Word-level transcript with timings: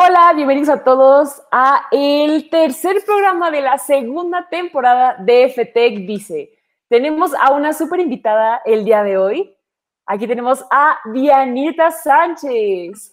Hola, 0.00 0.32
bienvenidos 0.32 0.68
a 0.68 0.84
todos 0.84 1.42
a 1.50 1.88
el 1.90 2.48
tercer 2.50 3.04
programa 3.04 3.50
de 3.50 3.62
la 3.62 3.78
segunda 3.78 4.48
temporada 4.48 5.16
de 5.18 5.48
FTech 5.48 6.06
Dice. 6.06 6.52
Tenemos 6.88 7.32
a 7.34 7.50
una 7.52 7.72
súper 7.72 7.98
invitada 7.98 8.62
el 8.64 8.84
día 8.84 9.02
de 9.02 9.18
hoy. 9.18 9.56
Aquí 10.06 10.28
tenemos 10.28 10.64
a 10.70 10.98
Dianita 11.12 11.90
Sánchez. 11.90 13.12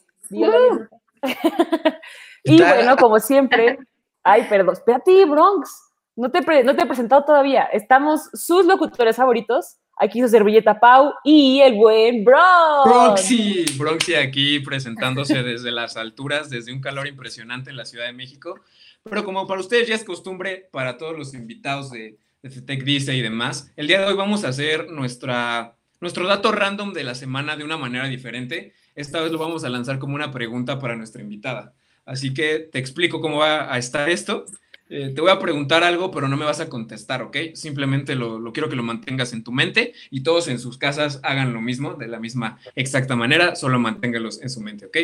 y 2.44 2.62
bueno, 2.62 2.96
como 2.97 3.17
siempre, 3.17 3.79
ay, 4.24 4.46
perdón, 4.47 4.74
espérate, 4.74 5.26
Bronx. 5.26 5.92
No 6.15 6.29
te, 6.29 6.42
no 6.63 6.76
te 6.76 6.83
he 6.83 6.86
presentado 6.86 7.26
todavía. 7.26 7.63
Estamos 7.63 8.29
sus 8.31 8.63
locutores 8.63 9.15
favoritos. 9.15 9.79
Aquí 9.97 10.21
su 10.21 10.27
servilleta 10.27 10.79
Pau 10.79 11.13
y 11.23 11.62
el 11.62 11.75
buen 11.75 12.25
Bronx. 12.25 12.85
Bronxy, 12.85 13.65
Bronxy 13.77 14.15
aquí 14.15 14.59
presentándose 14.59 15.41
desde 15.41 15.71
las 15.71 15.95
alturas, 15.95 16.49
desde 16.49 16.73
un 16.73 16.81
calor 16.81 17.07
impresionante 17.07 17.70
en 17.70 17.77
la 17.77 17.85
Ciudad 17.85 18.05
de 18.05 18.13
México. 18.13 18.59
Pero 19.03 19.23
como 19.23 19.48
para 19.48 19.62
ustedes 19.62 19.88
ya 19.88 19.95
es 19.95 20.03
costumbre, 20.03 20.67
para 20.72 20.98
todos 20.98 21.17
los 21.17 21.34
invitados 21.34 21.91
de, 21.91 22.17
de 22.41 22.50
Tech 22.62 22.84
Dice 22.84 23.16
y 23.16 23.22
demás, 23.22 23.72
el 23.77 23.88
día 23.88 24.02
de 24.02 24.08
hoy 24.08 24.16
vamos 24.16 24.44
a 24.44 24.50
hacer 24.50 24.89
nuestra, 24.89 25.76
nuestro 26.02 26.27
dato 26.27 26.52
random 26.52 26.91
de 26.91 27.03
la 27.03 27.16
semana 27.16 27.55
de 27.55 27.64
una 27.64 27.77
manera 27.77 28.08
diferente. 28.08 28.73
Esta 28.95 29.22
vez 29.22 29.31
lo 29.31 29.38
vamos 29.38 29.64
a 29.64 29.70
lanzar 29.70 29.98
como 29.98 30.16
una 30.16 30.31
pregunta 30.31 30.77
para 30.77 30.95
nuestra 30.95 31.22
invitada. 31.22 31.73
Así 32.05 32.34
que 32.34 32.59
te 32.59 32.80
explico 32.80 33.22
cómo 33.22 33.38
va 33.38 33.73
a 33.73 33.77
estar 33.77 34.09
esto. 34.09 34.45
Eh, 34.88 35.12
te 35.16 35.21
voy 35.21 35.31
a 35.31 35.39
preguntar 35.39 35.84
algo, 35.84 36.12
pero 36.12 36.27
no 36.27 36.38
me 36.38 36.45
vas 36.45 36.59
a 36.59 36.70
contestar, 36.70 37.23
¿ok? 37.23 37.38
Simplemente 37.55 38.13
lo, 38.16 38.53
quiero 38.53 38.70
que 38.70 38.75
lo 38.75 38.84
mantengas 38.84 39.34
en 39.34 39.44
tu 39.44 39.52
mente 39.52 39.94
y 40.11 40.21
todos 40.21 40.48
en 40.48 40.59
sus 40.59 40.77
casas 40.77 41.20
hagan 41.23 41.53
lo 41.53 41.61
mismo, 41.61 41.95
de 41.95 42.08
la 42.08 42.20
misma 42.20 42.59
exacta 42.75 43.16
manera, 43.16 43.55
solo 43.55 43.80
manténgalos 43.80 44.41
en 44.41 44.49
su 44.49 44.61
mente, 44.61 44.85
¿ok? 44.85 44.98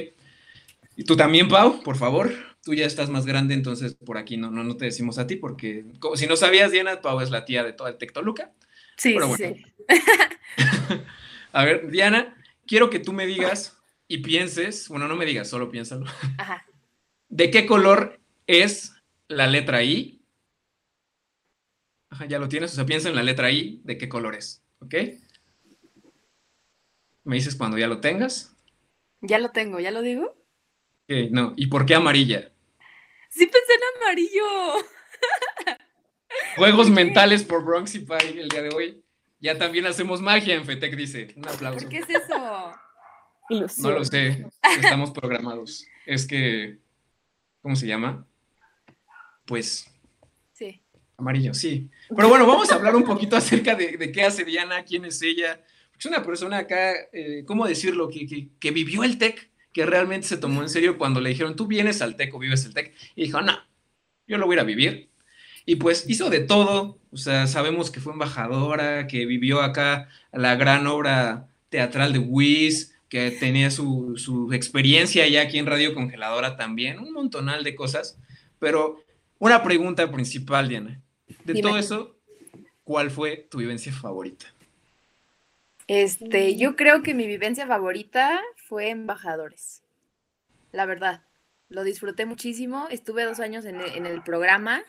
Y 0.96 1.04
tú 1.04 1.16
también, 1.16 1.48
Pau, 1.48 1.82
por 1.82 1.98
favor. 1.98 2.32
Tú 2.64 2.76
ya 2.76 2.86
estás 2.86 3.10
más 3.10 3.26
grande, 3.26 3.56
entonces 3.56 3.96
por 3.96 4.20
aquí 4.20 4.38
no, 4.38 4.52
no, 4.52 4.64
no 4.64 4.78
te 4.78 4.86
decimos 4.86 5.18
a 5.18 5.26
ti, 5.26 5.36
porque 5.36 5.84
como, 5.98 6.16
si 6.16 6.28
no 6.28 6.36
sabías, 6.36 6.72
Diana, 6.72 7.02
Pau 7.02 7.20
es 7.22 7.32
la 7.32 7.44
tía 7.44 7.64
de 7.64 7.74
todo 7.74 7.88
el 7.88 7.98
Tectoluca. 7.98 8.52
Sí, 8.98 9.18
sí. 9.36 9.66
a 11.54 11.66
ver, 11.66 11.90
Diana, 11.90 12.38
quiero 12.68 12.92
que 12.92 13.00
tú 13.00 13.14
me 13.14 13.26
digas 13.26 13.78
y 14.08 14.20
pienses, 14.20 14.88
bueno, 14.90 15.08
no 15.08 15.16
me 15.16 15.26
digas, 15.26 15.50
solo 15.50 15.72
piénsalo. 15.72 16.06
Ajá. 16.38 16.68
¿De 17.30 17.50
qué 17.50 17.66
color 17.66 18.20
es 18.46 18.94
la 19.32 19.48
letra 19.48 19.84
I. 19.84 20.22
Ajá, 22.10 22.26
ya 22.26 22.40
lo 22.40 22.50
tienes, 22.50 22.74
o 22.74 22.76
sea, 22.76 22.86
piensa 22.86 23.10
en 23.10 23.16
la 23.16 23.24
letra 23.24 23.52
I, 23.52 23.82
de 23.84 23.98
qué 23.98 24.10
color 24.10 24.36
es, 24.36 24.64
¿ok? 24.80 24.96
Me 27.24 27.36
dices 27.36 27.56
cuando 27.56 27.78
ya 27.78 27.88
lo 27.88 28.02
tengas. 28.02 28.56
Ya 29.22 29.40
lo 29.40 29.52
tengo, 29.52 29.80
¿ya 29.80 29.92
lo 29.92 30.02
digo? 30.02 30.26
Ok, 30.26 31.32
no, 31.32 31.54
¿y 31.56 31.68
por 31.68 31.86
qué 31.86 31.96
amarilla? 31.96 32.52
Sí 33.30 33.46
pensé 33.46 33.74
en 33.74 34.02
amarillo. 34.02 34.86
Juegos 36.58 36.90
mentales 36.90 37.44
por 37.44 37.64
Bronx 37.64 37.96
y 37.96 38.00
Pie 38.00 38.42
el 38.42 38.50
día 38.50 38.62
de 38.64 38.76
hoy. 38.76 39.04
Ya 39.40 39.58
también 39.58 39.86
hacemos 39.86 40.22
magia 40.22 40.56
en 40.56 40.66
FETEC, 40.66 40.96
dice. 40.96 41.34
Un 41.36 41.48
aplauso. 41.48 41.80
¿Por 41.80 41.90
qué 41.90 42.00
es 42.00 42.10
eso? 42.10 42.74
No 43.78 43.92
lo 43.92 44.06
sé, 44.06 44.46
estamos 44.78 45.12
programados. 45.12 45.86
Es 46.06 46.26
que, 46.26 46.80
¿cómo 47.62 47.76
se 47.76 47.88
llama? 47.88 48.26
Pues... 49.46 49.88
Sí. 50.54 50.82
Amarillo, 51.18 51.54
sí. 51.54 51.90
Pero 52.16 52.30
bueno, 52.30 52.46
vamos 52.46 52.72
a 52.72 52.76
hablar 52.76 52.96
un 52.96 53.04
poquito 53.04 53.36
acerca 53.36 53.76
de, 53.76 54.12
qué 54.12 54.24
hace 54.24 54.44
Diana, 54.44 54.84
quién 54.84 55.06
es 55.06 55.22
ella. 55.22 55.62
Es 55.98 56.06
una 56.06 56.24
persona 56.24 56.60
acá, 56.60 56.94
eh, 57.14 57.44
¿cómo 57.46 57.68
decirlo? 57.68 58.10
Que, 58.10 58.50
que, 58.60 58.72
vivió 58.72 59.04
el 59.04 59.18
TEC, 59.18 59.50
que 59.72 59.86
realmente 59.86 60.28
se 60.28 60.38
tomó 60.38 60.62
en 60.62 60.70
serio 60.70 60.98
cuando 60.98 61.22
le 61.22 61.30
dijeron, 61.30 61.56
tú 61.56 61.68
vienes 61.68 62.02
al 62.02 62.16
TEC 62.16 62.34
o 62.34 62.40
vives 62.40 62.66
el 62.66 62.74
TEC. 62.74 62.94
Y 63.16 63.24
dijo, 63.26 63.42
no, 63.42 63.58
yo 64.28 64.38
lo 64.38 64.46
voy 64.46 64.56
a 64.56 64.58
ir 64.58 64.60
a 64.62 64.64
vivir. 64.64 65.10
Y 65.66 65.76
pues 65.76 66.10
hizo 66.10 66.30
de 66.30 66.40
todo, 66.40 67.00
o 67.12 67.18
sea, 67.18 67.46
sabemos 67.48 67.92
que 67.92 68.00
fue 68.00 68.14
embajadora, 68.14 69.06
que 69.08 69.26
vivió 69.26 69.62
acá 69.62 70.10
la 70.32 70.56
gran 70.56 70.88
obra 70.88 71.48
teatral 71.70 72.14
de 72.14 72.20
Wiz, 72.20 72.96
que 73.10 73.30
tenía 73.30 73.70
su, 73.70 74.14
su, 74.18 74.54
experiencia 74.54 75.28
ya 75.28 75.42
aquí 75.42 75.60
en 75.60 75.66
Radio 75.66 75.94
Congeladora 75.94 76.56
también, 76.56 77.00
un 77.00 77.12
montonal 77.12 77.64
de 77.64 77.76
cosas, 77.76 78.18
pero 78.58 79.04
una 79.42 79.64
pregunta 79.64 80.10
principal, 80.12 80.70
Diana. 80.70 81.02
De 81.46 81.64
todo 81.64 81.76
eso, 81.76 82.16
¿cuál 82.84 83.10
fue 83.10 83.48
tu 83.50 83.58
vivencia 83.58 83.92
favorita? 83.92 84.46
Este, 85.88 86.56
yo 86.58 86.76
creo 86.76 87.02
que 87.02 87.16
mi 87.16 87.26
vivencia 87.26 87.66
favorita 87.66 88.40
fue 88.56 88.90
embajadores. 88.90 89.82
La 90.72 90.86
verdad, 90.86 91.24
lo 91.70 91.84
disfruté 91.84 92.28
muchísimo. 92.28 92.88
Estuve 92.92 93.24
dos 93.24 93.40
años 93.40 93.66
en 93.66 93.82
el, 93.82 94.22
programa 94.22 94.84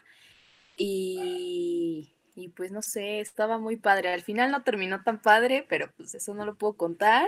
y, 0.77 2.13
y, 2.35 2.49
pues 2.49 2.73
no 2.73 2.83
sé, 2.83 3.21
estaba 3.21 3.57
muy 3.57 3.79
padre. 3.79 4.13
Al 4.13 4.21
final 4.21 4.51
no 4.51 4.63
terminó 4.65 5.03
tan 5.03 5.23
padre, 5.23 5.65
pero 5.67 5.91
pues 5.97 6.15
eso 6.15 6.35
no 6.35 6.45
lo 6.45 6.57
puedo 6.57 6.75
contar. 6.75 7.27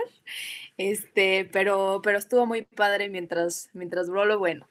Este, 0.77 1.49
pero, 1.51 2.01
pero 2.03 2.19
estuvo 2.19 2.45
muy 2.45 2.61
padre 2.61 3.09
mientras, 3.09 3.71
mientras 3.73 4.05
duró 4.05 4.25
lo 4.25 4.37
bueno. 4.37 4.67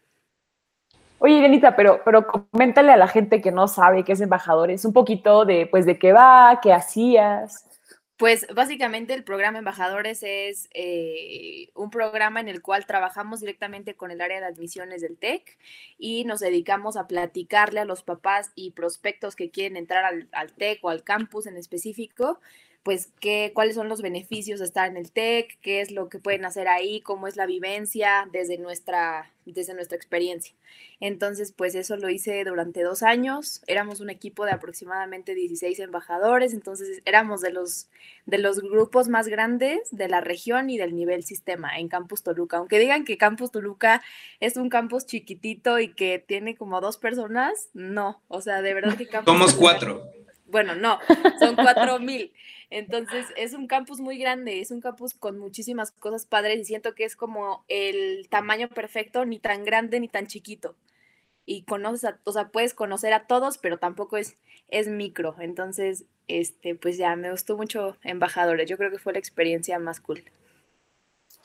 Oye, 1.27 1.41
Denita, 1.41 1.75
pero, 1.75 2.03
pero 2.05 2.27
coméntale 2.27 2.93
a 2.93 2.99
la 2.99 3.09
gente 3.09 3.41
que 3.41 3.51
no 3.51 3.67
sabe 3.67 4.05
qué 4.05 4.13
es 4.13 4.21
embajadores, 4.21 4.85
un 4.85 4.93
poquito 4.93 5.47
de, 5.47 5.67
pues, 5.67 5.87
de 5.87 5.99
qué 5.99 6.13
va, 6.13 6.61
qué 6.63 6.71
hacías. 6.71 7.65
Pues 8.19 8.47
básicamente 8.55 9.15
el 9.15 9.25
programa 9.25 9.57
Embajadores 9.57 10.23
es 10.23 10.69
eh, 10.75 11.71
un 11.75 11.89
programa 11.89 12.41
en 12.41 12.51
el 12.51 12.61
cual 12.61 12.85
trabajamos 12.85 13.41
directamente 13.41 13.95
con 13.95 14.11
el 14.11 14.21
área 14.21 14.39
de 14.39 14.45
admisiones 14.45 15.01
del 15.01 15.17
TEC 15.17 15.57
y 15.97 16.25
nos 16.25 16.41
dedicamos 16.41 16.99
a 16.99 17.07
platicarle 17.07 17.81
a 17.81 17.87
los 17.87 18.03
papás 18.03 18.53
y 18.55 18.73
prospectos 18.73 19.35
que 19.35 19.51
quieren 19.51 19.79
entrar 19.79 20.05
al, 20.05 20.29
al 20.33 20.53
TEC 20.53 20.85
o 20.85 20.91
al 20.91 21.05
campus 21.05 21.47
en 21.47 21.57
específico 21.57 22.39
pues 22.85 23.09
qué, 23.19 23.51
cuáles 23.55 23.75
son 23.75 23.89
los 23.89 24.03
beneficios 24.03 24.61
de 24.61 24.67
estar 24.67 24.89
en 24.91 24.99
el 24.99 25.11
TEC, 25.11 25.59
qué 25.63 25.81
es 25.81 25.91
lo 25.91 26.11
que 26.11 26.19
pueden 26.19 26.45
hacer 26.45 26.69
ahí, 26.69 27.01
cómo 27.01 27.27
es 27.27 27.35
la 27.35 27.47
vivencia 27.47 28.29
desde 28.31 28.59
nuestra, 28.59 29.33
desde 29.47 29.73
nuestra 29.73 29.97
experiencia. 29.97 30.55
Entonces, 31.01 31.53
pues 31.53 31.75
eso 31.75 31.97
lo 31.97 32.11
hice 32.11 32.45
durante 32.45 32.83
dos 32.83 33.03
años. 33.03 33.63
Éramos 33.67 34.01
un 34.01 34.11
equipo 34.11 34.45
de 34.45 34.53
aproximadamente 34.53 35.35
16 35.35 35.79
embajadores, 35.81 36.53
entonces 36.53 37.01
éramos 37.07 37.41
de 37.41 37.53
los, 37.53 37.89
de 38.27 38.37
los 38.37 38.61
grupos 38.61 39.09
más 39.09 39.29
grandes 39.29 39.89
de 39.91 40.09
la 40.09 40.21
región 40.21 40.69
y 40.69 40.77
del 40.77 40.95
nivel 40.95 41.25
sistema 41.25 41.79
en 41.79 41.89
Campus 41.89 42.23
Toluca. 42.23 42.59
Aunque 42.59 42.79
digan 42.79 43.07
que 43.07 43.17
Campus 43.17 43.51
Toluca 43.51 44.03
es 44.41 44.59
un 44.59 44.69
campus 44.69 45.07
chiquitito 45.07 45.79
y 45.81 45.89
que 45.89 46.19
tiene 46.19 46.55
como 46.55 46.83
dos 46.83 46.99
personas, 46.99 47.71
no. 47.73 48.21
O 48.29 48.43
sea, 48.43 48.61
de 48.61 48.75
verdad 48.75 48.99
que 48.99 49.09
Campus 49.09 49.33
Somos 49.33 49.55
cuatro. 49.55 50.03
Bueno, 50.47 50.75
no, 50.75 50.99
son 51.39 51.57
cuatro 51.57 51.99
mil. 51.99 52.33
Entonces, 52.71 53.27
es 53.37 53.55
un 53.55 53.67
campus 53.67 54.01
muy 54.01 54.19
grande, 54.19 54.61
es 54.61 54.71
un 54.71 54.81
campus 54.81 55.15
con 55.15 55.39
muchísimas 55.39 55.91
cosas 55.91 56.27
padres 56.27 56.61
y 56.61 56.65
siento 56.65 56.95
que 56.95 57.05
es 57.05 57.17
como 57.17 57.65
el 57.69 58.29
tamaño 58.29 58.69
perfecto, 58.69 59.25
ni 59.25 59.39
tan 59.39 59.65
grande 59.65 60.01
ni 60.01 60.09
tan 60.09 60.27
chiquito. 60.27 60.77
Y 61.47 61.63
conoces 61.63 62.05
a, 62.05 62.19
o 62.25 62.33
sea, 62.33 62.49
puedes 62.49 62.75
conocer 62.75 63.13
a 63.13 63.27
todos, 63.27 63.59
pero 63.59 63.79
tampoco 63.79 64.17
es, 64.17 64.37
es 64.69 64.89
micro. 64.89 65.37
Entonces, 65.41 66.05
este, 66.27 66.75
pues 66.75 66.97
ya 66.97 67.15
me 67.17 67.31
gustó 67.31 67.57
mucho 67.57 67.97
Embajadores. 68.03 68.69
Yo 68.69 68.77
creo 68.77 68.91
que 68.91 68.99
fue 68.99 69.13
la 69.13 69.19
experiencia 69.19 69.79
más 69.79 70.01
cool. 70.01 70.25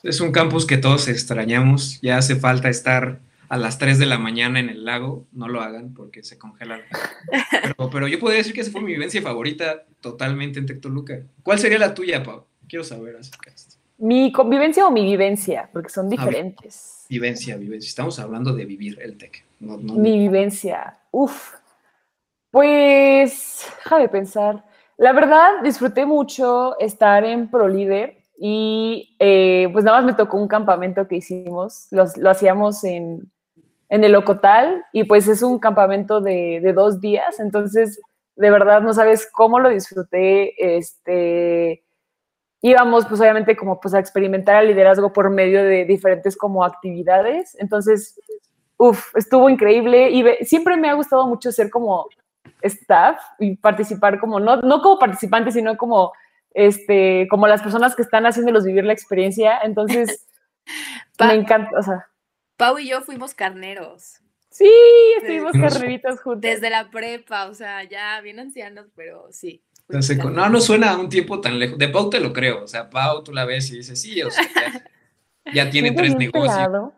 Es 0.04 0.22
un 0.22 0.32
campus 0.32 0.66
que 0.66 0.78
todos 0.78 1.08
extrañamos. 1.10 2.00
Ya 2.02 2.18
hace 2.18 2.38
falta 2.38 2.70
estar 2.70 3.20
a 3.50 3.58
las 3.58 3.80
3 3.80 3.98
de 3.98 4.06
la 4.06 4.20
mañana 4.20 4.60
en 4.60 4.70
el 4.70 4.86
lago, 4.86 5.26
no 5.32 5.48
lo 5.48 5.62
hagan 5.62 5.94
porque 5.96 6.24
se 6.24 6.38
congelan. 6.38 6.82
Pero, 7.64 7.90
pero 7.90 8.08
yo 8.08 8.20
podría 8.20 8.38
decir 8.38 8.54
que 8.54 8.62
esa 8.62 8.72
fue 8.72 8.82
mi 8.82 8.94
vivencia 8.94 9.22
favorita 9.24 9.86
totalmente 10.02 10.60
en 10.60 10.68
Tectoluca. 10.68 11.20
¿Cuál 11.42 11.58
sería 11.58 11.80
la 11.80 11.94
tuya, 11.94 12.24
Pau? 12.24 12.46
Quiero 12.68 12.84
saber 12.84 13.18
acerca 13.18 13.50
de 13.50 13.56
esto. 13.56 13.76
¿Mi 13.98 14.32
convivencia 14.32 14.86
o 14.86 14.92
mi 14.92 15.04
vivencia? 15.04 15.68
Porque 15.74 15.90
son 15.90 16.10
diferentes. 16.10 17.06
vivencia, 17.10 17.58
vivencia. 17.58 17.90
Estamos 17.90 18.20
hablando 18.20 18.54
de 18.54 18.66
vivir 18.66 19.00
el 19.02 19.18
TEC. 19.18 19.44
mi 19.60 20.20
vivencia. 20.20 21.00
Uf. 21.10 21.56
Pues, 22.52 23.68
déjame 23.84 24.10
pensar. 24.10 24.64
La 24.98 25.12
verdad, 25.12 25.64
disfruté 25.64 26.06
mucho 26.06 26.78
estar 26.80 27.26
en 27.26 27.50
ProLíder 27.50 28.20
y 28.40 29.16
eh, 29.20 29.68
pues 29.74 29.84
nada 29.84 29.98
más 29.98 30.06
me 30.06 30.14
tocó 30.14 30.38
un 30.38 30.48
campamento 30.48 31.08
que 31.08 31.18
hicimos. 31.18 31.88
lo 31.92 32.30
hacíamos 32.30 32.84
en, 32.84 33.30
en 33.90 34.04
el 34.04 34.16
Ocotal 34.16 34.86
y 34.94 35.04
pues 35.04 35.28
es 35.28 35.42
un 35.42 35.60
campamento 35.60 36.22
de, 36.22 36.60
de, 36.62 36.74
dos 36.74 37.02
días, 37.02 37.40
entonces 37.40 38.00
de 38.36 38.52
verdad 38.52 38.82
no 38.82 38.94
sabes 38.94 39.28
cómo 39.32 39.60
lo 39.60 39.70
disfruté, 39.70 40.78
este, 40.78 41.84
íbamos 42.62 43.06
pues 43.08 43.20
obviamente 43.20 43.56
como 43.56 43.80
pues 43.80 43.94
a 43.94 44.00
experimentar 44.00 44.64
el 44.64 44.70
liderazgo 44.70 45.12
por 45.12 45.30
medio 45.30 45.64
de 45.64 45.86
diferentes 45.86 46.38
como 46.38 46.64
actividades, 46.64 47.56
entonces, 47.60 48.20
uff, 48.78 49.16
estuvo 49.16 49.50
increíble 49.50 50.10
y 50.12 50.46
siempre 50.46 50.78
me 50.78 50.90
ha 50.90 50.94
gustado 50.94 51.28
mucho 51.28 51.52
ser 51.52 51.70
como 51.70 52.08
staff 52.62 53.20
y 53.40 53.56
participar 53.58 54.20
como, 54.20 54.40
no, 54.40 54.58
no 54.58 54.82
como 54.82 55.00
participante, 55.00 55.52
sino 55.52 55.78
como, 55.78 56.12
este, 56.54 57.28
como 57.30 57.48
las 57.48 57.62
personas 57.62 57.96
que 57.96 58.02
están 58.02 58.26
haciéndolos 58.26 58.66
vivir 58.66 58.84
la 58.86 58.94
experiencia, 58.94 59.60
entonces 59.64 60.28
me 61.20 61.34
encanta, 61.34 61.78
o 61.78 61.84
sea, 61.84 62.09
Pau 62.60 62.78
y 62.78 62.90
yo 62.90 63.00
fuimos 63.02 63.34
carneros. 63.34 64.20
Sí, 64.50 64.70
estuvimos 65.16 65.54
carneritos 65.54 66.20
juntos. 66.20 66.42
Desde 66.42 66.70
la 66.70 66.92
prepa, 66.92 67.46
o 67.46 67.54
sea, 67.54 67.86
ya 67.86 68.20
bien 68.20 68.38
ancianos, 68.38 68.88
pero 68.98 69.30
sí. 69.32 69.64
No, 69.88 70.50
no 70.50 70.60
suena 70.60 70.92
a 70.92 70.98
un 70.98 71.08
tiempo 71.08 71.40
tan 71.40 71.58
lejos. 71.58 71.78
De 71.78 71.88
Pau 71.88 72.10
te 72.10 72.20
lo 72.20 72.34
creo. 72.34 72.66
O 72.66 72.68
sea, 72.68 72.90
Pau 72.90 73.24
tú 73.24 73.32
la 73.32 73.46
ves 73.46 73.72
y 73.72 73.78
dices, 73.78 74.02
sí, 74.02 74.22
o 74.22 74.30
sea, 74.30 74.44
ya, 75.54 75.70
tiene 75.70 75.92
tres 75.92 76.18
negocios. 76.18 76.92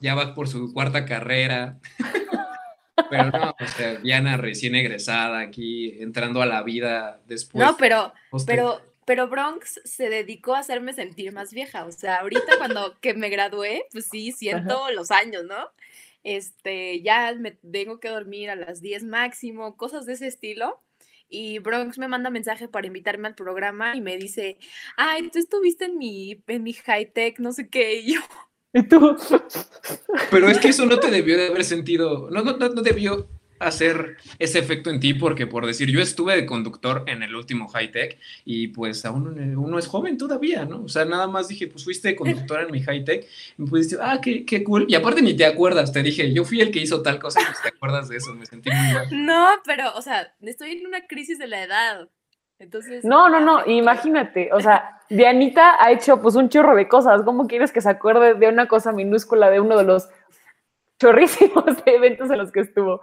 Ya 0.00 0.14
va 0.14 0.34
por 0.34 0.48
su 0.48 0.70
cuarta 0.74 1.06
carrera. 1.06 1.78
Pero 3.08 3.30
no, 3.30 3.56
o 3.58 3.66
sea, 3.68 3.94
Diana 4.00 4.36
recién 4.36 4.74
egresada 4.74 5.40
aquí, 5.40 5.96
entrando 6.02 6.42
a 6.42 6.46
la 6.46 6.62
vida 6.62 7.20
después. 7.26 7.64
No, 7.64 7.74
pero, 7.78 8.12
pero, 8.44 8.82
pero 9.10 9.26
Bronx 9.26 9.80
se 9.84 10.08
dedicó 10.08 10.54
a 10.54 10.60
hacerme 10.60 10.92
sentir 10.92 11.32
más 11.32 11.52
vieja. 11.52 11.84
O 11.84 11.90
sea, 11.90 12.18
ahorita 12.18 12.58
cuando 12.58 12.96
que 13.00 13.12
me 13.12 13.28
gradué, 13.28 13.86
pues 13.90 14.06
sí, 14.06 14.30
siento 14.30 14.88
los 14.92 15.10
años, 15.10 15.42
¿no? 15.42 15.56
Este, 16.22 17.02
ya 17.02 17.34
me 17.34 17.50
tengo 17.50 17.98
que 17.98 18.08
dormir 18.08 18.50
a 18.50 18.54
las 18.54 18.80
10 18.80 19.02
máximo, 19.02 19.76
cosas 19.76 20.06
de 20.06 20.12
ese 20.12 20.28
estilo. 20.28 20.80
Y 21.28 21.58
Bronx 21.58 21.98
me 21.98 22.06
manda 22.06 22.30
mensaje 22.30 22.68
para 22.68 22.86
invitarme 22.86 23.26
al 23.26 23.34
programa 23.34 23.96
y 23.96 24.00
me 24.00 24.16
dice, 24.16 24.58
ay, 24.96 25.28
tú 25.30 25.40
estuviste 25.40 25.86
en 25.86 25.98
mi, 25.98 26.40
en 26.46 26.62
mi 26.62 26.72
high 26.74 27.10
tech, 27.12 27.40
no 27.40 27.50
sé 27.50 27.68
qué, 27.68 27.96
y 28.02 28.14
yo, 28.14 28.20
¿Y 28.72 28.84
tú? 28.84 29.16
Pero 30.30 30.48
es 30.48 30.58
que 30.58 30.68
eso 30.68 30.86
no 30.86 31.00
te 31.00 31.10
debió 31.10 31.36
de 31.36 31.48
haber 31.48 31.64
sentido, 31.64 32.30
no, 32.30 32.44
no, 32.44 32.56
no 32.56 32.80
debió 32.80 33.28
hacer 33.60 34.16
ese 34.38 34.58
efecto 34.58 34.90
en 34.90 34.98
ti 34.98 35.14
porque 35.14 35.46
por 35.46 35.66
decir, 35.66 35.90
yo 35.90 36.00
estuve 36.00 36.34
de 36.34 36.46
conductor 36.46 37.04
en 37.06 37.22
el 37.22 37.36
último 37.36 37.68
high 37.68 37.92
tech 37.92 38.18
y 38.44 38.68
pues 38.68 39.04
aún 39.04 39.56
uno 39.56 39.78
es 39.78 39.86
joven 39.86 40.18
todavía, 40.18 40.64
¿no? 40.64 40.82
O 40.82 40.88
sea, 40.88 41.04
nada 41.04 41.28
más 41.28 41.48
dije, 41.48 41.68
pues 41.68 41.84
fuiste 41.84 42.16
conductor 42.16 42.62
en 42.62 42.72
mi 42.72 42.82
high 42.82 43.04
tech 43.04 43.26
y 43.56 43.62
me 43.62 43.68
pudiste, 43.68 43.96
ah, 44.00 44.18
qué, 44.20 44.44
qué 44.44 44.64
cool. 44.64 44.86
Y 44.88 44.94
aparte 44.94 45.22
ni 45.22 45.34
te 45.34 45.44
acuerdas, 45.44 45.92
te 45.92 46.02
dije, 46.02 46.32
yo 46.32 46.44
fui 46.44 46.60
el 46.60 46.70
que 46.72 46.80
hizo 46.80 47.02
tal 47.02 47.20
cosa 47.20 47.40
y 47.40 47.44
pues 47.44 47.62
te 47.62 47.68
acuerdas 47.68 48.08
de 48.08 48.16
eso, 48.16 48.34
me 48.34 48.46
sentí 48.46 48.70
muy 48.70 48.94
mal. 48.94 49.06
No, 49.12 49.46
pero, 49.64 49.94
o 49.94 50.02
sea, 50.02 50.34
estoy 50.40 50.72
en 50.72 50.86
una 50.86 51.06
crisis 51.06 51.38
de 51.38 51.46
la 51.46 51.62
edad. 51.62 52.08
Entonces, 52.58 53.04
no, 53.04 53.28
no, 53.30 53.40
no, 53.40 53.64
imagínate, 53.66 54.50
o 54.52 54.60
sea, 54.60 55.00
Dianita 55.08 55.82
ha 55.82 55.92
hecho 55.92 56.20
pues 56.20 56.34
un 56.34 56.50
chorro 56.50 56.76
de 56.76 56.88
cosas, 56.88 57.22
¿cómo 57.22 57.46
quieres 57.46 57.72
que 57.72 57.80
se 57.80 57.88
acuerde 57.88 58.34
de 58.34 58.48
una 58.48 58.68
cosa 58.68 58.92
minúscula 58.92 59.48
de 59.48 59.60
uno 59.60 59.78
de 59.78 59.84
los 59.84 60.08
chorrísimos 61.00 61.64
eventos 61.86 62.30
en 62.30 62.36
los 62.36 62.52
que 62.52 62.60
estuvo? 62.60 63.00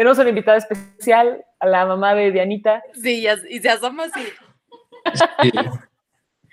Tenemos 0.00 0.18
una 0.18 0.30
invitada 0.30 0.56
especial, 0.56 1.44
a 1.58 1.66
la 1.66 1.84
mamá 1.84 2.14
de 2.14 2.32
Dianita. 2.32 2.82
Sí, 2.94 3.26
y 3.50 3.60
se 3.60 3.68
asoma 3.68 4.04
así. 4.04 4.26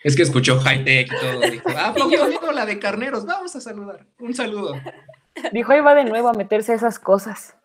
Es 0.03 0.17
que 0.17 0.23
escuchó 0.23 0.59
high 0.59 0.83
tech 0.83 1.07
y 1.07 1.15
todo. 1.17 1.49
Dijo, 1.49 1.69
ah, 1.77 1.93
pues 1.95 2.55
la 2.55 2.65
de 2.65 2.77
carneros, 2.77 3.25
vamos 3.25 3.55
a 3.55 3.61
saludar. 3.61 4.05
Un 4.19 4.33
saludo. 4.33 4.75
Dijo, 5.53 5.71
ahí 5.71 5.79
va 5.79 5.95
de 5.95 6.03
nuevo 6.03 6.27
a 6.27 6.33
meterse 6.33 6.73
a 6.73 6.75
esas 6.75 6.99
cosas. 6.99 7.55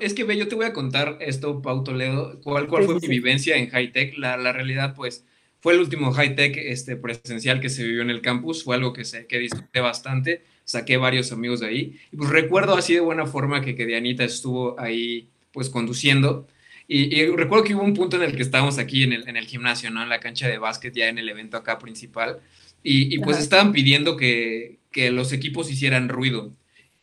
Es 0.00 0.14
que 0.14 0.24
ve, 0.24 0.38
yo 0.38 0.48
te 0.48 0.54
voy 0.54 0.64
a 0.64 0.72
contar 0.72 1.18
esto, 1.20 1.60
Pau 1.60 1.84
Toledo, 1.84 2.40
cuál, 2.40 2.66
cuál 2.66 2.84
fue 2.84 2.94
mi 2.94 3.08
vivencia 3.08 3.56
en 3.56 3.68
high 3.68 3.92
tech. 3.92 4.16
La, 4.16 4.38
la, 4.38 4.54
realidad, 4.54 4.94
pues, 4.96 5.26
fue 5.60 5.74
el 5.74 5.80
último 5.80 6.12
high 6.12 6.34
tech 6.34 6.56
este, 6.56 6.96
presencial 6.96 7.60
que 7.60 7.68
se 7.68 7.82
vivió 7.82 8.00
en 8.00 8.08
el 8.08 8.22
campus. 8.22 8.64
Fue 8.64 8.74
algo 8.74 8.94
que, 8.94 9.04
se, 9.04 9.26
que 9.26 9.38
disfruté 9.38 9.80
bastante. 9.80 10.44
Saqué 10.66 10.98
varios 10.98 11.32
amigos 11.32 11.60
de 11.60 11.68
ahí. 11.68 11.98
Y 12.12 12.16
pues 12.18 12.28
recuerdo 12.28 12.76
así 12.76 12.92
de 12.92 13.00
buena 13.00 13.24
forma 13.24 13.62
que, 13.62 13.74
que 13.74 13.86
Dianita 13.86 14.24
estuvo 14.24 14.78
ahí, 14.78 15.30
pues, 15.52 15.70
conduciendo. 15.70 16.46
Y, 16.86 17.18
y, 17.18 17.26
recuerdo 17.34 17.64
que 17.64 17.74
hubo 17.74 17.82
un 17.82 17.94
punto 17.94 18.16
en 18.16 18.22
el 18.24 18.36
que 18.36 18.42
estábamos 18.42 18.78
aquí 18.78 19.04
en 19.04 19.14
el, 19.14 19.28
en 19.28 19.38
el 19.38 19.46
gimnasio, 19.46 19.90
¿no? 19.90 20.02
En 20.02 20.10
la 20.10 20.20
cancha 20.20 20.48
de 20.48 20.58
básquet, 20.58 20.94
ya 20.94 21.08
en 21.08 21.16
el 21.18 21.28
evento 21.30 21.56
acá 21.56 21.78
principal. 21.78 22.40
Y, 22.82 23.14
y 23.14 23.18
pues 23.20 23.38
estaban 23.38 23.72
pidiendo 23.72 24.18
que, 24.18 24.78
que 24.92 25.10
los 25.10 25.32
equipos 25.32 25.70
hicieran 25.70 26.10
ruido 26.10 26.52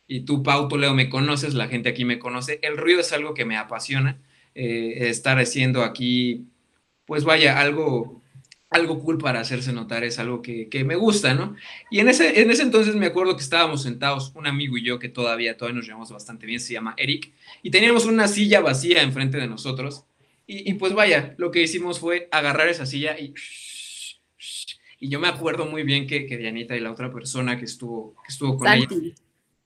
y 0.06 0.20
tú, 0.20 0.42
Pau 0.42 0.68
Leo 0.76 0.94
me 0.94 1.08
conoces, 1.08 1.54
la 1.54 1.68
gente 1.68 1.88
aquí 1.88 2.04
me 2.04 2.18
conoce, 2.18 2.58
el 2.62 2.76
ruido 2.76 3.00
es 3.00 3.12
algo 3.12 3.34
que 3.34 3.44
me 3.44 3.56
apasiona, 3.56 4.20
eh, 4.54 5.08
estar 5.08 5.38
haciendo 5.38 5.82
aquí, 5.82 6.46
pues 7.06 7.24
vaya, 7.24 7.60
algo, 7.60 8.22
algo 8.70 9.00
cool 9.00 9.18
para 9.18 9.40
hacerse 9.40 9.72
notar, 9.72 10.04
es 10.04 10.18
algo 10.18 10.42
que, 10.42 10.68
me 10.84 10.96
gusta, 10.96 11.34
¿no? 11.34 11.54
Y 11.90 12.00
en 12.00 12.08
ese, 12.08 12.40
en 12.40 12.50
ese 12.50 12.62
entonces 12.62 12.96
me 12.96 13.06
acuerdo 13.06 13.36
que 13.36 13.42
estábamos 13.42 13.82
sentados, 13.82 14.32
un 14.34 14.46
amigo 14.46 14.76
y 14.76 14.84
yo, 14.84 14.98
que 14.98 15.08
todavía, 15.08 15.56
todavía 15.56 15.76
nos 15.76 15.86
llevamos 15.86 16.10
bastante 16.10 16.46
bien, 16.46 16.60
se 16.60 16.72
llama 16.72 16.94
Eric, 16.96 17.32
y 17.62 17.70
teníamos 17.70 18.06
una 18.06 18.26
silla 18.26 18.60
vacía 18.60 19.02
enfrente 19.02 19.38
de 19.38 19.46
nosotros, 19.46 20.04
y, 20.46 20.74
pues 20.74 20.92
vaya, 20.92 21.34
lo 21.38 21.50
que 21.50 21.62
hicimos 21.62 21.98
fue 21.98 22.28
agarrar 22.30 22.68
esa 22.68 22.86
silla 22.86 23.18
y... 23.18 23.34
Y 25.00 25.08
yo 25.08 25.20
me 25.20 25.28
acuerdo 25.28 25.66
muy 25.66 25.82
bien 25.82 26.06
que, 26.06 26.24
que 26.24 26.38
Dianita 26.38 26.76
y 26.76 26.80
la 26.80 26.90
otra 26.90 27.12
persona 27.12 27.58
que 27.58 27.66
estuvo, 27.66 28.14
que 28.22 28.32
estuvo 28.32 28.56
con 28.56 28.72
ella 28.72 28.88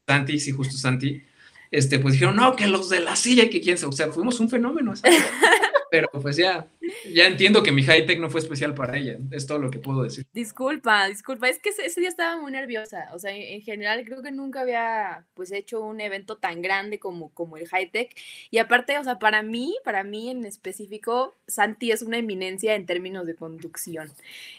Santi, 0.08 0.40
sí, 0.40 0.52
justo 0.52 0.76
Santi, 0.76 1.22
este, 1.70 1.98
pues 1.98 2.14
dijeron, 2.14 2.36
no, 2.36 2.56
que 2.56 2.66
los 2.66 2.88
de 2.88 3.00
la 3.00 3.14
silla, 3.14 3.50
que 3.50 3.60
quién 3.60 3.76
sabe, 3.76 3.90
o 3.90 3.92
sea, 3.92 4.10
fuimos 4.10 4.40
un 4.40 4.48
fenómeno. 4.48 4.94
Pero 5.90 6.08
pues 6.10 6.36
ya, 6.36 6.66
ya 7.12 7.26
entiendo 7.26 7.62
que 7.62 7.72
mi 7.72 7.82
high 7.82 8.06
tech 8.06 8.18
no 8.18 8.30
fue 8.30 8.40
especial 8.40 8.74
para 8.74 8.96
ella, 8.96 9.18
es 9.30 9.46
todo 9.46 9.58
lo 9.58 9.70
que 9.70 9.78
puedo 9.78 10.02
decir. 10.02 10.26
Disculpa, 10.32 11.06
disculpa, 11.08 11.48
es 11.48 11.58
que 11.58 11.70
ese, 11.70 12.00
día 12.00 12.08
estaba 12.08 12.40
muy 12.40 12.52
nerviosa, 12.52 13.10
o 13.14 13.18
sea, 13.18 13.32
en, 13.32 13.62
general 13.62 14.04
creo 14.04 14.22
que 14.22 14.30
nunca 14.30 14.60
había 14.60 15.26
pues 15.34 15.52
hecho 15.52 15.80
un 15.80 16.00
evento 16.00 16.36
tan 16.36 16.62
grande 16.62 16.98
como, 16.98 17.30
como 17.30 17.56
el 17.56 17.68
high 17.68 17.90
tech, 17.90 18.14
y 18.50 18.58
aparte, 18.58 18.98
o 18.98 19.04
sea, 19.04 19.18
para 19.18 19.42
mí, 19.42 19.76
para 19.84 20.04
mí 20.04 20.30
en 20.30 20.44
específico, 20.44 21.36
Santi 21.46 21.90
es 21.92 22.02
una 22.02 22.18
eminencia 22.18 22.74
en 22.74 22.86
términos 22.86 23.26
de 23.26 23.34
conducción, 23.34 24.12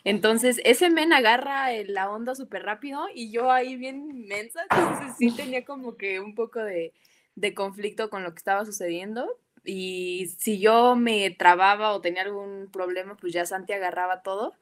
entonces 0.04 0.62
ese 0.64 0.90
men 0.90 1.14
agarra 1.14 1.72
la 1.88 2.10
onda 2.10 2.36
súper 2.36 2.64
rápido 2.64 3.08
y 3.14 3.32
yo 3.32 3.52
ahí 3.52 3.76
bien 3.76 4.28
mensa, 4.28 4.62
entonces 4.70 5.16
sí 5.18 5.32
tenía 5.36 5.66
como 5.66 5.96
que 5.96 6.20
un 6.20 6.36
poco 6.36 6.60
de, 6.60 6.94
de 7.36 7.54
conflicto 7.54 8.10
con 8.10 8.24
lo 8.24 8.32
que 8.32 8.38
estaba 8.38 8.66
sucediendo, 8.66 9.38
y 9.66 10.32
si 10.38 10.60
yo 10.60 10.96
me 10.96 11.30
trababa 11.32 11.94
o 11.94 12.02
tenía 12.02 12.24
algún 12.24 12.70
problema, 12.72 13.16
pues 13.18 13.34
ya 13.34 13.46
Santi 13.46 13.74
agarraba 13.74 14.22
todo. 14.22 14.54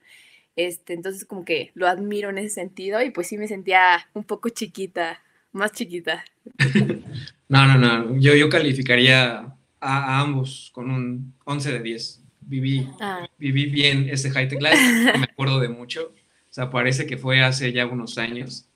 Este, 0.55 0.93
entonces 0.93 1.23
como 1.25 1.45
que 1.45 1.71
lo 1.75 1.87
admiro 1.87 2.29
en 2.29 2.39
ese 2.39 2.49
sentido 2.49 3.01
y 3.03 3.11
pues 3.11 3.27
sí 3.27 3.37
me 3.37 3.47
sentía 3.47 4.09
un 4.13 4.23
poco 4.23 4.49
chiquita, 4.49 5.21
más 5.51 5.71
chiquita. 5.71 6.25
no, 7.47 7.67
no, 7.67 7.77
no, 7.77 8.17
yo, 8.19 8.35
yo 8.35 8.49
calificaría 8.49 9.55
a, 9.79 10.19
ambos 10.19 10.71
con 10.73 10.89
un 10.89 11.35
11 11.45 11.73
de 11.73 11.79
10. 11.79 12.23
Viví, 12.41 12.89
ah. 13.01 13.27
viví 13.37 13.65
bien 13.65 14.09
ese 14.09 14.31
high 14.31 14.47
tech 14.47 14.61
life, 14.61 15.17
me 15.17 15.25
acuerdo 15.25 15.59
de 15.59 15.69
mucho. 15.69 16.13
O 16.49 16.53
sea, 16.57 16.69
parece 16.69 17.05
que 17.05 17.17
fue 17.17 17.43
hace 17.43 17.71
ya 17.71 17.85
unos 17.85 18.17
años. 18.17 18.67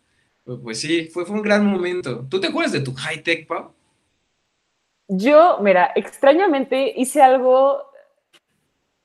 Pues, 0.43 0.59
pues 0.61 0.79
sí, 0.79 1.09
fue, 1.11 1.25
fue 1.25 1.35
un 1.35 1.41
gran 1.41 1.65
momento. 1.65 2.27
¿Tú 2.29 2.39
te 2.39 2.47
acuerdas 2.47 2.73
de 2.73 2.81
tu 2.81 2.93
high 2.93 3.23
tech, 3.23 3.47
Pau? 3.47 3.73
Yo, 5.13 5.57
mira, 5.59 5.91
extrañamente 5.95 6.93
hice 6.95 7.21
algo, 7.21 7.83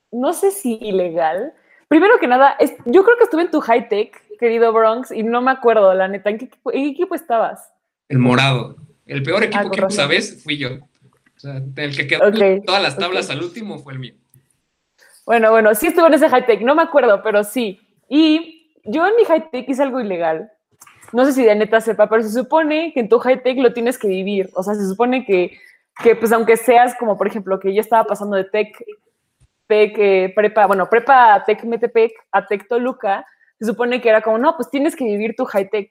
no 0.09 0.31
sé 0.31 0.51
si 0.51 0.75
ilegal. 0.75 1.51
Primero 1.89 2.17
que 2.17 2.27
nada, 2.27 2.57
yo 2.85 3.03
creo 3.03 3.17
que 3.17 3.25
estuve 3.25 3.41
en 3.41 3.51
tu 3.51 3.59
high 3.59 3.89
tech, 3.89 4.17
querido 4.39 4.71
Bronx, 4.71 5.11
y 5.11 5.23
no 5.23 5.41
me 5.41 5.51
acuerdo, 5.51 5.93
la 5.93 6.07
neta. 6.07 6.29
¿En 6.29 6.37
qué, 6.37 6.49
equipo 6.71 7.13
estabas? 7.13 7.73
El 8.07 8.19
morado. 8.19 8.77
El 9.05 9.21
peor 9.21 9.43
equipo 9.43 9.67
ah, 9.67 9.87
que 9.87 9.93
sabes 9.93 10.41
fui 10.41 10.57
yo. 10.57 10.75
O 10.75 11.39
sea, 11.39 11.57
el 11.57 11.97
que 11.97 12.07
quedó 12.07 12.31
todas 12.65 12.81
las 12.81 12.97
tablas 12.97 13.29
al 13.29 13.43
último 13.43 13.79
fue 13.79 13.91
el 13.91 13.99
mío. 13.99 14.13
Bueno, 15.25 15.51
bueno, 15.51 15.75
sí 15.75 15.87
estuve 15.87 16.07
en 16.07 16.13
ese 16.13 16.29
high 16.29 16.45
tech, 16.45 16.61
no 16.61 16.73
me 16.73 16.83
acuerdo, 16.83 17.21
pero 17.21 17.43
sí. 17.43 17.81
Y 18.07 18.71
yo 18.85 19.05
en 19.05 19.17
mi 19.17 19.25
high 19.25 19.51
tech 19.51 19.67
hice 19.67 19.83
algo 19.83 19.99
ilegal. 19.99 20.53
No 21.11 21.25
sé 21.25 21.33
si 21.33 21.43
de 21.43 21.53
neta 21.53 21.81
sepa, 21.81 22.07
pero 22.07 22.23
se 22.23 22.31
supone 22.31 22.93
que 22.93 23.01
en 23.01 23.09
tu 23.09 23.19
high 23.19 23.43
tech 23.43 23.57
lo 23.57 23.73
tienes 23.73 23.97
que 23.97 24.07
vivir. 24.07 24.49
O 24.53 24.63
sea, 24.63 24.73
se 24.73 24.87
supone 24.87 25.25
que 25.25 25.59
que 26.03 26.15
pues 26.15 26.31
aunque 26.31 26.57
seas 26.57 26.95
como 26.95 27.17
por 27.17 27.27
ejemplo 27.27 27.59
que 27.59 27.73
yo 27.73 27.81
estaba 27.81 28.03
pasando 28.03 28.35
de 28.35 28.45
Tech, 28.45 28.77
Tech 29.67 29.95
eh, 29.97 30.31
Prepa, 30.35 30.65
bueno, 30.67 30.89
Prepa 30.89 31.43
Tech 31.45 31.63
Metepec 31.63 32.13
a 32.31 32.45
Tech 32.45 32.67
Toluca, 32.67 33.25
se 33.59 33.65
supone 33.65 34.01
que 34.01 34.09
era 34.09 34.21
como, 34.21 34.37
no, 34.37 34.55
pues 34.55 34.69
tienes 34.69 34.95
que 34.95 35.03
vivir 35.03 35.35
tu 35.35 35.45
high 35.45 35.69
tech. 35.69 35.89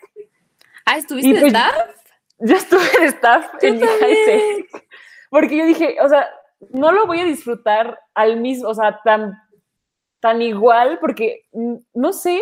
Ah, 0.85 0.97
¿estuviste 0.97 1.33
de 1.33 1.41
pues, 1.41 1.53
staff? 1.53 1.75
Yo 2.39 2.57
estuve 2.57 3.01
de 3.01 3.07
staff 3.07 3.47
en 3.63 3.81
mi 3.81 3.87
high 3.87 4.17
tech. 4.27 4.87
Porque 5.31 5.57
yo 5.57 5.67
dije, 5.67 5.97
o 6.01 6.09
sea, 6.09 6.29
no 6.71 6.93
lo 6.93 7.07
voy 7.07 7.21
a 7.21 7.25
disfrutar 7.25 7.99
al 8.15 8.39
mismo, 8.41 8.69
o 8.69 8.75
sea, 8.75 9.01
tan, 9.03 9.35
tan 10.21 10.41
igual, 10.41 10.99
porque 11.01 11.47
mm, 11.53 11.77
no 11.95 12.13
sé, 12.13 12.41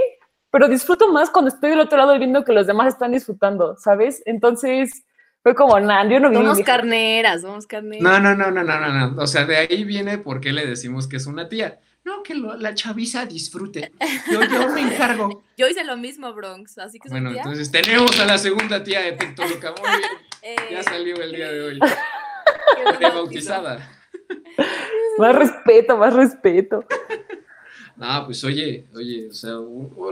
pero 0.51 0.69
disfruto 0.69 1.11
más 1.11 1.31
cuando 1.31 1.49
estoy 1.49 1.71
del 1.71 1.81
otro 1.81 1.97
lado 1.97 2.19
viendo 2.19 2.45
que 2.45 2.53
los 2.53 2.67
demás 2.67 2.89
están 2.89 3.13
disfrutando, 3.13 3.77
¿sabes? 3.77 4.23
Entonces, 4.27 5.05
fue 5.45 5.55
como, 5.55 5.79
nah, 5.79 6.09
yo 6.09 6.19
no 6.21 6.31
vi. 6.31 6.37
Somos 6.37 6.61
carneras, 6.61 7.43
somos 7.43 7.67
carneras. 7.67 8.03
No, 8.03 8.19
no, 8.19 8.35
no, 8.35 8.51
no, 8.51 8.65
no, 8.65 8.81
no, 8.81 9.11
no. 9.11 9.23
O 9.23 9.27
sea, 9.27 9.45
de 9.45 9.59
ahí 9.59 9.85
viene 9.85 10.17
por 10.17 10.41
qué 10.41 10.55
le 10.55 10.65
decimos 10.65 11.07
que 11.07 11.17
es 11.19 11.27
una 11.27 11.51
tía. 11.51 11.81
No, 12.03 12.23
que 12.23 12.35
la 12.35 12.75
chaviza 12.75 13.27
disfrute. 13.27 13.93
Yo, 14.33 14.43
yo 14.43 14.71
me 14.71 14.81
encargo. 14.81 15.45
Yo 15.59 15.69
hice 15.69 15.85
lo 15.85 15.99
mismo, 15.99 16.33
Bronx, 16.33 16.79
así 16.79 16.99
que 16.99 17.11
Bueno, 17.11 17.31
entonces 17.31 17.71
tenemos 17.71 18.19
a 18.19 18.25
la 18.25 18.39
segunda 18.39 18.83
tía 18.83 19.03
de 19.03 19.13
Tectoluca. 19.13 19.75
Muy 19.79 19.91
bien. 19.99 20.11
Eh. 20.41 20.57
Ya 20.71 20.83
salió 20.83 21.15
el 21.17 21.33
día 21.33 21.53
de 21.53 21.63
hoy. 21.63 21.79
Qué 22.99 23.07
bautizada. 23.11 23.87
Más 25.19 25.35
respeto, 25.35 25.97
más 25.97 26.13
respeto. 26.13 26.85
No, 27.97 28.25
pues 28.25 28.43
oye, 28.43 28.87
oye, 28.95 29.29
o 29.29 29.33
sea, 29.33 29.53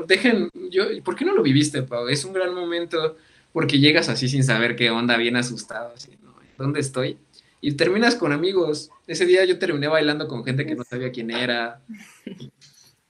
dejen, 0.06 0.48
yo, 0.70 0.84
¿por 1.02 1.16
qué 1.16 1.24
no 1.24 1.34
lo 1.34 1.42
viviste, 1.42 1.82
Pau? 1.82 2.06
Es 2.06 2.24
un 2.24 2.32
gran 2.32 2.54
momento 2.54 3.16
porque 3.52 3.78
llegas 3.78 4.08
así 4.08 4.28
sin 4.28 4.44
saber 4.44 4.76
qué 4.76 4.90
onda, 4.90 5.16
bien 5.16 5.36
asustado, 5.36 5.92
así, 5.94 6.18
¿no? 6.22 6.32
¿Dónde 6.58 6.80
estoy? 6.80 7.18
Y 7.60 7.72
terminas 7.76 8.16
con 8.16 8.32
amigos. 8.32 8.90
Ese 9.06 9.24
día 9.26 9.44
yo 9.44 9.58
terminé 9.58 9.88
bailando 9.88 10.26
con 10.26 10.44
gente 10.44 10.66
que 10.66 10.74
no 10.74 10.84
sabía 10.84 11.12
quién 11.12 11.30
era. 11.30 11.80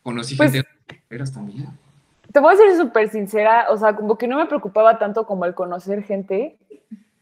Conocí 0.02 0.34
Pues- 0.36 0.52
gente 0.52 0.68
eras 1.10 1.32
también. 1.32 1.66
Te 2.32 2.40
voy 2.40 2.54
a 2.54 2.56
ser 2.56 2.76
súper 2.76 3.10
sincera, 3.10 3.66
o 3.70 3.76
sea, 3.76 3.94
como 3.94 4.16
que 4.16 4.26
no 4.26 4.38
me 4.38 4.46
preocupaba 4.46 4.98
tanto 4.98 5.26
como 5.26 5.44
el 5.44 5.54
conocer 5.54 6.02
gente. 6.02 6.56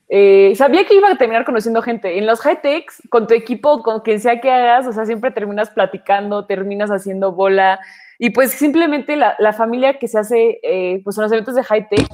Eh, 0.09 0.53
sabía 0.57 0.87
que 0.87 0.95
iba 0.95 1.11
a 1.11 1.17
terminar 1.19 1.45
conociendo 1.45 1.83
gente. 1.83 2.17
En 2.19 2.27
los 2.27 2.41
high 2.41 2.63
techs, 2.63 3.03
con 3.09 3.27
tu 3.27 3.35
equipo, 3.35 3.83
con 3.83 4.01
quien 4.01 4.21
sea 4.21 4.41
que 4.41 4.51
hagas, 4.51 4.87
o 4.87 4.93
sea, 4.93 5.07
siempre 5.07 5.31
terminas 5.33 5.71
platicando, 5.71 6.47
terminas 6.47 6.91
haciendo 6.91 7.33
bola. 7.33 7.81
Y 8.19 8.31
pues 8.31 8.53
simplemente 8.53 9.17
la, 9.17 9.35
la 9.41 9.53
familia 9.53 9.99
que 9.99 10.07
se 10.09 10.19
hace, 10.19 10.61
eh, 10.63 11.01
pues 11.03 11.17
en 11.17 11.23
los 11.25 11.33
eventos 11.33 11.55
de 11.57 11.65
high 11.65 11.89
tech, 11.89 12.07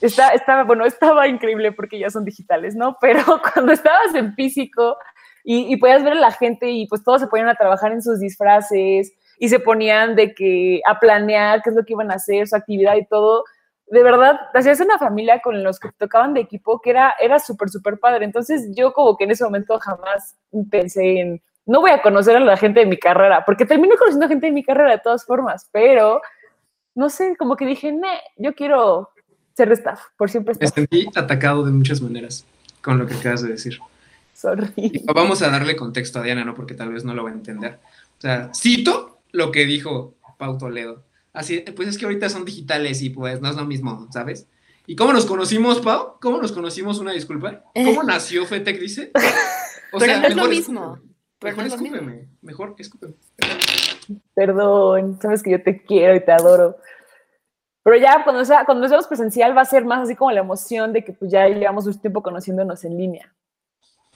está, 0.00 0.30
estaba, 0.30 0.64
bueno, 0.64 0.84
estaba 0.84 1.28
increíble 1.28 1.72
porque 1.72 1.98
ya 1.98 2.10
son 2.10 2.24
digitales, 2.24 2.74
¿no? 2.74 2.96
Pero 3.00 3.22
cuando 3.52 3.72
estabas 3.72 4.14
en 4.14 4.34
físico 4.34 4.96
y, 5.44 5.72
y 5.72 5.76
podías 5.76 6.04
ver 6.04 6.14
a 6.14 6.16
la 6.16 6.32
gente 6.32 6.70
y 6.70 6.86
pues 6.86 7.02
todos 7.02 7.20
se 7.20 7.26
ponían 7.26 7.48
a 7.48 7.54
trabajar 7.54 7.92
en 7.92 8.02
sus 8.02 8.20
disfraces 8.20 9.12
y 9.38 9.48
se 9.48 9.58
ponían 9.58 10.14
de 10.16 10.34
que 10.34 10.82
a 10.86 11.00
planear 11.00 11.62
qué 11.62 11.70
es 11.70 11.76
lo 11.76 11.84
que 11.84 11.94
iban 11.94 12.10
a 12.10 12.16
hacer, 12.16 12.46
su 12.46 12.56
actividad 12.56 12.96
y 12.96 13.06
todo. 13.06 13.44
De 13.86 14.02
verdad, 14.02 14.38
hacías 14.54 14.80
una 14.80 14.98
familia 14.98 15.40
con 15.40 15.64
los 15.64 15.80
que 15.80 15.90
tocaban 15.92 16.34
de 16.34 16.40
equipo 16.40 16.80
que 16.80 16.90
era, 16.90 17.14
era 17.18 17.38
súper, 17.38 17.70
súper 17.70 17.98
padre. 17.98 18.26
Entonces 18.26 18.70
yo 18.76 18.92
como 18.92 19.16
que 19.16 19.24
en 19.24 19.30
ese 19.30 19.44
momento 19.44 19.78
jamás 19.80 20.36
pensé 20.70 21.20
en, 21.20 21.42
no 21.64 21.80
voy 21.80 21.90
a 21.90 22.02
conocer 22.02 22.36
a 22.36 22.40
la 22.40 22.56
gente 22.56 22.80
de 22.80 22.86
mi 22.86 22.98
carrera, 22.98 23.44
porque 23.44 23.64
terminé 23.64 23.96
conociendo 23.96 24.28
gente 24.28 24.46
de 24.46 24.52
mi 24.52 24.62
carrera 24.62 24.92
de 24.92 24.98
todas 24.98 25.24
formas, 25.24 25.68
pero 25.72 26.20
no 26.94 27.08
sé, 27.08 27.36
como 27.36 27.56
que 27.56 27.64
dije, 27.64 27.92
"Nee, 27.92 28.20
yo 28.36 28.54
quiero 28.54 29.10
ser 29.60 29.68
de 29.68 29.74
staff, 29.74 30.00
por 30.16 30.30
siempre 30.30 30.54
Me 30.58 30.64
staff. 30.66 30.74
sentí 30.74 31.06
atacado 31.14 31.64
de 31.64 31.72
muchas 31.72 32.00
maneras 32.00 32.44
con 32.82 32.98
lo 32.98 33.06
que 33.06 33.14
acabas 33.14 33.42
de 33.42 33.50
decir. 33.50 33.78
Sorry. 34.34 34.72
Y 34.76 35.04
vamos 35.12 35.42
a 35.42 35.50
darle 35.50 35.76
contexto 35.76 36.18
a 36.18 36.22
Diana, 36.22 36.44
¿no? 36.44 36.54
Porque 36.54 36.74
tal 36.74 36.92
vez 36.92 37.04
no 37.04 37.12
lo 37.14 37.22
va 37.24 37.30
a 37.30 37.34
entender. 37.34 37.78
O 38.18 38.20
sea, 38.20 38.50
cito 38.54 39.20
lo 39.32 39.50
que 39.52 39.66
dijo 39.66 40.14
Pau 40.38 40.56
Toledo. 40.56 41.04
Así, 41.32 41.60
pues 41.76 41.88
es 41.88 41.98
que 41.98 42.06
ahorita 42.06 42.28
son 42.28 42.44
digitales 42.44 43.02
y 43.02 43.10
pues 43.10 43.40
no 43.40 43.50
es 43.50 43.56
lo 43.56 43.64
mismo, 43.66 44.08
¿sabes? 44.12 44.46
¿Y 44.86 44.96
cómo 44.96 45.12
nos 45.12 45.26
conocimos, 45.26 45.80
Pau? 45.80 46.14
¿Cómo 46.20 46.40
nos 46.40 46.52
conocimos? 46.52 46.98
Una 46.98 47.12
disculpa. 47.12 47.62
¿Cómo 47.74 48.02
nació 48.02 48.46
FETEC, 48.46 48.80
dice? 48.80 49.10
O 49.92 49.98
Pero 49.98 50.18
no 50.18 50.26
es 50.26 50.30
lo 50.30 50.36
mejor 50.36 50.50
mismo. 50.50 50.94
escúpeme. 50.94 51.10
Pero 51.40 51.56
Mejor 51.56 51.56
no 51.56 51.76
mismo. 51.82 51.96
escúpeme. 51.96 52.28
Mejor 52.42 52.74
escúpeme. 52.78 53.14
Perdón, 54.34 55.18
sabes 55.20 55.42
que 55.42 55.50
yo 55.50 55.62
te 55.62 55.82
quiero 55.82 56.14
y 56.16 56.24
te 56.24 56.32
adoro. 56.32 56.76
Pero 57.82 57.96
ya 57.96 58.22
cuando, 58.24 58.44
sea, 58.44 58.64
cuando 58.64 58.82
nos 58.82 58.90
veamos 58.90 59.06
presencial 59.06 59.56
va 59.56 59.62
a 59.62 59.64
ser 59.64 59.84
más 59.84 60.00
así 60.02 60.14
como 60.14 60.30
la 60.32 60.40
emoción 60.40 60.92
de 60.92 61.02
que 61.04 61.12
pues 61.12 61.30
ya 61.30 61.48
llevamos 61.48 61.86
un 61.86 61.98
tiempo 61.98 62.22
conociéndonos 62.22 62.84
en 62.84 62.96
línea. 62.98 63.32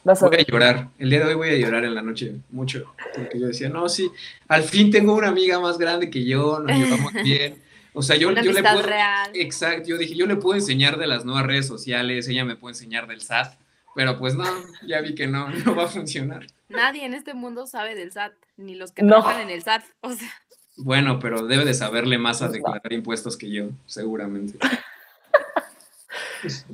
Vas 0.04 0.22
a 0.22 0.26
Voy 0.28 0.36
a 0.36 0.42
llorar. 0.44 0.88
El 0.98 1.08
día 1.08 1.20
de 1.20 1.24
hoy 1.26 1.34
voy 1.34 1.48
a 1.48 1.56
llorar 1.56 1.82
en 1.84 1.94
la 1.94 2.02
noche 2.02 2.34
mucho. 2.50 2.94
Porque 3.14 3.38
yo 3.40 3.46
decía, 3.46 3.70
no, 3.70 3.88
sí, 3.88 4.10
al 4.48 4.62
fin 4.64 4.90
tengo 4.90 5.14
una 5.14 5.28
amiga 5.28 5.58
más 5.60 5.78
grande 5.78 6.10
que 6.10 6.24
yo, 6.24 6.58
nos 6.58 6.76
llevamos 6.76 7.12
bien. 7.24 7.62
O 7.94 8.02
sea, 8.02 8.16
yo, 8.16 8.28
Una 8.28 8.42
yo 8.42 8.52
le 8.52 8.60
puedo. 8.62 8.82
real. 8.82 9.30
Exacto, 9.34 9.88
yo 9.88 9.96
dije, 9.96 10.14
yo 10.14 10.26
le 10.26 10.36
puedo 10.36 10.56
enseñar 10.56 10.98
de 10.98 11.06
las 11.06 11.24
nuevas 11.24 11.46
redes 11.46 11.66
sociales, 11.66 12.28
ella 12.28 12.44
me 12.44 12.56
puede 12.56 12.72
enseñar 12.72 13.06
del 13.06 13.20
SAT, 13.22 13.54
pero 13.94 14.18
pues 14.18 14.34
no, 14.34 14.44
ya 14.86 15.00
vi 15.00 15.14
que 15.14 15.26
no, 15.28 15.48
no 15.64 15.74
va 15.74 15.84
a 15.84 15.88
funcionar. 15.88 16.44
Nadie 16.68 17.04
en 17.06 17.14
este 17.14 17.32
mundo 17.34 17.66
sabe 17.68 17.94
del 17.94 18.10
SAT, 18.12 18.32
ni 18.56 18.74
los 18.74 18.90
que 18.92 19.02
No. 19.04 19.20
trabajan 19.22 19.42
en 19.42 19.50
el 19.50 19.62
SAT. 19.62 19.84
O 20.00 20.10
sea, 20.12 20.28
Bueno, 20.76 21.18
pero 21.20 21.46
debe 21.46 21.64
de 21.64 21.74
saberle 21.74 22.18
más 22.18 22.42
a 22.42 22.48
declarar 22.48 22.92
impuestos 22.92 23.36
que 23.36 23.50
yo, 23.50 23.66
seguramente. 23.86 24.58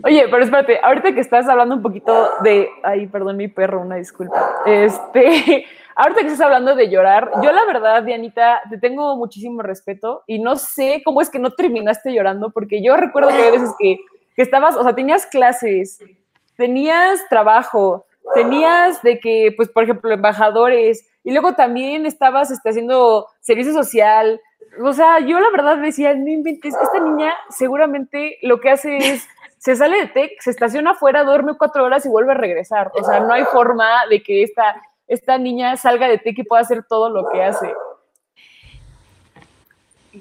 Oye, 0.04 0.26
pero 0.30 0.42
espérate, 0.42 0.80
ahorita 0.83 1.14
que 1.14 1.21
estás 1.21 1.49
hablando 1.49 1.76
un 1.76 1.83
poquito 1.83 2.30
de. 2.42 2.69
Ay, 2.83 3.07
perdón, 3.07 3.37
mi 3.37 3.49
perro, 3.49 3.80
una 3.80 3.97
disculpa. 3.97 4.62
Este, 4.66 5.66
ahorita 5.97 6.21
que 6.21 6.26
estás 6.26 6.40
hablando 6.40 6.75
de 6.75 6.88
llorar, 6.88 7.30
yo 7.42 7.52
la 7.52 7.64
verdad, 7.64 8.02
Dianita, 8.02 8.62
te 8.69 8.78
tengo 8.78 9.16
muchísimo 9.16 9.62
respeto 9.62 10.25
y 10.26 10.38
no 10.38 10.57
sé 10.57 11.02
cómo 11.04 11.21
es 11.21 11.30
que 11.30 11.38
no 11.38 11.50
terminaste 11.52 12.12
llorando, 12.12 12.50
porque 12.50 12.83
yo 12.83 12.97
recuerdo 12.97 13.30
que 13.30 13.42
hay 13.42 13.50
veces 13.52 13.71
que, 13.78 13.99
que 14.35 14.42
estabas, 14.42 14.76
o 14.76 14.83
sea, 14.83 14.95
tenías 14.95 15.26
clases, 15.26 16.02
tenías 16.57 17.21
trabajo, 17.28 18.07
tenías 18.35 19.02
de 19.02 19.21
que, 19.21 19.52
pues, 19.57 19.69
por 19.69 19.85
ejemplo, 19.85 20.11
embajadores, 20.12 21.07
y 21.30 21.32
luego 21.32 21.54
también 21.54 22.06
estabas 22.06 22.50
este, 22.50 22.70
haciendo 22.70 23.28
servicio 23.38 23.72
social. 23.72 24.40
O 24.82 24.92
sea, 24.92 25.20
yo 25.20 25.38
la 25.38 25.49
verdad 25.50 25.76
decía, 25.76 26.12
no 26.12 26.28
inventes, 26.28 26.75
esta 26.75 26.99
niña 26.99 27.32
seguramente 27.50 28.38
lo 28.42 28.58
que 28.58 28.70
hace 28.70 28.96
es 28.96 29.28
se 29.58 29.76
sale 29.76 29.99
de 29.99 30.06
TEC, 30.08 30.40
se 30.40 30.50
estaciona 30.50 30.90
afuera, 30.90 31.22
duerme 31.22 31.56
cuatro 31.56 31.84
horas 31.84 32.04
y 32.04 32.08
vuelve 32.08 32.32
a 32.32 32.34
regresar. 32.34 32.90
O 33.00 33.04
sea, 33.04 33.20
no 33.20 33.32
hay 33.32 33.44
forma 33.44 34.06
de 34.10 34.25
que 34.25 34.42
esta, 34.42 34.82
esta 35.06 35.38
niña 35.38 35.76
salga 35.76 36.08
de 36.08 36.18
TEC 36.18 36.40
y 36.40 36.42
pueda 36.42 36.62
hacer 36.62 36.82
todo 36.82 37.10
lo 37.10 37.28
que 37.28 37.44
hace. 37.44 37.72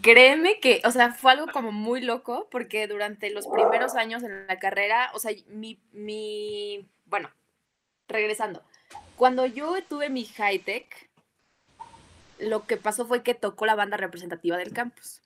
créeme 0.03 0.59
que, 0.59 0.83
o 0.85 0.91
sea, 0.91 1.11
fue 1.11 1.31
algo 1.31 1.47
como 1.51 1.71
muy 1.71 2.01
loco, 2.01 2.47
porque 2.51 2.85
durante 2.85 3.31
los 3.31 3.47
primeros 3.47 3.95
años 3.95 4.21
en 4.21 4.45
la 4.45 4.59
carrera, 4.59 5.09
o 5.15 5.19
sea, 5.19 5.31
mi, 5.47 5.81
mi, 5.91 6.87
bueno, 7.07 7.31
regresando, 8.07 8.61
cuando 9.19 9.45
yo 9.45 9.75
tuve 9.83 10.09
mi 10.09 10.23
high 10.23 10.59
tech, 10.59 11.09
lo 12.39 12.65
que 12.65 12.77
pasó 12.77 13.05
fue 13.05 13.21
que 13.21 13.33
tocó 13.33 13.65
la 13.65 13.75
banda 13.75 13.97
representativa 13.97 14.55
del 14.55 14.71
campus. 14.71 15.21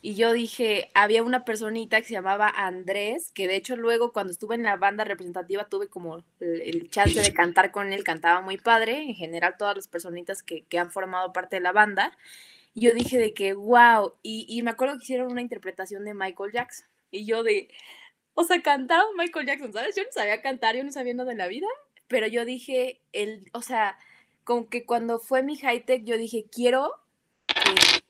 Y 0.00 0.14
yo 0.14 0.32
dije, 0.32 0.88
había 0.94 1.24
una 1.24 1.44
personita 1.44 2.00
que 2.00 2.06
se 2.06 2.12
llamaba 2.12 2.48
Andrés, 2.48 3.32
que 3.34 3.48
de 3.48 3.56
hecho 3.56 3.74
luego 3.74 4.12
cuando 4.12 4.30
estuve 4.30 4.54
en 4.54 4.62
la 4.62 4.76
banda 4.76 5.02
representativa 5.02 5.64
tuve 5.64 5.88
como 5.88 6.22
el, 6.38 6.88
chance 6.90 7.20
de 7.20 7.34
cantar 7.34 7.72
con 7.72 7.92
él, 7.92 8.04
cantaba 8.04 8.40
muy 8.40 8.56
padre, 8.56 9.02
en 9.02 9.16
general 9.16 9.56
todas 9.58 9.74
las 9.74 9.88
personitas 9.88 10.44
que, 10.44 10.62
que 10.66 10.78
han 10.78 10.92
formado 10.92 11.32
parte 11.32 11.56
de 11.56 11.60
la 11.60 11.72
banda. 11.72 12.16
Y 12.72 12.82
yo 12.82 12.94
dije 12.94 13.18
de 13.18 13.34
que, 13.34 13.52
wow, 13.52 14.14
y, 14.22 14.46
y 14.48 14.62
me 14.62 14.70
acuerdo 14.70 14.96
que 14.96 15.02
hicieron 15.02 15.32
una 15.32 15.42
interpretación 15.42 16.04
de 16.04 16.14
Michael 16.14 16.52
Jackson. 16.52 16.86
Y 17.10 17.26
yo 17.26 17.42
de, 17.42 17.68
o 18.34 18.44
sea, 18.44 18.62
cantaron 18.62 19.08
Michael 19.16 19.46
Jackson, 19.46 19.72
¿sabes? 19.72 19.96
Yo 19.96 20.04
no 20.04 20.12
sabía 20.12 20.40
cantar, 20.40 20.76
yo 20.76 20.84
no 20.84 20.92
sabía 20.92 21.14
nada 21.14 21.30
de 21.30 21.36
la 21.36 21.48
vida, 21.48 21.66
pero 22.08 22.26
yo 22.26 22.44
dije, 22.44 23.00
el, 23.12 23.48
o 23.52 23.62
sea, 23.62 23.98
como 24.44 24.68
que 24.68 24.84
cuando 24.84 25.18
fue 25.18 25.42
mi 25.42 25.56
high 25.56 25.84
tech, 25.84 26.04
yo 26.04 26.16
dije, 26.16 26.46
quiero 26.50 26.92
que, 27.46 28.02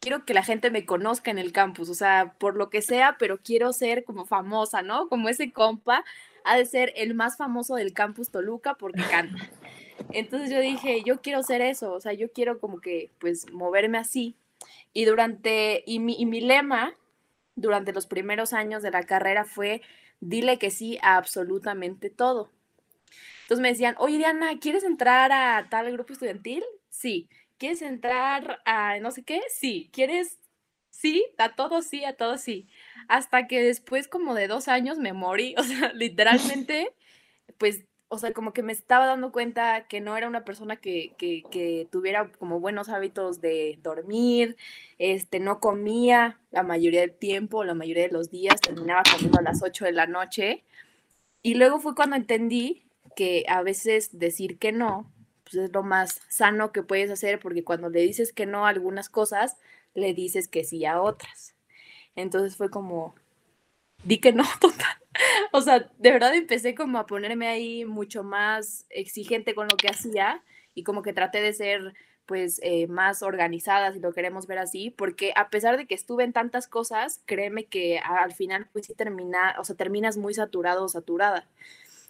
quiero 0.00 0.24
que 0.24 0.34
la 0.34 0.42
gente 0.42 0.70
me 0.70 0.86
conozca 0.86 1.30
en 1.30 1.38
el 1.38 1.52
campus, 1.52 1.88
o 1.88 1.94
sea, 1.94 2.34
por 2.38 2.56
lo 2.56 2.70
que 2.70 2.82
sea, 2.82 3.16
pero 3.18 3.38
quiero 3.38 3.72
ser 3.72 4.04
como 4.04 4.24
famosa, 4.24 4.82
¿no? 4.82 5.08
Como 5.08 5.28
ese 5.28 5.52
compa 5.52 6.04
ha 6.44 6.56
de 6.56 6.66
ser 6.66 6.92
el 6.96 7.14
más 7.14 7.36
famoso 7.36 7.76
del 7.76 7.92
campus 7.92 8.30
Toluca 8.30 8.74
porque 8.74 9.02
canta. 9.10 9.50
Entonces 10.10 10.50
yo 10.50 10.60
dije, 10.60 11.02
yo 11.04 11.20
quiero 11.20 11.42
ser 11.42 11.60
eso, 11.60 11.92
o 11.92 12.00
sea, 12.00 12.12
yo 12.14 12.32
quiero 12.32 12.58
como 12.58 12.80
que, 12.80 13.10
pues, 13.18 13.50
moverme 13.52 13.98
así. 13.98 14.34
Y 14.92 15.04
durante, 15.04 15.84
y 15.86 16.00
mi, 16.00 16.16
y 16.18 16.26
mi 16.26 16.40
lema 16.40 16.94
durante 17.54 17.92
los 17.92 18.06
primeros 18.06 18.52
años 18.52 18.82
de 18.82 18.90
la 18.90 19.04
carrera 19.04 19.44
fue, 19.44 19.82
dile 20.20 20.58
que 20.58 20.70
sí 20.70 20.98
a 21.02 21.16
absolutamente 21.16 22.10
todo. 22.10 22.50
Entonces 23.52 23.64
me 23.64 23.68
decían, 23.68 23.96
oye 23.98 24.16
Diana, 24.16 24.58
¿quieres 24.58 24.82
entrar 24.82 25.30
a 25.30 25.68
tal 25.68 25.92
grupo 25.92 26.14
estudiantil? 26.14 26.64
Sí. 26.88 27.28
¿Quieres 27.58 27.82
entrar 27.82 28.60
a 28.64 28.98
no 29.00 29.10
sé 29.10 29.24
qué? 29.24 29.42
Sí. 29.50 29.90
¿Quieres? 29.92 30.38
Sí, 30.88 31.26
a 31.36 31.54
todo 31.54 31.82
sí, 31.82 32.02
a 32.06 32.16
todo 32.16 32.38
sí. 32.38 32.66
Hasta 33.08 33.46
que 33.48 33.62
después 33.62 34.08
como 34.08 34.34
de 34.34 34.48
dos 34.48 34.68
años 34.68 34.96
me 34.96 35.12
morí, 35.12 35.54
o 35.58 35.64
sea, 35.64 35.92
literalmente, 35.92 36.94
pues, 37.58 37.84
o 38.08 38.16
sea, 38.16 38.32
como 38.32 38.54
que 38.54 38.62
me 38.62 38.72
estaba 38.72 39.04
dando 39.04 39.32
cuenta 39.32 39.86
que 39.86 40.00
no 40.00 40.16
era 40.16 40.28
una 40.28 40.46
persona 40.46 40.76
que, 40.76 41.12
que, 41.18 41.86
tuviera 41.90 42.32
como 42.38 42.58
buenos 42.58 42.88
hábitos 42.88 43.42
de 43.42 43.78
dormir, 43.82 44.56
este, 44.96 45.40
no 45.40 45.60
comía 45.60 46.40
la 46.52 46.62
mayoría 46.62 47.02
del 47.02 47.12
tiempo, 47.12 47.64
la 47.64 47.74
mayoría 47.74 48.04
de 48.04 48.14
los 48.14 48.30
días, 48.30 48.62
terminaba 48.62 49.02
comiendo 49.12 49.40
a 49.40 49.42
las 49.42 49.62
8 49.62 49.84
de 49.84 49.92
la 49.92 50.06
noche. 50.06 50.64
Y 51.42 51.54
luego 51.54 51.80
fue 51.80 51.94
cuando 51.94 52.16
entendí 52.16 52.82
que 53.14 53.44
a 53.48 53.62
veces 53.62 54.18
decir 54.18 54.58
que 54.58 54.72
no, 54.72 55.12
pues 55.44 55.56
es 55.56 55.72
lo 55.72 55.82
más 55.82 56.20
sano 56.28 56.72
que 56.72 56.82
puedes 56.82 57.10
hacer, 57.10 57.38
porque 57.38 57.64
cuando 57.64 57.88
le 57.90 58.00
dices 58.00 58.32
que 58.32 58.46
no 58.46 58.66
a 58.66 58.70
algunas 58.70 59.08
cosas, 59.08 59.56
le 59.94 60.14
dices 60.14 60.48
que 60.48 60.64
sí 60.64 60.84
a 60.86 61.00
otras. 61.00 61.54
Entonces 62.16 62.56
fue 62.56 62.70
como, 62.70 63.14
di 64.04 64.18
que 64.18 64.32
no, 64.32 64.44
total. 64.60 64.96
O 65.52 65.60
sea, 65.60 65.90
de 65.98 66.10
verdad 66.10 66.34
empecé 66.34 66.74
como 66.74 66.98
a 66.98 67.06
ponerme 67.06 67.48
ahí 67.48 67.84
mucho 67.84 68.24
más 68.24 68.86
exigente 68.90 69.54
con 69.54 69.68
lo 69.68 69.76
que 69.76 69.88
hacía 69.88 70.42
y 70.74 70.84
como 70.84 71.02
que 71.02 71.12
traté 71.12 71.42
de 71.42 71.52
ser 71.52 71.94
pues 72.26 72.60
eh, 72.62 72.86
más 72.86 73.22
organizada, 73.22 73.92
si 73.92 74.00
lo 74.00 74.12
queremos 74.12 74.46
ver 74.46 74.58
así, 74.58 74.90
porque 74.90 75.32
a 75.36 75.50
pesar 75.50 75.76
de 75.76 75.86
que 75.86 75.94
estuve 75.94 76.24
en 76.24 76.32
tantas 76.32 76.68
cosas, 76.68 77.20
créeme 77.26 77.66
que 77.66 77.98
al 77.98 78.32
final 78.32 78.68
pues 78.72 78.86
sí 78.86 78.94
termina, 78.94 79.56
o 79.58 79.64
sea, 79.64 79.76
terminas 79.76 80.16
muy 80.16 80.32
saturado 80.32 80.84
o 80.84 80.88
saturada. 80.88 81.48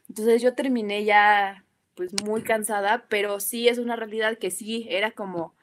Entonces 0.09 0.43
yo 0.43 0.55
terminé 0.55 1.05
ya 1.05 1.65
pues 1.95 2.13
muy 2.25 2.43
cansada, 2.43 3.07
pero 3.09 3.41
sí 3.41 3.69
es 3.69 3.79
una 3.79 3.97
realidad 3.97 4.39
que 4.39 4.51
sí 4.51 4.87
era 4.91 5.11
como, 5.11 5.55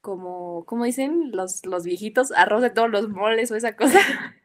como, 0.00 0.64
¿cómo 0.66 0.84
dicen 0.84 1.30
los, 1.32 1.66
los 1.66 1.84
viejitos? 1.84 2.32
Arroz 2.32 2.62
de 2.62 2.70
todos 2.70 2.90
los 2.90 3.08
moles 3.08 3.50
o 3.50 3.56
esa 3.56 3.76
cosa. 3.76 3.98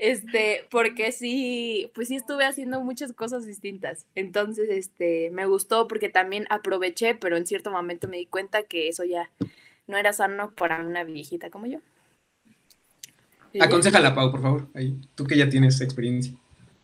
Este, 0.00 0.64
porque 0.70 1.10
sí, 1.10 1.90
pues 1.92 2.06
sí 2.06 2.14
estuve 2.14 2.44
haciendo 2.44 2.80
muchas 2.82 3.12
cosas 3.12 3.44
distintas. 3.44 4.06
Entonces, 4.14 4.68
este, 4.70 5.30
me 5.32 5.46
gustó 5.46 5.88
porque 5.88 6.08
también 6.08 6.46
aproveché, 6.50 7.16
pero 7.16 7.36
en 7.36 7.46
cierto 7.46 7.72
momento 7.72 8.06
me 8.06 8.18
di 8.18 8.26
cuenta 8.26 8.62
que 8.62 8.86
eso 8.86 9.02
ya 9.02 9.28
no 9.88 9.96
era 9.96 10.12
sano 10.12 10.52
para 10.52 10.84
una 10.84 11.02
viejita 11.02 11.50
como 11.50 11.66
yo. 11.66 11.80
Aconsejala, 13.58 14.14
Pau, 14.14 14.30
por 14.30 14.40
favor. 14.40 14.68
Ahí, 14.74 15.00
tú 15.16 15.24
que 15.24 15.36
ya 15.36 15.48
tienes 15.48 15.80
experiencia. 15.80 16.32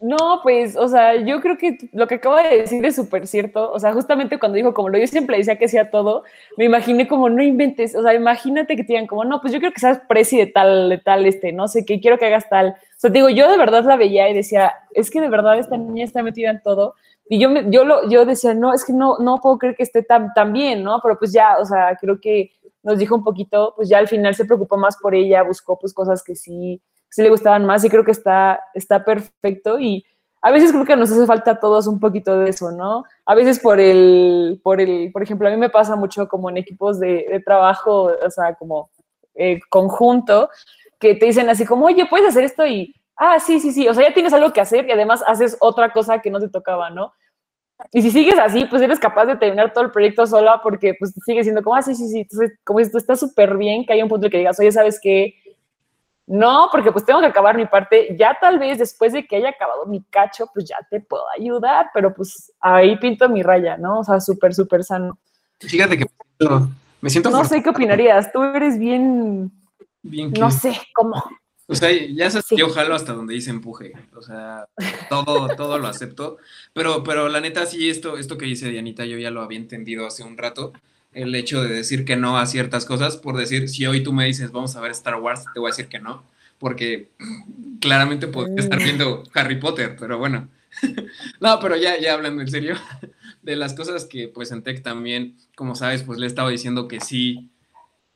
No, 0.01 0.41
pues, 0.43 0.77
o 0.77 0.87
sea, 0.89 1.17
yo 1.17 1.41
creo 1.41 1.57
que 1.57 1.79
lo 1.93 2.07
que 2.07 2.17
acabo 2.17 2.37
de 2.37 2.59
decir 2.59 2.85
es 2.85 2.97
súper 2.97 3.27
cierto. 3.27 3.73
O 3.73 3.79
sea, 3.81 3.93
justamente 3.95 4.39
cuando 4.39 4.57
dijo, 4.57 4.75
como 4.75 4.91
lo 4.91 4.99
yo 4.99 5.07
siempre 5.07 5.39
decía 5.39 5.57
que 5.57 5.69
sea 5.69 5.91
todo, 5.91 6.25
me 6.59 6.67
imaginé 6.67 7.09
como, 7.09 7.31
no 7.31 7.43
inventes, 7.43 7.95
o 7.95 8.03
sea, 8.03 8.13
imagínate 8.13 8.77
que 8.77 8.83
te 8.85 8.93
digan 8.93 9.07
como, 9.07 9.25
no, 9.25 9.41
pues 9.41 9.53
yo 9.53 9.61
creo 9.61 9.73
que 9.73 9.81
seas 9.81 10.01
presi 10.07 10.37
de 10.37 10.47
tal, 10.47 10.91
de 10.91 10.99
tal, 10.99 11.25
este, 11.25 11.53
no 11.53 11.69
sé, 11.69 11.87
que 11.87 12.01
quiero 12.01 12.19
que 12.19 12.27
hagas 12.27 12.49
tal. 12.51 12.71
O 12.71 12.99
sea, 12.99 13.11
digo, 13.11 13.31
yo 13.31 13.51
de 13.51 13.57
verdad 13.57 13.85
la 13.85 13.97
veía 13.97 14.29
y 14.29 14.35
decía, 14.35 14.75
es 14.93 15.11
que 15.11 15.21
de 15.21 15.29
verdad 15.31 15.59
esta 15.59 15.77
niña 15.77 16.05
está 16.05 16.23
metida 16.23 16.51
en 16.51 16.61
todo. 16.63 16.95
Y 17.29 17.39
yo, 17.39 17.49
me, 17.49 17.71
yo, 17.71 17.85
lo, 17.85 18.07
yo 18.09 18.27
decía, 18.27 18.53
no, 18.53 18.75
es 18.75 18.85
que 18.85 18.93
no, 18.93 19.17
no 19.19 19.41
puedo 19.41 19.59
creer 19.59 19.77
que 19.77 19.85
esté 19.85 20.03
tan, 20.03 20.35
tan 20.35 20.53
bien, 20.53 20.83
¿no? 20.83 21.01
Pero 21.03 21.19
pues 21.19 21.33
ya, 21.33 21.57
o 21.59 21.65
sea, 21.65 21.97
creo 21.99 22.21
que 22.21 22.51
nos 22.83 22.99
dijo 22.99 23.15
un 23.15 23.25
poquito, 23.25 23.73
pues 23.77 23.89
ya 23.89 23.99
al 23.99 24.09
final 24.09 24.35
se 24.35 24.45
preocupó 24.45 24.77
más 24.77 24.99
por 24.99 25.15
ella, 25.15 25.43
buscó 25.43 25.79
pues 25.79 25.95
cosas 25.95 26.23
que 26.23 26.37
sí, 26.37 26.83
sí 27.14 27.23
le 27.23 27.30
gustaban 27.30 27.64
más 27.64 27.85
y 27.85 27.88
creo 27.88 28.04
que 28.04 28.11
está, 28.11 28.61
está 28.75 29.04
perfecto 29.04 29.78
y 29.78 30.04
a 30.42 30.50
veces 30.50 30.73
creo 30.73 30.85
que 30.85 30.97
nos 30.97 31.12
hace 31.12 31.26
falta 31.26 31.52
a 31.52 31.61
todos 31.61 31.87
un 31.87 32.00
poquito 32.00 32.40
de 32.40 32.50
eso, 32.50 32.73
¿no? 32.73 33.04
A 33.25 33.37
veces 33.37 33.61
por 33.61 33.78
el, 33.78 34.61
por 34.64 34.80
el, 34.80 35.12
por 35.12 35.23
ejemplo, 35.23 35.47
a 35.47 35.52
mí 35.52 35.56
me 35.56 35.71
pasa 35.71 35.94
mucho 35.94 36.26
como 36.26 36.50
en 36.50 36.56
equipos 36.56 36.99
de, 36.99 37.40
trabajo, 37.47 38.11
o 38.21 38.30
sea, 38.30 38.56
como 38.56 38.90
eh, 39.37 39.61
conjunto, 39.71 40.50
que 40.99 41.14
te 41.14 41.26
dicen 41.26 41.49
así 41.49 41.64
como, 41.64 41.87
oye, 41.87 42.04
puedes 42.06 42.26
hacer 42.28 42.42
esto 42.42 42.66
y, 42.66 42.92
ah, 43.16 43.38
sí, 43.38 43.61
sí, 43.61 43.71
sí, 43.71 43.87
o 43.87 43.94
sea, 43.94 44.09
ya 44.09 44.12
tienes 44.12 44.33
algo 44.33 44.52
que 44.52 44.61
hacer 44.61 44.85
y 44.88 44.90
además 44.90 45.23
haces 45.25 45.56
otra 45.61 45.92
cosa 45.92 46.21
que 46.21 46.30
no 46.30 46.40
te 46.40 46.49
tocaba, 46.49 46.90
¿no? 46.90 47.12
Y 47.92 48.02
si 48.02 48.11
sigues 48.11 48.38
así, 48.40 48.64
pues 48.64 48.83
eres 48.83 48.99
capaz 48.99 49.26
de 49.26 49.37
terminar 49.37 49.73
todo 49.73 49.85
el 49.85 49.92
proyecto 49.92 50.26
sola 50.26 50.61
porque 50.64 50.94
pues 50.99 51.14
sigues 51.25 51.44
siendo 51.44 51.62
como, 51.62 51.76
ah, 51.76 51.83
sí, 51.83 51.94
sí, 51.94 52.09
sí, 52.09 52.21
entonces, 52.23 52.59
como 52.64 52.80
esto 52.80 52.99
está 52.99 53.14
súper 53.14 53.56
bien 53.56 53.87
que 53.87 53.92
haya 53.92 54.02
un 54.02 54.11
punto 54.11 54.26
en 54.26 54.33
que 54.33 54.38
digas, 54.38 54.59
oye, 54.59 54.73
¿sabes 54.73 54.99
qué? 55.00 55.37
No, 56.26 56.69
porque 56.73 56.90
pues 56.90 57.04
tengo 57.04 57.21
que 57.21 57.26
acabar 57.26 57.57
mi 57.57 57.66
parte. 57.66 58.16
Ya 58.19 58.37
tal 58.40 58.59
vez 58.59 58.78
después 58.78 59.12
de 59.12 59.26
que 59.26 59.37
haya 59.37 59.50
acabado 59.50 59.85
mi 59.87 60.02
cacho, 60.04 60.49
pues 60.52 60.66
ya 60.66 60.76
te 60.90 61.00
puedo 61.00 61.25
ayudar, 61.38 61.90
pero 61.93 62.14
pues 62.14 62.52
ahí 62.61 62.97
pinto 62.97 63.28
mi 63.28 63.43
raya, 63.43 63.76
¿no? 63.76 64.00
O 64.00 64.04
sea, 64.04 64.21
súper, 64.21 64.54
súper 64.54 64.85
sano. 64.85 65.19
Fíjate 65.61 65.99
que 65.99 66.07
me 67.00 67.11
siento... 67.11 67.31
No 67.31 67.45
sé 67.45 67.62
qué 67.62 67.71
opinarías. 67.71 68.33
Tú 68.33 68.43
eres 68.43 68.78
bien... 68.78 69.52
Bien 70.02 70.33
No 70.33 70.50
sé, 70.50 70.78
¿cómo? 70.95 71.23
O 71.66 71.75
sea, 71.75 71.90
ya 71.90 72.31
sabes 72.31 72.47
yo 72.50 72.69
jalo 72.69 72.95
hasta 72.95 73.14
donde 73.14 73.35
dice 73.35 73.50
empuje. 73.50 73.93
O 74.14 74.23
sea, 74.23 74.66
todo, 75.09 75.49
todo 75.57 75.78
lo 75.78 75.88
acepto. 75.88 76.38
Pero, 76.73 77.02
pero 77.02 77.28
la 77.28 77.40
neta, 77.40 77.64
sí, 77.66 77.88
esto, 77.88 78.19
esto 78.19 78.37
que 78.37 78.47
dice 78.47 78.69
Dianita, 78.69 79.04
yo 79.04 79.19
ya 79.19 79.31
lo 79.31 79.43
había 79.43 79.59
entendido 79.59 80.07
hace 80.07 80.23
un 80.23 80.37
rato 80.37 80.73
el 81.14 81.35
hecho 81.35 81.62
de 81.62 81.75
decir 81.75 82.04
que 82.04 82.16
no 82.16 82.38
a 82.38 82.47
ciertas 82.47 82.85
cosas, 82.85 83.16
por 83.16 83.37
decir, 83.37 83.68
si 83.68 83.87
hoy 83.87 84.02
tú 84.02 84.12
me 84.12 84.26
dices, 84.26 84.52
vamos 84.52 84.76
a 84.76 84.80
ver 84.80 84.90
Star 84.90 85.16
Wars, 85.16 85.44
te 85.52 85.61
voy 85.61 85.68
a 85.68 85.73
decir 85.73 85.88
que 85.88 86.00
no, 86.00 86.25
porque 86.59 87.11
claramente 87.80 88.26
podría 88.26 88.62
estar 88.62 88.80
mm. 88.80 88.85
viendo 88.85 89.23
Harry 89.35 89.56
Potter, 89.56 89.97
pero 89.99 90.18
bueno. 90.18 90.49
no, 91.40 91.61
pero 91.61 91.76
ya, 91.76 91.99
ya 91.99 92.14
hablando 92.14 92.42
en 92.42 92.50
serio, 92.50 92.76
de 93.42 93.56
las 93.56 93.75
cosas 93.75 94.04
que 94.04 94.28
pues 94.28 94.50
en 94.52 94.62
Tech 94.62 94.83
también, 94.83 95.37
como 95.54 95.75
sabes, 95.75 96.02
pues 96.02 96.18
le 96.18 96.26
he 96.26 96.28
estado 96.28 96.49
diciendo 96.49 96.88
que 96.88 97.00
sí 97.00 97.50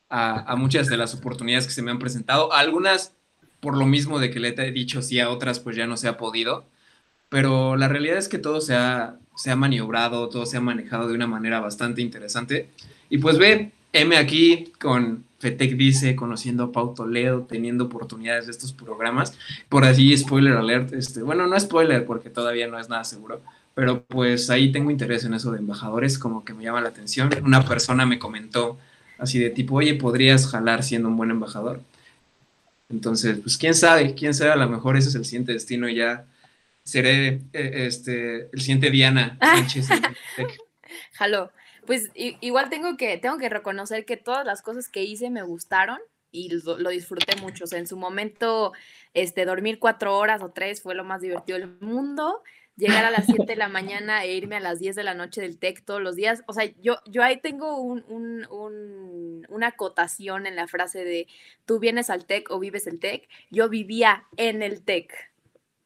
a, 0.09 0.51
a 0.51 0.55
muchas 0.55 0.87
de 0.87 0.97
las 0.97 1.13
oportunidades 1.13 1.67
que 1.67 1.73
se 1.73 1.81
me 1.81 1.91
han 1.91 1.99
presentado, 1.99 2.51
algunas 2.51 3.13
por 3.59 3.77
lo 3.77 3.85
mismo 3.85 4.19
de 4.19 4.29
que 4.29 4.39
le 4.39 4.49
he 4.49 4.71
dicho 4.71 5.01
sí 5.01 5.19
a 5.19 5.29
otras, 5.29 5.59
pues 5.59 5.75
ya 5.75 5.87
no 5.87 5.97
se 5.97 6.07
ha 6.07 6.17
podido, 6.17 6.65
pero 7.29 7.75
la 7.75 7.87
realidad 7.87 8.17
es 8.17 8.27
que 8.27 8.39
todo 8.39 8.61
se 8.61 8.75
ha, 8.75 9.17
se 9.35 9.51
ha 9.51 9.55
maniobrado, 9.55 10.29
todo 10.29 10.45
se 10.45 10.57
ha 10.57 10.61
manejado 10.61 11.07
de 11.07 11.13
una 11.13 11.27
manera 11.27 11.59
bastante 11.59 12.01
interesante. 12.01 12.69
Y 13.09 13.17
pues 13.17 13.37
ve, 13.37 13.71
M 13.93 14.15
aquí 14.17 14.71
con 14.79 15.25
FETEC 15.39 15.75
Dice, 15.75 16.15
conociendo 16.15 16.65
a 16.65 16.71
Pau 16.71 16.93
Toledo, 16.93 17.45
teniendo 17.47 17.85
oportunidades 17.85 18.45
de 18.45 18.51
estos 18.51 18.73
programas. 18.73 19.37
Por 19.69 19.85
allí, 19.85 20.15
spoiler 20.17 20.53
alert, 20.53 20.93
este, 20.93 21.21
bueno, 21.21 21.47
no 21.47 21.59
spoiler 21.59 22.05
porque 22.05 22.29
todavía 22.29 22.67
no 22.67 22.77
es 22.79 22.89
nada 22.89 23.03
seguro, 23.03 23.41
pero 23.73 24.03
pues 24.03 24.49
ahí 24.49 24.71
tengo 24.71 24.91
interés 24.91 25.23
en 25.23 25.33
eso 25.33 25.51
de 25.51 25.59
embajadores, 25.59 26.19
como 26.19 26.43
que 26.43 26.53
me 26.53 26.63
llama 26.63 26.81
la 26.81 26.89
atención. 26.89 27.29
Una 27.43 27.65
persona 27.65 28.05
me 28.05 28.19
comentó 28.19 28.77
así 29.17 29.39
de 29.39 29.49
tipo, 29.49 29.75
oye, 29.75 29.95
¿podrías 29.95 30.47
jalar 30.47 30.83
siendo 30.83 31.07
un 31.07 31.17
buen 31.17 31.31
embajador? 31.31 31.81
Entonces, 32.89 33.39
pues 33.39 33.57
quién 33.57 33.73
sabe, 33.73 34.13
quién 34.15 34.33
sabe, 34.33 34.51
a 34.51 34.55
lo 34.55 34.67
mejor 34.67 34.97
ese 34.97 35.09
es 35.09 35.15
el 35.15 35.25
siguiente 35.25 35.53
destino 35.53 35.87
ya 35.87 36.25
seré 36.83 37.41
eh, 37.53 37.85
este, 37.87 38.49
el 38.51 38.61
siguiente 38.61 38.89
Diana 38.89 39.37
Sánchez. 39.41 39.87
Jalo. 41.13 41.51
Pues 41.89 42.11
igual 42.13 42.69
tengo 42.69 42.97
que, 42.97 43.17
tengo 43.17 43.39
que 43.39 43.49
reconocer 43.49 44.05
que 44.05 44.15
todas 44.15 44.45
las 44.45 44.61
cosas 44.61 44.89
que 44.89 45.01
hice 45.01 45.31
me 45.31 45.41
gustaron 45.41 45.97
y 46.29 46.49
lo, 46.49 46.89
disfruté 46.89 47.35
mucho. 47.41 47.63
O 47.63 47.67
sea, 47.67 47.79
en 47.79 47.87
su 47.87 47.97
momento, 47.97 48.73
este, 49.15 49.43
dormir 49.43 49.79
cuatro 49.79 50.15
horas 50.15 50.43
o 50.43 50.51
tres 50.51 50.83
fue 50.83 50.93
lo 50.93 51.03
más 51.03 51.21
divertido 51.21 51.57
del 51.57 51.79
mundo. 51.79 52.43
Llegar 52.75 53.05
a 53.05 53.09
las 53.09 53.25
7 53.25 53.43
de 53.43 53.55
la 53.55 53.69
mañana 53.69 54.23
e 54.23 54.35
irme 54.35 54.57
a 54.57 54.59
las 54.59 54.77
10 54.77 54.97
de 54.97 55.03
la 55.03 55.15
noche 55.15 55.41
del 55.41 55.57
TEC 55.57 55.83
todos 55.83 55.99
los 55.99 56.15
días. 56.15 56.43
O 56.45 56.53
sea, 56.53 56.65
yo, 56.79 56.99
yo 57.07 57.23
ahí 57.23 57.37
tengo 57.37 57.81
un, 57.81 58.05
un, 58.07 59.47
una 59.49 59.67
acotación 59.69 60.45
en 60.45 60.55
la 60.55 60.67
frase 60.67 61.03
de 61.03 61.25
tú 61.65 61.79
vienes 61.79 62.11
al 62.11 62.27
TEC 62.27 62.51
o 62.51 62.59
vives 62.59 62.85
el 62.85 62.99
TEC. 62.99 63.27
Yo 63.49 63.67
vivía 63.67 64.25
en 64.37 64.61
el 64.61 64.83
TEC. 64.83 65.11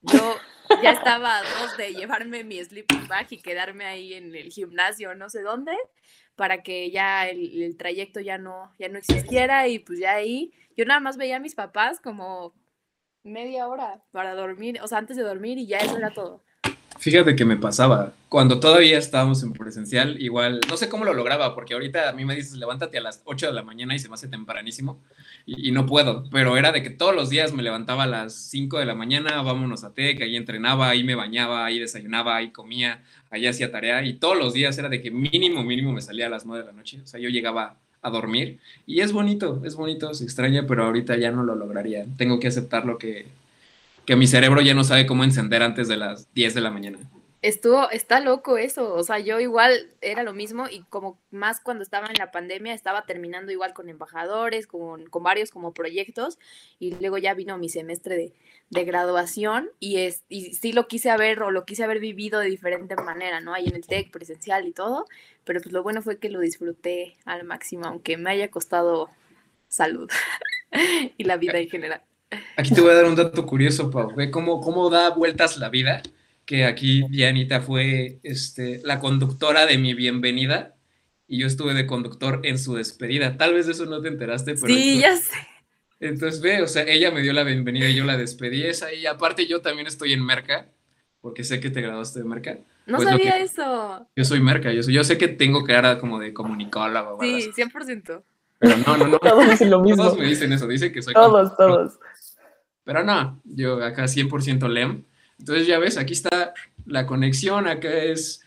Yo 0.04 0.36
ya 0.82 0.92
estaba 0.92 1.38
a 1.38 1.44
dos 1.44 1.78
de 1.78 1.94
llevarme 1.94 2.44
mi 2.44 2.63
sleeping 2.63 3.08
bag 3.08 3.28
y 3.32 3.42
quedarme 3.42 3.86
ahí 3.86 4.13
en 4.13 4.36
el 4.36 4.50
gimnasio, 4.52 5.16
no 5.16 5.30
sé 5.30 5.42
dónde, 5.42 5.74
para 6.36 6.63
que 6.63 6.92
ya 6.92 7.28
el, 7.28 7.76
trayecto 7.78 8.20
ya 8.20 8.38
no, 8.38 8.74
ya 8.80 8.89
no 8.89 8.98
existiera 8.98 9.68
y 9.68 9.80
pues 9.80 10.00
ya 10.00 10.13
ahí 10.13 10.54
yo 10.76 10.86
nada 10.86 11.00
más 11.00 11.18
veía 11.18 11.38
a 11.38 11.39
mis 11.39 11.56
papás 11.56 12.00
como 12.00 12.54
media 13.24 13.68
hora 13.68 14.04
para 14.12 14.36
dormir, 14.36 14.80
o 14.82 14.88
sea, 14.88 14.98
antes 14.98 15.16
de 15.18 15.24
dormir 15.24 15.58
y 15.58 15.68
ya 15.68 15.78
eso 15.78 15.98
era 15.98 16.12
todo. 16.13 16.44
Fíjate 16.99 17.36
que 17.36 17.45
me 17.45 17.58
pasaba, 17.58 18.13
cuando 18.29 18.60
todavía 18.60 18.97
estábamos 18.97 19.43
en 19.43 19.53
presencial, 19.53 20.21
igual, 20.21 20.62
no 20.69 20.77
sé 20.77 20.89
cómo 20.89 21.06
lo 21.06 21.13
lograba, 21.13 21.53
porque 21.53 21.73
ahorita 21.73 22.10
a 22.10 22.13
mí 22.13 22.25
me 22.25 22.36
dices, 22.36 22.53
levántate 22.53 22.97
a 22.97 23.01
las 23.01 23.21
8 23.25 23.47
de 23.47 23.53
la 23.53 23.62
mañana 23.62 23.93
y 23.93 23.99
se 23.99 24.08
me 24.08 24.15
hace 24.15 24.27
tempranísimo, 24.27 24.99
y, 25.45 25.71
no 25.71 25.86
puedo, 25.86 26.23
pero 26.32 26.58
era 26.58 26.71
de 26.71 26.82
que 26.82 26.89
todos 26.89 27.13
los 27.13 27.29
días 27.29 27.53
me 27.53 27.62
levantaba 27.62 28.03
a 28.03 28.08
las 28.08 28.34
5 28.34 28.79
de 28.79 28.86
la 28.86 28.95
mañana, 28.95 29.41
vámonos 29.41 29.84
a 29.84 29.93
TEC, 29.93 30.21
ahí 30.21 30.36
entrenaba, 30.36 30.89
ahí 30.89 31.03
me 31.03 31.15
bañaba, 31.15 31.65
ahí 31.65 31.77
desayunaba, 31.77 32.38
ahí 32.38 32.51
comía, 32.51 33.03
ahí 33.29 33.45
hacía 33.47 33.71
tarea, 33.71 34.03
y 34.03 34.13
todos 34.13 34.38
los 34.38 34.53
días 34.53 34.77
era 34.77 34.89
de 34.89 35.01
que 35.01 35.12
mínimo, 35.12 35.63
mínimo 35.63 35.91
me 35.91 36.01
salía 36.01 36.27
a 36.27 36.29
las 36.29 36.45
9 36.45 36.63
de 36.63 36.71
la 36.71 36.77
noche, 36.77 37.01
o 37.03 37.08
sea, 37.08 37.19
yo 37.19 37.29
llegaba 37.29 37.75
a 38.01 38.10
dormir, 38.10 38.60
y 38.88 39.01
es 39.01 39.12
bonito, 39.12 39.62
es 39.65 39.75
bonito, 39.75 40.13
se 40.13 40.23
extraña, 40.23 40.65
pero 40.67 40.86
ahorita 40.86 41.17
ya 41.17 41.32
no 41.32 41.43
lo 41.43 41.56
lograría, 41.56 42.06
tengo 42.17 42.39
que 42.39 42.47
aceptar 42.47 42.86
lo 42.86 42.97
que 42.97 43.27
que 44.06 44.16
mi 44.16 44.28
cerebro 44.28 44.62
ya 44.62 44.74
no 44.74 44.84
sabe 44.84 45.06
cómo 45.06 45.24
encender 45.24 45.63
antes 45.63 45.88
de 45.88 45.98
las 45.98 46.34
10 46.34 46.54
de 46.54 46.62
la 46.62 46.72
mañana. 46.72 47.00
Estuvo, 47.42 47.89
está 47.89 48.22
loco 48.22 48.58
eso, 48.58 48.94
o 48.94 49.04
sea, 49.04 49.20
yo 49.20 49.42
igual 49.42 49.89
era 50.00 50.24
lo 50.24 50.32
mismo 50.32 50.70
y 50.70 50.84
como 50.84 51.20
más 51.30 51.60
cuando 51.60 51.84
estaba 51.84 52.08
en 52.08 52.18
la 52.18 52.32
pandemia 52.32 52.74
estaba 52.74 53.06
terminando 53.06 53.52
igual 53.52 53.74
con 53.74 53.89
embajadores, 53.89 54.66
con, 54.66 55.10
varios 55.12 55.52
como 55.52 55.74
proyectos 55.74 56.39
y 56.80 56.96
luego 57.02 57.18
ya 57.18 57.34
vino 57.34 57.58
mi 57.58 57.68
semestre 57.68 58.16
de, 58.16 58.34
de, 58.70 58.86
graduación 58.86 59.70
y, 59.82 59.98
es, 59.98 60.24
y 60.30 60.54
sí 60.54 60.72
lo 60.72 60.88
quise 60.88 61.10
haber 61.10 61.44
o 61.44 61.52
lo 61.52 61.66
quise 61.66 61.84
haber 61.84 62.00
vivido 62.00 62.39
de 62.39 62.48
diferente 62.48 62.96
manera, 62.96 63.42
¿no? 63.42 63.54
Ahí 63.54 63.68
en 63.68 63.76
el 63.76 63.86
TEC 63.86 64.10
presencial 64.10 64.66
y 64.66 64.72
todo, 64.72 65.06
pero 65.44 65.60
pues 65.60 65.74
lo 65.74 65.84
bueno 65.84 66.02
fue 66.02 66.20
que 66.20 66.30
lo 66.30 66.39
disfruté 66.39 67.18
al 67.26 67.44
máximo, 67.44 67.84
aunque 67.84 68.16
me 68.16 68.30
haya 68.30 68.50
costado 68.50 69.10
salud 69.68 70.10
y 71.18 71.26
la 71.26 71.36
vida 71.36 71.58
en 71.58 71.70
general. 71.70 72.02
Aquí 72.58 72.74
te 72.74 72.82
voy 72.82 72.91
a 72.91 72.96
dar 72.96 73.06
un 73.06 73.15
dato 73.15 73.46
curioso, 73.46 73.89
Pau. 73.89 74.13
Ve 74.15 74.32
cómo, 74.32 74.62
cómo 74.62 74.89
da 74.89 75.10
vueltas 75.10 75.58
la 75.58 75.69
vida. 75.69 76.02
Que 76.46 76.65
aquí 76.65 77.04
Dianita 77.10 77.62
fue 77.62 78.19
este, 78.24 78.82
la 78.84 79.00
conductora 79.00 79.65
de 79.65 79.78
mi 79.78 79.93
bienvenida 79.93 80.76
y 81.28 81.39
yo 81.39 81.48
estuve 81.48 81.74
de 81.74 81.88
conductor 81.88 82.41
en 82.43 82.60
su 82.60 82.76
despedida. 82.76 83.38
Tal 83.38 83.54
vez 83.54 83.65
de 83.65 83.72
eso 83.72 83.86
no 83.86 84.02
te 84.02 84.10
enteraste, 84.10 84.56
pero. 84.56 84.67
Sí, 84.67 85.00
ya 85.00 85.15
sé. 85.15 85.38
Entonces, 86.00 86.41
ve, 86.41 86.62
o 86.62 86.67
sea, 86.67 86.84
ella 86.84 87.12
me 87.12 87.22
dio 87.22 87.32
la 87.32 87.43
bienvenida 87.43 87.88
y 87.88 87.96
yo 87.96 88.04
la 88.04 88.17
despedí. 88.17 88.63
Esa, 88.63 88.93
y 88.93 89.06
aparte, 89.06 89.48
yo 89.48 89.62
también 89.62 89.88
estoy 89.88 90.12
en 90.12 90.26
Merca, 90.26 90.67
porque 91.22 91.46
sé 91.46 91.62
que 91.62 91.69
te 91.69 91.82
graduaste 91.82 92.19
de 92.19 92.26
Merca. 92.26 92.58
No 92.86 92.98
pues 92.98 93.08
sabía 93.08 93.38
eso. 93.38 94.06
Yo 94.15 94.26
soy 94.26 94.41
Merca, 94.41 94.74
yo, 94.74 94.82
yo 94.82 95.04
sé 95.06 95.17
que 95.17 95.30
tengo 95.30 95.63
cara 95.63 96.00
como 96.00 96.19
de 96.19 96.34
comunicólogo. 96.34 97.19
Sí, 97.22 97.52
100%. 97.56 98.22
Pero 98.60 98.78
no, 98.86 98.98
no, 98.98 99.08
no. 99.08 99.19
Todos 99.19 99.50
dicen 99.50 99.69
lo 99.69 99.80
mismo. 99.82 100.04
Todos 100.04 100.17
me 100.17 100.28
dicen 100.28 100.52
eso, 100.52 100.67
dicen 100.67 100.91
que 100.91 101.02
soy. 101.02 101.13
Todos, 101.13 101.56
todos. 101.56 102.00
Pero 102.84 103.04
no, 103.04 103.39
yo 103.43 103.84
acá 103.84 104.06
100% 104.06 104.67
LEM. 104.67 105.04
Entonces 105.39 105.67
ya 105.67 105.80
ves, 105.80 105.98
aquí 105.98 106.13
está 106.13 106.54
la 106.86 107.06
conexión, 107.06 107.67
acá 107.67 107.89
es... 107.89 108.41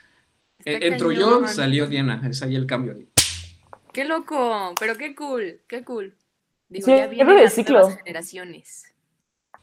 Eh, 0.64 0.81
entro 0.83 1.12
yo, 1.12 1.46
salió 1.46 1.87
Diana, 1.87 2.20
es 2.29 2.42
ahí 2.42 2.57
el 2.57 2.66
cambio. 2.66 2.99
Qué 3.92 4.05
loco, 4.05 4.75
pero 4.79 4.96
qué 4.96 5.14
cool, 5.14 5.61
qué 5.68 5.85
cool. 5.85 6.14
Digo, 6.68 6.87
ya 6.88 7.07
vienen 7.07 7.37
las 7.37 7.55
ciclo. 7.55 7.88
generaciones. 7.99 8.85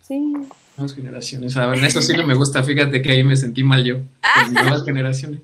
Sí. 0.02 0.34
Nuevas 0.78 0.96
generaciones. 0.96 1.56
A 1.58 1.68
ver, 1.68 1.84
eso 1.84 2.02
sí 2.02 2.14
no 2.16 2.26
me 2.26 2.34
gusta. 2.34 2.64
Fíjate 2.64 3.02
que 3.02 3.12
ahí 3.12 3.24
me 3.24 3.36
sentí 3.36 3.64
mal 3.64 3.84
yo. 3.84 4.00
nuevas 4.52 4.86
generaciones. 4.86 5.42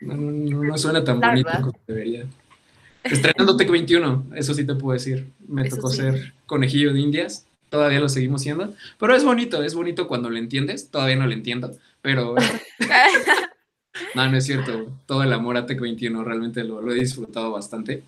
No, 0.00 0.14
no, 0.14 0.64
no 0.64 0.78
suena 0.78 1.04
tan 1.04 1.20
bonito 1.20 1.50
como 1.60 1.78
debería. 1.86 2.26
Estrenando 3.02 3.56
Tech 3.56 3.70
21, 3.70 4.30
eso 4.34 4.54
sí 4.54 4.64
te 4.64 4.74
puedo 4.74 4.94
decir. 4.94 5.30
Me 5.46 5.68
tocó 5.68 5.88
ser 5.88 6.34
conejillo 6.46 6.92
de 6.92 7.00
indias. 7.00 7.46
Todavía 7.70 8.00
lo 8.00 8.08
seguimos 8.08 8.42
siendo. 8.42 8.74
Pero 8.98 9.16
es 9.16 9.24
bonito, 9.24 9.62
es 9.62 9.74
bonito 9.74 10.06
cuando 10.06 10.28
lo 10.28 10.36
entiendes. 10.36 10.90
Todavía 10.90 11.16
no 11.16 11.26
lo 11.26 11.32
entiendo, 11.32 11.74
pero. 12.02 12.34
no, 14.14 14.28
no 14.28 14.36
es 14.36 14.44
cierto. 14.44 14.88
Todo 15.06 15.22
el 15.22 15.32
amor 15.32 15.56
a 15.56 15.64
Tech 15.64 15.80
21 15.80 16.22
realmente 16.22 16.64
lo, 16.64 16.82
lo 16.82 16.92
he 16.92 16.96
disfrutado 16.96 17.52
bastante. 17.52 18.02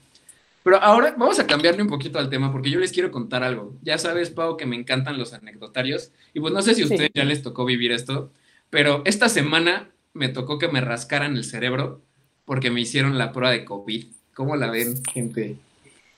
Pero 0.65 0.81
ahora 0.81 1.15
vamos 1.17 1.39
a 1.41 1.47
cambiarle 1.47 1.83
un 1.83 1.89
poquito 1.89 2.19
al 2.19 2.31
tema 2.31 2.53
porque 2.53 2.71
yo 2.71 2.79
les 2.79 2.93
quiero 2.93 3.11
contar 3.11 3.43
algo. 3.43 3.75
Ya 3.83 3.99
sabes, 3.99 4.31
Pau, 4.31 4.57
que 4.57 4.67
me 4.67 4.77
encantan 4.77 5.19
los 5.19 5.33
anecdotarios. 5.33 6.13
Y 6.35 6.41
pues 6.41 6.53
no 6.53 6.63
sé 6.63 6.75
si 6.75 6.83
a 6.83 6.85
ustedes 6.85 7.11
ya 7.15 7.25
les 7.25 7.43
tocó 7.43 7.65
vivir 7.65 7.91
esto, 7.91 8.31
pero 8.71 9.03
esta 9.05 9.29
semana 9.29 9.91
me 10.15 10.29
tocó 10.29 10.59
que 10.59 10.69
me 10.69 10.81
rascaran 10.81 11.37
el 11.37 11.45
cerebro 11.45 12.01
porque 12.45 12.71
me 12.71 12.81
hicieron 12.81 13.19
la 13.19 13.33
prueba 13.33 13.53
de 13.53 13.65
COVID. 13.65 14.07
¿Cómo 14.35 14.57
la 14.57 14.71
ven, 14.71 15.03
gente? 15.05 15.57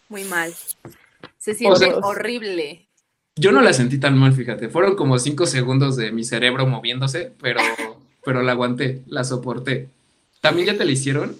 Muy 0.08 0.24
mal. 0.24 0.52
Se 1.38 1.54
siente 1.54 1.92
horrible. 2.02 2.83
Yo 3.36 3.50
no 3.50 3.62
la 3.62 3.72
sentí 3.72 3.98
tan 3.98 4.16
mal, 4.16 4.32
fíjate. 4.32 4.68
Fueron 4.68 4.94
como 4.94 5.18
cinco 5.18 5.46
segundos 5.46 5.96
de 5.96 6.12
mi 6.12 6.24
cerebro 6.24 6.66
moviéndose, 6.66 7.32
pero, 7.40 7.60
pero 8.24 8.42
la 8.42 8.52
aguanté, 8.52 9.02
la 9.06 9.24
soporté. 9.24 9.88
¿También 10.40 10.68
ya 10.68 10.78
te 10.78 10.84
la 10.84 10.92
hicieron? 10.92 11.36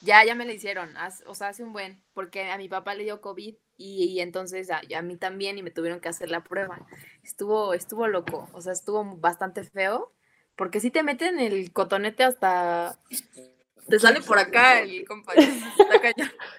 Ya, 0.00 0.24
ya 0.24 0.34
me 0.34 0.46
la 0.46 0.52
hicieron, 0.52 0.90
o 1.26 1.34
sea, 1.34 1.48
hace 1.48 1.64
un 1.64 1.72
buen, 1.72 2.00
porque 2.14 2.50
a 2.50 2.56
mi 2.56 2.68
papá 2.68 2.94
le 2.94 3.02
dio 3.02 3.20
COVID 3.20 3.54
y, 3.76 4.20
entonces 4.20 4.70
a, 4.70 4.80
a, 4.96 5.02
mí 5.02 5.16
también 5.16 5.58
y 5.58 5.62
me 5.62 5.72
tuvieron 5.72 6.00
que 6.00 6.08
hacer 6.08 6.30
la 6.30 6.44
prueba. 6.44 6.86
Estuvo, 7.24 7.74
estuvo 7.74 8.06
loco, 8.06 8.48
o 8.52 8.60
sea, 8.60 8.72
estuvo 8.72 9.04
bastante 9.16 9.64
feo, 9.64 10.12
porque 10.54 10.78
si 10.78 10.92
te 10.92 11.02
meten 11.02 11.40
el 11.40 11.72
cotonete 11.72 12.22
hasta, 12.22 12.96
te 13.88 13.98
sale 13.98 14.20
por 14.20 14.38
acá 14.38 14.80
el 14.80 15.04
compañero, 15.04 15.52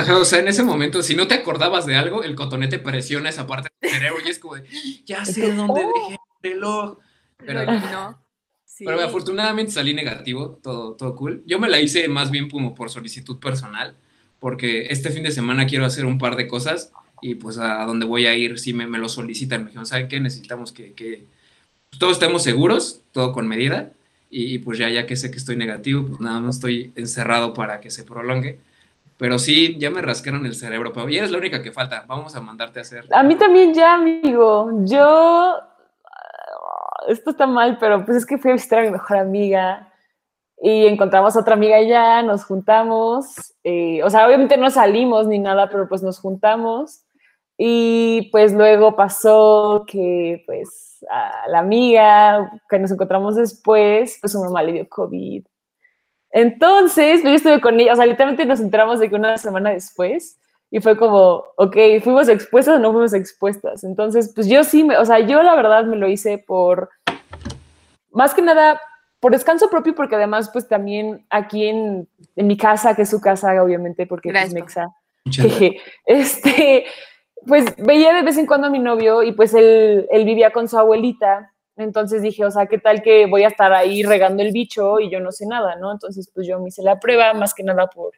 Ajá, 0.00 0.18
o 0.18 0.24
sea, 0.24 0.38
en 0.38 0.48
ese 0.48 0.62
momento, 0.62 1.02
si 1.02 1.14
no 1.14 1.28
te 1.28 1.34
acordabas 1.34 1.84
de 1.86 1.96
algo, 1.96 2.22
el 2.22 2.34
cotonete 2.34 2.78
presiona 2.78 3.28
esa 3.28 3.46
parte 3.46 3.68
del 3.80 3.90
cerebro 3.90 4.18
y 4.24 4.28
es 4.30 4.38
como 4.38 4.56
de, 4.56 4.64
ya 5.04 5.24
sé 5.24 5.52
dónde 5.52 5.80
dejé 5.80 6.18
el 6.42 6.52
reloj. 6.52 6.98
Pero 7.36 7.64
no. 7.64 8.22
Pero 8.78 9.02
afortunadamente 9.02 9.72
salí 9.72 9.92
negativo, 9.92 10.58
todo, 10.62 10.94
todo 10.94 11.14
cool. 11.14 11.42
Yo 11.46 11.58
me 11.58 11.68
la 11.68 11.80
hice 11.80 12.08
más 12.08 12.30
bien 12.30 12.48
como 12.48 12.74
por 12.74 12.90
solicitud 12.90 13.38
personal, 13.38 13.96
porque 14.38 14.86
este 14.90 15.10
fin 15.10 15.22
de 15.22 15.32
semana 15.32 15.66
quiero 15.66 15.84
hacer 15.84 16.06
un 16.06 16.18
par 16.18 16.36
de 16.36 16.48
cosas 16.48 16.92
y 17.20 17.34
pues 17.34 17.58
a 17.58 17.84
donde 17.84 18.06
voy 18.06 18.26
a 18.26 18.34
ir 18.34 18.58
si 18.58 18.72
me, 18.72 18.86
me 18.86 18.98
lo 18.98 19.10
solicitan. 19.10 19.60
Me 19.60 19.66
dijeron, 19.66 19.86
¿saben 19.86 20.08
qué? 20.08 20.18
Necesitamos 20.18 20.72
que, 20.72 20.94
que 20.94 21.26
todos 21.98 22.14
estemos 22.14 22.42
seguros, 22.42 23.02
todo 23.12 23.32
con 23.32 23.46
medida. 23.48 23.92
Y, 24.32 24.58
pues 24.58 24.78
ya, 24.78 24.88
ya 24.88 25.06
que 25.06 25.16
sé 25.16 25.32
que 25.32 25.38
estoy 25.38 25.56
negativo, 25.56 26.06
pues 26.06 26.20
nada 26.20 26.38
más 26.40 26.56
estoy 26.56 26.92
encerrado 26.94 27.52
para 27.52 27.80
que 27.80 27.90
se 27.90 28.04
prolongue. 28.04 28.60
Pero 29.20 29.38
sí, 29.38 29.78
ya 29.78 29.90
me 29.90 30.00
rascaron 30.00 30.46
el 30.46 30.54
cerebro, 30.54 30.92
pero 30.94 31.08
ya 31.08 31.18
eres 31.18 31.30
la 31.30 31.38
única 31.38 31.62
que 31.62 31.72
falta. 31.72 32.04
Vamos 32.08 32.34
a 32.34 32.40
mandarte 32.40 32.78
a 32.78 32.82
hacer. 32.82 33.04
A 33.12 33.22
mí 33.22 33.36
también 33.36 33.74
ya, 33.74 33.94
amigo. 33.94 34.70
Yo 34.84 35.58
esto 37.06 37.30
está 37.30 37.46
mal, 37.46 37.76
pero 37.78 38.04
pues 38.04 38.16
es 38.16 38.26
que 38.26 38.38
fui 38.38 38.50
a 38.50 38.54
visitar 38.54 38.78
a 38.78 38.82
mi 38.82 38.90
mejor 38.90 39.18
amiga 39.18 39.92
y 40.62 40.86
encontramos 40.86 41.36
a 41.36 41.40
otra 41.40 41.54
amiga 41.54 41.76
allá, 41.76 42.22
nos 42.22 42.44
juntamos, 42.44 43.54
eh, 43.64 44.02
o 44.02 44.10
sea, 44.10 44.26
obviamente 44.26 44.56
no 44.56 44.70
salimos 44.70 45.26
ni 45.26 45.38
nada, 45.38 45.68
pero 45.70 45.88
pues 45.88 46.02
nos 46.02 46.18
juntamos 46.18 47.04
y 47.56 48.28
pues 48.32 48.52
luego 48.52 48.96
pasó 48.96 49.84
que 49.86 50.42
pues 50.46 51.04
a 51.10 51.48
la 51.48 51.58
amiga 51.60 52.50
que 52.68 52.78
nos 52.78 52.90
encontramos 52.90 53.36
después, 53.36 54.18
pues 54.20 54.32
su 54.32 54.40
mamá 54.42 54.62
le 54.62 54.72
dio 54.72 54.88
COVID. 54.88 55.44
Entonces, 56.32 57.20
pues, 57.22 57.32
yo 57.32 57.36
estuve 57.36 57.60
con 57.60 57.78
ella, 57.80 57.92
o 57.92 57.96
sea, 57.96 58.06
literalmente 58.06 58.46
nos 58.46 58.60
enteramos 58.60 59.00
de 59.00 59.08
que 59.08 59.16
una 59.16 59.36
semana 59.36 59.70
después 59.70 60.38
y 60.70 60.80
fue 60.80 60.96
como, 60.96 61.44
ok, 61.56 61.76
¿fuimos 62.02 62.28
expuestas 62.28 62.76
o 62.76 62.78
no 62.78 62.92
fuimos 62.92 63.12
expuestas? 63.12 63.82
Entonces, 63.82 64.32
pues 64.34 64.46
yo 64.46 64.62
sí, 64.62 64.84
me, 64.84 64.96
o 64.96 65.04
sea, 65.04 65.18
yo 65.18 65.42
la 65.42 65.56
verdad 65.56 65.84
me 65.84 65.96
lo 65.96 66.08
hice 66.08 66.38
por, 66.38 66.90
más 68.12 68.34
que 68.34 68.42
nada, 68.42 68.80
por 69.18 69.32
descanso 69.32 69.68
propio, 69.68 69.94
porque 69.94 70.14
además, 70.14 70.50
pues 70.52 70.68
también 70.68 71.26
aquí 71.28 71.66
en, 71.66 72.08
en 72.36 72.46
mi 72.46 72.56
casa, 72.56 72.94
que 72.94 73.02
es 73.02 73.10
su 73.10 73.20
casa, 73.20 73.62
obviamente, 73.62 74.06
porque 74.06 74.30
es 74.30 74.54
Mexa, 74.54 74.94
este, 76.06 76.86
pues 77.46 77.64
veía 77.76 78.14
de 78.14 78.22
vez 78.22 78.36
en 78.38 78.46
cuando 78.46 78.68
a 78.68 78.70
mi 78.70 78.78
novio 78.78 79.22
y 79.22 79.32
pues 79.32 79.54
él, 79.54 80.06
él 80.10 80.24
vivía 80.24 80.50
con 80.52 80.68
su 80.68 80.78
abuelita. 80.78 81.52
Entonces 81.80 82.22
dije, 82.22 82.44
o 82.44 82.50
sea, 82.50 82.66
¿qué 82.66 82.78
tal 82.78 83.02
que 83.02 83.26
voy 83.26 83.44
a 83.44 83.48
estar 83.48 83.72
ahí 83.72 84.02
regando 84.02 84.42
el 84.42 84.52
bicho 84.52 85.00
y 85.00 85.10
yo 85.10 85.20
no 85.20 85.32
sé 85.32 85.46
nada, 85.46 85.76
¿no? 85.76 85.92
Entonces, 85.92 86.30
pues 86.34 86.46
yo 86.46 86.60
me 86.60 86.68
hice 86.68 86.82
la 86.82 87.00
prueba, 87.00 87.32
más 87.34 87.54
que 87.54 87.62
nada 87.62 87.88
por, 87.88 88.12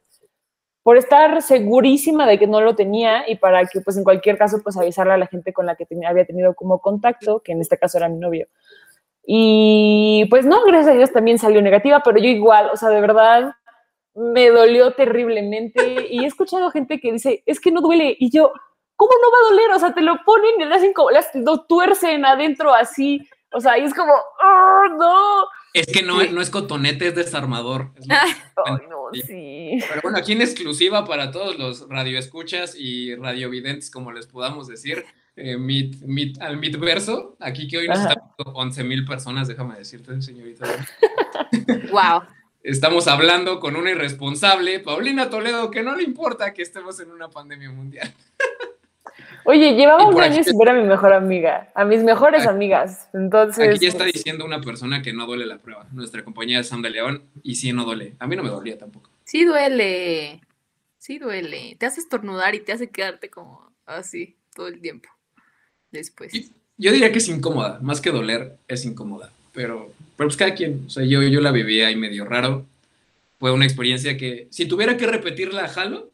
por 0.83 0.97
estar 0.97 1.43
segurísima 1.43 2.27
de 2.27 2.39
que 2.39 2.47
no 2.47 2.61
lo 2.61 2.75
tenía 2.75 3.29
y 3.29 3.37
para 3.37 3.65
que 3.67 3.81
pues 3.81 3.97
en 3.97 4.05
cualquier 4.05 4.37
caso 4.37 4.61
pues 4.63 4.77
avisarle 4.77 5.13
a 5.13 5.19
la 5.19 5.27
gente 5.27 5.53
con 5.53 5.67
la 5.67 5.77
que 5.77 5.87
tenía, 5.87 6.09
había 6.09 6.25
tenido 6.25 6.55
como 6.55 6.81
contacto, 6.81 7.41
que 7.41 7.53
en 7.53 7.61
este 7.61 7.79
caso 7.79 7.99
era 7.99 8.09
mi 8.09 8.19
novio. 8.19 8.49
Y 9.25 10.27
pues 10.31 10.45
no, 10.45 10.65
gracias 10.65 10.95
a 10.95 10.97
Dios 10.97 11.13
también 11.13 11.39
salió 11.39 11.63
negativa, 11.63 12.03
pero 12.05 12.19
yo 12.19 12.29
igual, 12.29 12.71
o 12.73 12.77
sea, 12.77 12.89
de 12.89 13.01
verdad 13.01 13.53
me 14.15 14.51
dolió 14.51 14.93
terriblemente 14.93 16.09
y 16.11 16.25
he 16.25 16.27
escuchado 16.27 16.71
gente 16.71 17.01
que 17.01 17.13
dice, 17.13 17.43
es 17.47 17.61
que 17.61 17.71
no 17.71 17.81
duele 17.81 18.17
y 18.19 18.31
yo, 18.31 18.53
¿cómo 18.97 19.13
no 19.23 19.31
va 19.31 19.37
a 19.39 19.51
doler? 19.51 19.71
O 19.77 19.79
sea, 19.79 19.95
te 19.95 20.03
lo 20.03 20.17
ponen 20.25 20.61
y 20.61 20.65
le 20.65 20.75
hacen 20.75 20.93
lo 21.35 21.65
tuercen 21.65 22.25
adentro 22.25 22.75
así, 22.75 23.27
o 23.53 23.61
sea, 23.61 23.79
y 23.79 23.85
es 23.85 23.95
como, 23.95 24.13
¡oh, 24.13 24.83
no! 24.99 25.47
Es 25.75 25.87
que 25.87 26.03
no, 26.03 26.23
no 26.23 26.41
es 26.41 26.51
cotonete, 26.51 27.09
es 27.09 27.15
desarmador. 27.15 27.93
no, 28.07 29.11
sí. 29.13 29.79
Pero 29.89 30.01
bueno, 30.03 30.19
aquí 30.19 30.33
en 30.33 30.43
exclusiva 30.43 31.05
para 31.05 31.31
todos 31.31 31.59
los 31.59 31.89
radioescuchas 31.89 32.75
y 32.77 33.15
radiovidentes, 33.15 33.91
como 33.91 34.13
les 34.13 34.27
podamos 34.27 34.69
decir, 34.69 35.05
eh, 35.37 35.57
al 36.41 36.59
mitverso, 36.59 37.37
aquí 37.41 37.69
que 37.69 37.79
hoy 37.79 37.89
nos 37.89 38.01
están 38.01 38.19
viendo 38.37 38.59
11 38.59 38.85
mil 38.85 39.05
personas, 39.07 39.49
déjame 39.49 39.77
decirte, 39.79 40.21
señorita. 40.21 40.67
wow. 41.91 42.23
Estamos 42.63 43.09
hablando 43.09 43.59
con 43.59 43.75
una 43.75 43.91
irresponsable, 43.91 44.79
Paulina 44.79 45.31
Toledo, 45.31 45.71
que 45.71 45.83
no 45.83 45.97
le 45.97 46.05
importa 46.05 46.53
que 46.53 46.63
estemos 46.63 47.01
en 47.01 47.11
una 47.11 47.29
pandemia 47.29 47.71
mundial. 47.71 48.13
Oye, 49.45 49.75
llevaba 49.75 50.07
un 50.09 50.21
año 50.21 50.43
sin 50.45 50.57
ver 50.57 50.71
a 50.71 50.75
mi 50.75 50.87
mejor 50.87 51.13
amiga, 51.13 51.71
a 51.75 51.85
mis 51.85 52.03
mejores 52.03 52.47
amigas. 52.47 53.09
Entonces. 53.13 53.69
Aquí 53.69 53.81
ya 53.81 53.89
está 53.89 54.05
pues 54.05 54.15
diciendo 54.15 54.45
una 54.45 54.61
persona 54.61 55.03
que 55.03 55.13
no 55.13 55.27
duele 55.27 55.47
la 55.47 55.59
prueba. 55.59 55.87
Nuestra 55.93 56.25
compañía 56.25 56.61
es 56.61 56.69
Sam 56.69 56.83
de 56.83 56.91
León, 56.91 57.23
y 57.43 57.57
sí 57.57 57.73
no 57.73 57.85
duele. 57.85 58.15
A 58.19 58.27
mí 58.27 58.37
no 58.37 58.43
me 58.43 58.51
dolía 58.51 58.79
tampoco. 58.79 59.11
Sí 59.25 59.45
duele. 59.45 60.41
Sí 60.99 61.19
duele. 61.19 61.77
Te 61.79 61.87
hace 61.87 62.01
estornudar 62.01 62.55
y 62.55 62.61
te 62.61 62.73
hace 62.73 62.89
quedarte 62.91 63.29
como 63.29 63.73
así 63.87 64.37
todo 64.55 64.69
el 64.69 64.81
tiempo. 64.81 65.09
Después. 65.91 66.33
yo 66.79 66.93
diría 66.93 67.13
que 67.13 67.19
es 67.19 67.29
incómoda, 67.29 67.79
más 67.83 68.01
que 68.01 68.11
doler, 68.11 68.57
es 68.69 68.85
incómoda. 68.85 69.31
Pero, 69.53 69.93
pero 70.17 70.29
pues 70.29 70.37
cada 70.37 70.55
quien. 70.55 70.85
O 70.87 70.91
sea, 70.91 71.05
yo, 71.05 71.23
yo 71.23 71.41
la 71.41 71.51
viví 71.51 71.83
ahí 71.83 71.97
medio 71.97 72.25
raro. 72.25 72.65
Fue 73.39 73.53
una 73.53 73.65
experiencia 73.65 74.17
que, 74.17 74.47
si 74.51 74.67
tuviera 74.67 74.97
que 74.97 75.07
repetirla, 75.07 75.69
jalo 75.69 76.12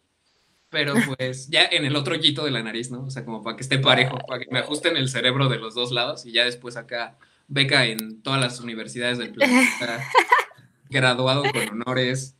pero 0.71 0.95
pues 1.17 1.49
ya 1.49 1.65
en 1.65 1.85
el 1.85 1.97
otro 1.97 2.15
hoyito 2.15 2.45
de 2.45 2.51
la 2.51 2.63
nariz, 2.63 2.91
¿no? 2.91 3.05
O 3.05 3.11
sea, 3.11 3.25
como 3.25 3.43
para 3.43 3.57
que 3.57 3.63
esté 3.63 3.79
parejo, 3.79 4.19
para 4.27 4.41
que 4.41 4.51
me 4.51 4.59
ajusten 4.59 4.97
el 4.97 5.09
cerebro 5.09 5.49
de 5.49 5.59
los 5.59 5.75
dos 5.75 5.93
lados 5.93 6.27
y 6.27 6.33
ya 6.33 6.45
después 6.45 6.77
acá 6.77 7.17
beca 7.47 7.87
en 7.87 8.23
todas 8.23 8.41
las 8.41 8.61
universidades 8.61 9.19
del 9.19 9.33
planeta, 9.33 10.05
graduado 10.91 11.43
con 11.43 11.81
honores, 11.83 12.37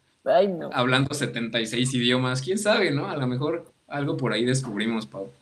hablando 0.73 1.15
76 1.15 1.95
idiomas, 1.95 2.43
quién 2.43 2.59
sabe, 2.59 2.91
¿no? 2.91 3.09
A 3.09 3.17
lo 3.17 3.27
mejor 3.27 3.73
algo 3.87 4.17
por 4.17 4.33
ahí 4.33 4.45
descubrimos, 4.45 5.07
Pau. 5.07 5.33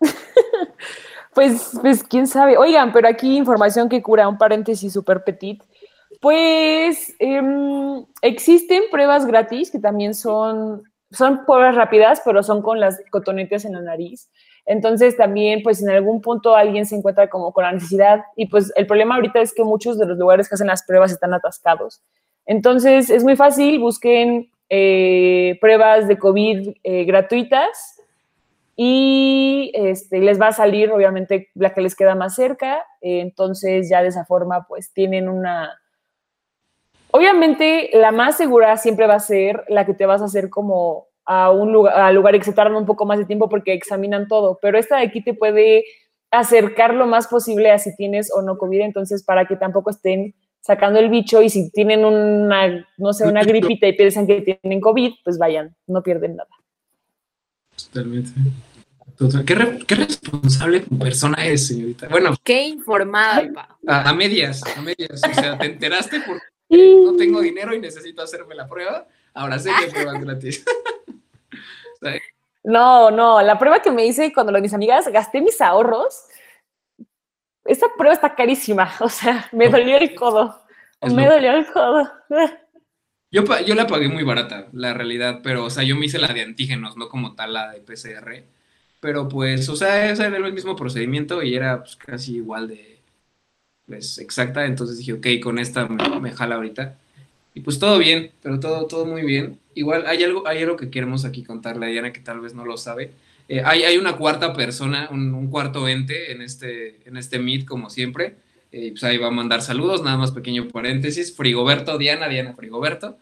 pues, 1.34 1.72
pues 1.80 2.04
quién 2.04 2.28
sabe. 2.28 2.56
Oigan, 2.56 2.92
pero 2.92 3.08
aquí 3.08 3.36
información 3.36 3.88
que 3.88 4.02
cura, 4.02 4.28
un 4.28 4.38
paréntesis 4.38 4.92
súper 4.92 5.24
petit. 5.24 5.60
Pues 6.20 7.14
em, 7.18 8.04
existen 8.22 8.84
pruebas 8.90 9.26
gratis 9.26 9.70
que 9.70 9.80
también 9.80 10.14
son 10.14 10.84
son 11.14 11.44
pruebas 11.46 11.74
rápidas, 11.74 12.22
pero 12.24 12.42
son 12.42 12.62
con 12.62 12.80
las 12.80 13.00
cotonetes 13.10 13.64
en 13.64 13.72
la 13.72 13.80
nariz. 13.80 14.28
Entonces 14.66 15.16
también, 15.16 15.62
pues 15.62 15.82
en 15.82 15.90
algún 15.90 16.20
punto 16.20 16.56
alguien 16.56 16.86
se 16.86 16.96
encuentra 16.96 17.28
como 17.28 17.52
con 17.52 17.64
la 17.64 17.72
necesidad 17.72 18.22
y 18.36 18.46
pues 18.46 18.72
el 18.76 18.86
problema 18.86 19.16
ahorita 19.16 19.40
es 19.40 19.54
que 19.54 19.62
muchos 19.62 19.98
de 19.98 20.06
los 20.06 20.16
lugares 20.18 20.48
que 20.48 20.54
hacen 20.54 20.68
las 20.68 20.84
pruebas 20.84 21.12
están 21.12 21.34
atascados. 21.34 22.02
Entonces 22.46 23.10
es 23.10 23.24
muy 23.24 23.36
fácil, 23.36 23.78
busquen 23.78 24.50
eh, 24.70 25.58
pruebas 25.60 26.08
de 26.08 26.18
COVID 26.18 26.76
eh, 26.82 27.04
gratuitas 27.04 28.00
y 28.76 29.70
este, 29.74 30.18
les 30.20 30.40
va 30.40 30.48
a 30.48 30.52
salir 30.52 30.90
obviamente 30.90 31.48
la 31.54 31.74
que 31.74 31.80
les 31.80 31.94
queda 31.94 32.14
más 32.14 32.34
cerca. 32.34 32.84
entonces 33.00 33.88
ya 33.88 34.02
de 34.02 34.08
esa 34.08 34.24
forma 34.24 34.66
pues 34.66 34.92
tienen 34.92 35.28
una 35.28 35.78
Obviamente, 37.16 37.90
la 37.92 38.10
más 38.10 38.36
segura 38.36 38.76
siempre 38.76 39.06
va 39.06 39.14
a 39.14 39.20
ser 39.20 39.62
la 39.68 39.86
que 39.86 39.94
te 39.94 40.04
vas 40.04 40.20
a 40.20 40.24
hacer 40.24 40.50
como 40.50 41.06
a 41.24 41.52
un 41.52 41.72
lugar, 41.72 41.96
a 41.96 42.10
lugar 42.10 42.36
que 42.36 42.42
se 42.42 42.52
tardan 42.52 42.74
un 42.74 42.86
poco 42.86 43.06
más 43.06 43.20
de 43.20 43.24
tiempo 43.24 43.48
porque 43.48 43.72
examinan 43.72 44.26
todo, 44.26 44.58
pero 44.60 44.78
esta 44.78 44.96
de 44.96 45.04
aquí 45.04 45.22
te 45.22 45.32
puede 45.32 45.84
acercar 46.32 46.92
lo 46.92 47.06
más 47.06 47.28
posible 47.28 47.70
a 47.70 47.78
si 47.78 47.94
tienes 47.94 48.32
o 48.34 48.42
no 48.42 48.58
COVID, 48.58 48.80
entonces 48.80 49.22
para 49.22 49.46
que 49.46 49.54
tampoco 49.54 49.90
estén 49.90 50.34
sacando 50.60 50.98
el 50.98 51.08
bicho 51.08 51.40
y 51.40 51.50
si 51.50 51.70
tienen 51.70 52.04
una, 52.04 52.84
no 52.96 53.12
sé, 53.12 53.28
una 53.28 53.44
gripita 53.44 53.86
y 53.86 53.92
piensan 53.92 54.26
que 54.26 54.40
tienen 54.40 54.80
COVID, 54.80 55.12
pues 55.22 55.38
vayan, 55.38 55.72
no 55.86 56.02
pierden 56.02 56.34
nada. 56.34 56.50
Totalmente. 57.76 58.32
¿Qué, 59.46 59.94
responsable 59.94 60.80
persona 60.98 61.46
es, 61.46 61.68
señorita? 61.68 62.08
Bueno. 62.08 62.34
Qué 62.42 62.64
informada, 62.64 63.48
a, 63.86 64.08
a, 64.08 64.12
medias, 64.12 64.64
a 64.76 64.82
medias. 64.82 65.22
O 65.22 65.32
sea, 65.32 65.56
te 65.56 65.66
enteraste 65.66 66.20
porque 66.26 66.53
no 67.04 67.16
tengo 67.16 67.40
dinero 67.40 67.74
y 67.74 67.80
necesito 67.80 68.22
hacerme 68.22 68.54
la 68.54 68.68
prueba. 68.68 69.06
Ahora 69.32 69.58
sé 69.58 69.70
que 69.80 69.90
pruebas 69.90 70.20
gratis. 70.20 70.64
no, 72.64 73.10
no, 73.10 73.42
la 73.42 73.58
prueba 73.58 73.82
que 73.82 73.90
me 73.90 74.06
hice 74.06 74.32
cuando 74.32 74.52
lo 74.52 74.58
de 74.58 74.62
mis 74.62 74.74
amigas, 74.74 75.08
gasté 75.08 75.40
mis 75.40 75.60
ahorros. 75.60 76.24
Esa 77.64 77.86
prueba 77.96 78.14
está 78.14 78.34
carísima, 78.34 78.92
o 79.00 79.08
sea, 79.08 79.48
me 79.52 79.68
dolió 79.68 79.96
el 79.96 80.14
codo. 80.14 80.62
me 81.02 81.26
dolió 81.26 81.52
el 81.52 81.66
codo. 81.66 82.10
Yo, 83.30 83.42
yo 83.66 83.74
la 83.74 83.88
pagué 83.88 84.08
muy 84.08 84.22
barata, 84.22 84.68
la 84.72 84.94
realidad, 84.94 85.40
pero, 85.42 85.64
o 85.64 85.70
sea, 85.70 85.82
yo 85.82 85.96
me 85.96 86.06
hice 86.06 86.20
la 86.20 86.32
de 86.32 86.42
antígenos, 86.42 86.96
no 86.96 87.08
como 87.08 87.34
tal 87.34 87.54
la 87.54 87.72
de 87.72 87.80
PCR. 87.80 88.44
Pero, 89.00 89.28
pues, 89.28 89.68
o 89.68 89.74
sea, 89.74 90.08
ese 90.08 90.24
era 90.24 90.36
el 90.36 90.52
mismo 90.52 90.76
procedimiento 90.76 91.42
y 91.42 91.56
era 91.56 91.80
pues, 91.80 91.96
casi 91.96 92.36
igual 92.36 92.68
de, 92.68 92.93
pues, 93.86 94.18
exacta. 94.18 94.66
Entonces 94.66 94.98
dije, 94.98 95.12
ok, 95.14 95.26
con 95.42 95.58
esta 95.58 95.86
me, 95.86 96.32
jala 96.32 96.56
ahorita. 96.56 96.98
Y 97.54 97.60
pues 97.60 97.78
todo 97.78 97.98
bien, 97.98 98.32
pero 98.42 98.58
todo, 98.60 98.86
todo 98.86 99.06
muy 99.06 99.22
bien. 99.22 99.58
Igual 99.74 100.06
hay 100.06 100.22
algo, 100.24 100.46
hay 100.46 100.62
algo 100.62 100.76
que 100.76 100.90
queremos 100.90 101.24
aquí 101.24 101.44
contarle 101.44 101.86
a 101.86 101.88
Diana 101.88 102.12
que 102.12 102.20
tal 102.20 102.40
vez 102.40 102.54
no 102.54 102.64
lo 102.64 102.76
sabe. 102.76 103.12
Eh, 103.48 103.62
hay, 103.64 103.82
hay, 103.84 103.98
una 103.98 104.16
cuarta 104.16 104.54
persona, 104.54 105.08
un, 105.10 105.34
un, 105.34 105.50
cuarto 105.50 105.86
ente 105.86 106.32
en 106.32 106.40
este, 106.40 107.00
en 107.06 107.16
este 107.16 107.38
Meet, 107.38 107.66
como 107.66 107.90
siempre. 107.90 108.36
Eh, 108.76 108.90
pues 108.90 109.04
ahí 109.04 109.18
va 109.18 109.28
a 109.28 109.30
mandar 109.30 109.62
saludos, 109.62 110.02
nada 110.02 110.16
más 110.16 110.32
pequeño 110.32 110.66
paréntesis. 110.66 111.36
Frigoberto, 111.36 111.96
Diana, 111.96 112.28
Diana 112.28 112.54
Frigoberto. 112.54 113.18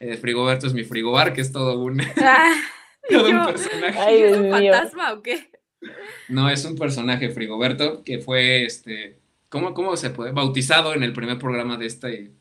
Eh, 0.00 0.16
Frigoberto 0.16 0.66
es 0.66 0.72
mi 0.72 0.84
frigobar, 0.84 1.34
que 1.34 1.42
es 1.42 1.52
todo 1.52 1.78
un, 1.78 2.00
ah, 2.22 2.54
un 3.10 3.46
personaje. 3.46 4.30
¿Es 4.30 4.36
un 4.38 4.50
fantasma 4.50 5.12
o 5.12 5.22
qué? 5.22 5.50
No, 6.28 6.48
es 6.48 6.64
un 6.64 6.76
personaje, 6.76 7.28
Frigoberto, 7.28 8.02
que 8.02 8.18
fue, 8.18 8.64
este, 8.64 9.18
¿cómo, 9.48 9.74
cómo 9.74 9.96
se 9.96 10.10
puede? 10.10 10.32
Bautizado 10.32 10.94
en 10.94 11.02
el 11.02 11.12
primer 11.12 11.38
programa 11.38 11.76
de, 11.76 11.86
este, 11.86 12.32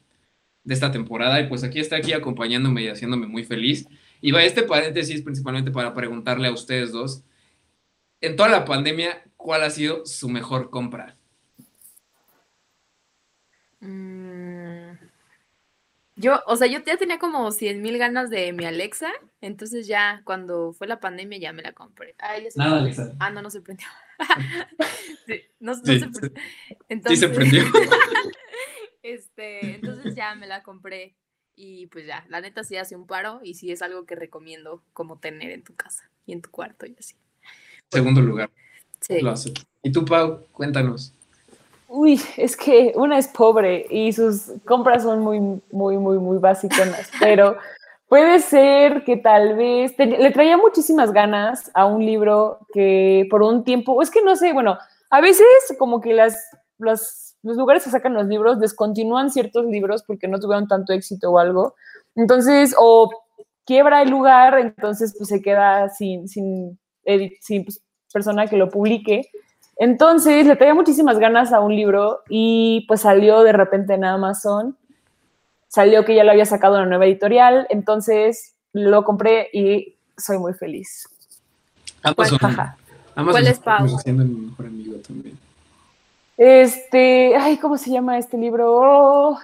de 0.64 0.74
esta 0.74 0.92
temporada. 0.92 1.40
Y 1.40 1.48
pues 1.48 1.64
aquí 1.64 1.80
está 1.80 1.98
aquí 1.98 2.14
acompañándome 2.14 2.84
y 2.84 2.90
haciéndome 2.90 3.28
muy 3.28 3.44
feliz. 3.44 3.88
Y 4.22 4.32
va 4.32 4.44
este 4.44 4.64
paréntesis 4.64 5.22
principalmente 5.22 5.72
para 5.72 5.94
preguntarle 5.94 6.48
a 6.48 6.54
ustedes 6.54 6.92
dos, 6.92 7.24
en 8.22 8.36
toda 8.36 8.50
la 8.50 8.66
pandemia, 8.66 9.24
¿cuál 9.36 9.64
ha 9.64 9.70
sido 9.70 10.06
su 10.06 10.28
mejor 10.28 10.70
compra? 10.70 11.18
Mm, 13.80 14.94
yo, 16.16 16.42
o 16.48 16.56
sea, 16.56 16.68
yo 16.68 16.80
ya 16.84 16.98
tenía 16.98 17.20
como 17.20 17.52
100 17.52 17.82
mil 17.82 18.00
ganas 18.00 18.32
de 18.32 18.52
mi 18.54 18.66
Alexa, 18.66 19.12
entonces 19.40 19.86
ya 19.86 20.22
cuando 20.26 20.74
fue 20.74 20.88
la 20.88 21.00
pandemia 21.00 21.38
ya 21.38 21.54
me 21.54 21.62
la 21.62 21.74
compré. 21.74 22.16
Nada, 22.56 22.80
Alexa. 22.80 23.14
Ah, 23.20 23.30
no, 23.30 23.44
no 23.44 23.52
se 23.52 23.62
prendió. 23.62 23.88
sí, 25.28 25.42
no, 25.60 25.76
se. 25.76 25.96
Entonces, 26.90 27.10
sí 27.10 27.18
se 27.18 27.30
prendió. 27.30 27.64
este, 29.04 29.76
entonces 29.76 30.16
ya 30.16 30.36
me 30.36 30.48
la 30.48 30.64
compré 30.64 31.16
y 31.56 31.88
pues 31.88 32.06
ya, 32.06 32.26
la 32.30 32.40
neta 32.40 32.64
sí 32.64 32.78
hace 32.78 32.96
un 32.96 33.08
paro 33.08 33.40
y 33.44 33.56
sí 33.56 33.72
es 33.72 33.82
algo 33.82 34.06
que 34.06 34.16
recomiendo 34.16 34.84
como 34.94 35.18
tener 35.18 35.52
en 35.52 35.64
tu 35.64 35.76
casa 35.76 36.10
y 36.26 36.34
en 36.34 36.42
tu 36.42 36.52
cuarto 36.52 36.86
y 36.86 36.96
así. 37.00 37.16
Segundo 37.92 38.22
lugar. 38.22 38.50
Sí. 39.02 39.20
Y 39.82 39.92
tú, 39.92 40.06
Pau, 40.06 40.46
cuéntanos. 40.52 41.14
Uy, 41.88 42.22
es 42.36 42.58
que 42.58 42.92
una 42.96 43.18
es 43.18 43.28
pobre 43.28 43.88
y 43.90 44.12
sus 44.12 44.52
compras 44.66 45.04
son 45.04 45.22
muy, 45.22 45.40
muy, 45.72 45.98
muy, 45.98 46.20
muy 46.20 46.38
básicas, 46.38 47.10
pero 47.20 47.58
puede 48.08 48.40
ser 48.40 49.04
que 49.04 49.18
tal 49.18 49.56
vez 49.56 49.98
le 49.98 50.32
traía 50.32 50.58
muchísimas 50.58 51.12
ganas 51.12 51.72
a 51.74 51.86
un 51.86 52.06
libro 52.06 52.60
que 52.74 53.28
por 53.30 53.44
un 53.44 53.64
tiempo, 53.64 54.02
es 54.02 54.10
que 54.10 54.22
no 54.22 54.36
sé, 54.36 54.54
bueno, 54.54 54.78
a 55.10 55.22
veces 55.22 55.48
como 55.78 56.02
que 56.02 56.14
las, 56.14 56.38
los 56.78 57.58
lugares 57.58 57.84
que 57.84 57.90
sacan 57.90 58.14
los 58.14 58.28
libros 58.28 58.60
descontinúan 58.60 59.32
ciertos 59.32 59.66
libros 59.66 60.04
porque 60.04 60.28
no 60.28 60.40
tuvieron 60.40 60.68
tanto 60.68 60.94
éxito 60.94 61.32
o 61.32 61.40
algo. 61.40 61.76
Entonces, 62.16 62.76
o 62.78 63.10
quiebra 63.66 64.02
el 64.02 64.10
lugar, 64.10 64.58
entonces 64.58 65.14
pues 65.18 65.30
se 65.30 65.42
queda 65.42 65.90
sin, 65.90 66.28
sin, 66.28 66.80
sin 67.42 67.66
pues, 67.66 67.82
persona 68.12 68.48
que 68.48 68.58
lo 68.58 68.70
publique. 68.70 69.30
Entonces 69.78 70.48
le 70.48 70.56
traía 70.56 70.74
muchísimas 70.74 71.20
ganas 71.20 71.54
a 71.54 71.60
un 71.60 71.76
libro 71.76 72.22
y 72.30 72.86
pues 72.88 73.02
salió 73.02 73.44
de 73.44 73.52
repente 73.52 73.94
en 73.94 74.06
Amazon. 74.06 74.78
Salió 75.68 76.06
que 76.06 76.16
ya 76.16 76.24
lo 76.24 76.32
había 76.32 76.46
sacado 76.46 76.76
una 76.76 76.86
nueva 76.86 77.06
editorial, 77.06 77.68
entonces 77.70 78.56
lo 78.74 79.04
compré 79.04 79.50
y 79.54 79.98
soy 80.18 80.38
muy 80.38 80.54
feliz. 80.54 81.08
Amazon, 82.04 82.40
¿Cuál 83.16 83.48
es 83.48 83.60
Pau? 83.60 83.88
Siendo 84.00 84.24
mi 84.24 84.48
mejor 84.48 84.68
amigo 84.68 84.98
también. 85.00 85.38
Este, 86.38 87.36
ay, 87.36 87.58
¿cómo 87.58 87.78
se 87.78 87.90
llama 87.90 88.18
este 88.18 88.38
libro? 88.38 88.76
Oh. 88.76 89.40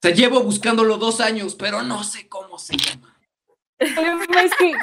Sea, 0.00 0.12
llevo 0.12 0.42
buscándolo 0.42 0.96
dos 0.96 1.20
años, 1.20 1.54
pero 1.54 1.82
no 1.82 2.02
sé 2.04 2.26
cómo 2.28 2.58
se 2.58 2.76
llama. 2.76 3.14
Es 3.78 4.54
que 4.58 4.74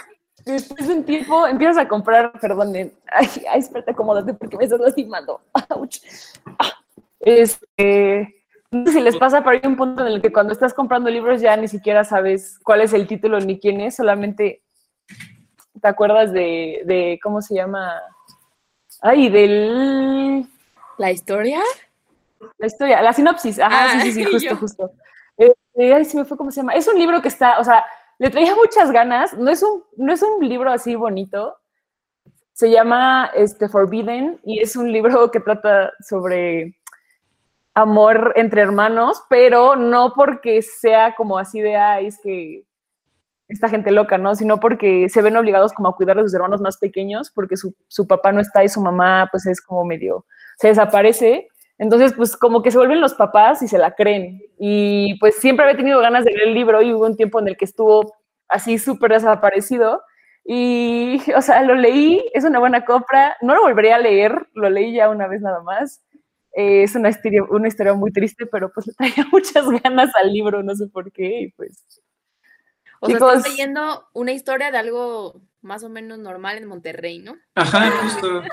después 0.45 0.87
de 0.87 0.93
un 0.93 1.03
tiempo 1.03 1.47
empiezas 1.47 1.77
a 1.77 1.87
comprar, 1.87 2.31
perdón, 2.39 2.73
ay, 3.11 3.29
ay 3.49 3.59
espérate, 3.59 3.91
acomódate 3.91 4.33
porque 4.33 4.57
me 4.57 4.63
estás 4.63 4.79
lastimando. 4.79 5.41
Este, 7.21 8.38
no 8.71 8.85
sé 8.85 8.93
si 8.93 9.01
les 9.01 9.17
pasa, 9.17 9.43
pero 9.43 9.51
hay 9.51 9.67
un 9.67 9.75
punto 9.75 10.05
en 10.05 10.13
el 10.13 10.21
que 10.21 10.31
cuando 10.31 10.53
estás 10.53 10.73
comprando 10.73 11.09
libros 11.09 11.41
ya 11.41 11.55
ni 11.57 11.67
siquiera 11.67 12.03
sabes 12.03 12.59
cuál 12.63 12.81
es 12.81 12.93
el 12.93 13.07
título 13.07 13.39
ni 13.39 13.59
quién 13.59 13.81
es, 13.81 13.95
solamente 13.95 14.61
te 15.81 15.87
acuerdas 15.87 16.33
de, 16.33 16.81
de 16.85 17.19
¿cómo 17.23 17.41
se 17.41 17.55
llama? 17.55 18.01
Ay, 19.01 19.29
del 19.29 20.47
¿La 20.99 21.11
historia? 21.11 21.61
La 22.57 22.67
historia, 22.67 23.01
la 23.01 23.13
sinopsis. 23.13 23.57
Ajá, 23.59 24.01
sí, 24.01 24.11
sí, 24.11 24.23
sí, 24.23 24.25
justo, 24.31 24.55
justo. 24.57 24.91
Eh, 25.37 25.93
ay, 25.93 26.03
se 26.03 26.17
me 26.17 26.25
fue 26.25 26.37
cómo 26.37 26.51
se 26.51 26.57
llama. 26.57 26.73
Es 26.73 26.87
un 26.89 26.99
libro 26.99 27.21
que 27.21 27.29
está, 27.29 27.57
o 27.57 27.63
sea, 27.63 27.85
le 28.17 28.29
traía 28.29 28.53
muchas 28.53 28.91
ganas. 28.91 29.33
No 29.33 29.49
es 29.49 29.63
un, 29.63 29.83
no 29.95 30.11
es 30.11 30.21
un 30.21 30.47
libro 30.47 30.69
así 30.69 30.95
bonito. 30.95 31.55
Se 32.51 32.69
llama 32.69 33.31
este, 33.33 33.69
Forbidden 33.69 34.41
y 34.43 34.59
es 34.59 34.75
un 34.75 34.91
libro 34.91 35.31
que 35.31 35.39
trata 35.39 35.93
sobre 36.01 36.77
amor 37.79 38.33
entre 38.35 38.61
hermanos, 38.61 39.23
pero 39.29 39.75
no 39.75 40.13
porque 40.15 40.61
sea 40.61 41.15
como 41.15 41.37
así 41.37 41.61
de, 41.61 41.75
ay, 41.75 42.07
es 42.07 42.19
que 42.21 42.63
esta 43.47 43.69
gente 43.69 43.91
loca, 43.91 44.17
¿no? 44.17 44.35
Sino 44.35 44.59
porque 44.59 45.09
se 45.09 45.21
ven 45.21 45.35
obligados 45.35 45.73
como 45.73 45.89
a 45.89 45.95
cuidar 45.95 46.19
a 46.19 46.21
sus 46.21 46.33
hermanos 46.33 46.61
más 46.61 46.77
pequeños, 46.77 47.31
porque 47.33 47.57
su, 47.57 47.73
su 47.87 48.07
papá 48.07 48.31
no 48.31 48.41
está 48.41 48.63
y 48.63 48.69
su 48.69 48.81
mamá 48.81 49.27
pues 49.31 49.45
es 49.47 49.61
como 49.61 49.83
medio 49.85 50.25
se 50.59 50.67
desaparece. 50.67 51.47
Entonces, 51.77 52.13
pues 52.13 52.35
como 52.35 52.61
que 52.61 52.71
se 52.71 52.77
vuelven 52.77 52.99
los 52.99 53.13
papás 53.13 53.61
y 53.61 53.67
se 53.67 53.77
la 53.77 53.95
creen. 53.95 54.41
Y 54.59 55.17
pues 55.19 55.35
siempre 55.37 55.63
había 55.65 55.77
tenido 55.77 56.01
ganas 56.01 56.25
de 56.25 56.31
leer 56.31 56.49
el 56.49 56.53
libro 56.53 56.81
y 56.81 56.93
hubo 56.93 57.05
un 57.05 57.15
tiempo 57.15 57.39
en 57.39 57.47
el 57.47 57.57
que 57.57 57.65
estuvo 57.65 58.13
así 58.49 58.77
súper 58.77 59.13
desaparecido. 59.13 60.03
Y, 60.43 61.21
o 61.35 61.41
sea, 61.41 61.61
lo 61.63 61.75
leí, 61.75 62.23
es 62.33 62.43
una 62.43 62.59
buena 62.59 62.83
compra. 62.83 63.37
No 63.41 63.55
lo 63.55 63.61
volvería 63.61 63.95
a 63.95 63.99
leer, 63.99 64.47
lo 64.53 64.69
leí 64.69 64.93
ya 64.93 65.09
una 65.09 65.27
vez 65.27 65.41
nada 65.41 65.61
más. 65.63 66.03
Eh, 66.59 66.83
es 66.83 66.93
una 66.95 67.07
historia, 67.07 67.41
una 67.43 67.69
historia 67.69 67.93
muy 67.93 68.11
triste, 68.11 68.45
pero 68.45 68.69
pues 68.73 68.87
le 68.87 68.93
traía 68.93 69.25
muchas 69.31 69.65
ganas 69.81 70.11
al 70.21 70.33
libro, 70.33 70.61
no 70.61 70.75
sé 70.75 70.87
por 70.87 71.09
qué. 71.09 71.43
Y 71.43 71.51
pues. 71.51 71.85
O 72.99 73.07
sea, 73.07 73.15
estás 73.15 73.49
leyendo 73.49 74.09
una 74.11 74.33
historia 74.33 74.69
de 74.69 74.77
algo 74.77 75.41
más 75.61 75.83
o 75.83 75.89
menos 75.89 76.19
normal 76.19 76.57
en 76.57 76.67
Monterrey, 76.67 77.19
¿no? 77.19 77.37
Ajá, 77.55 77.89
justo. 77.91 78.43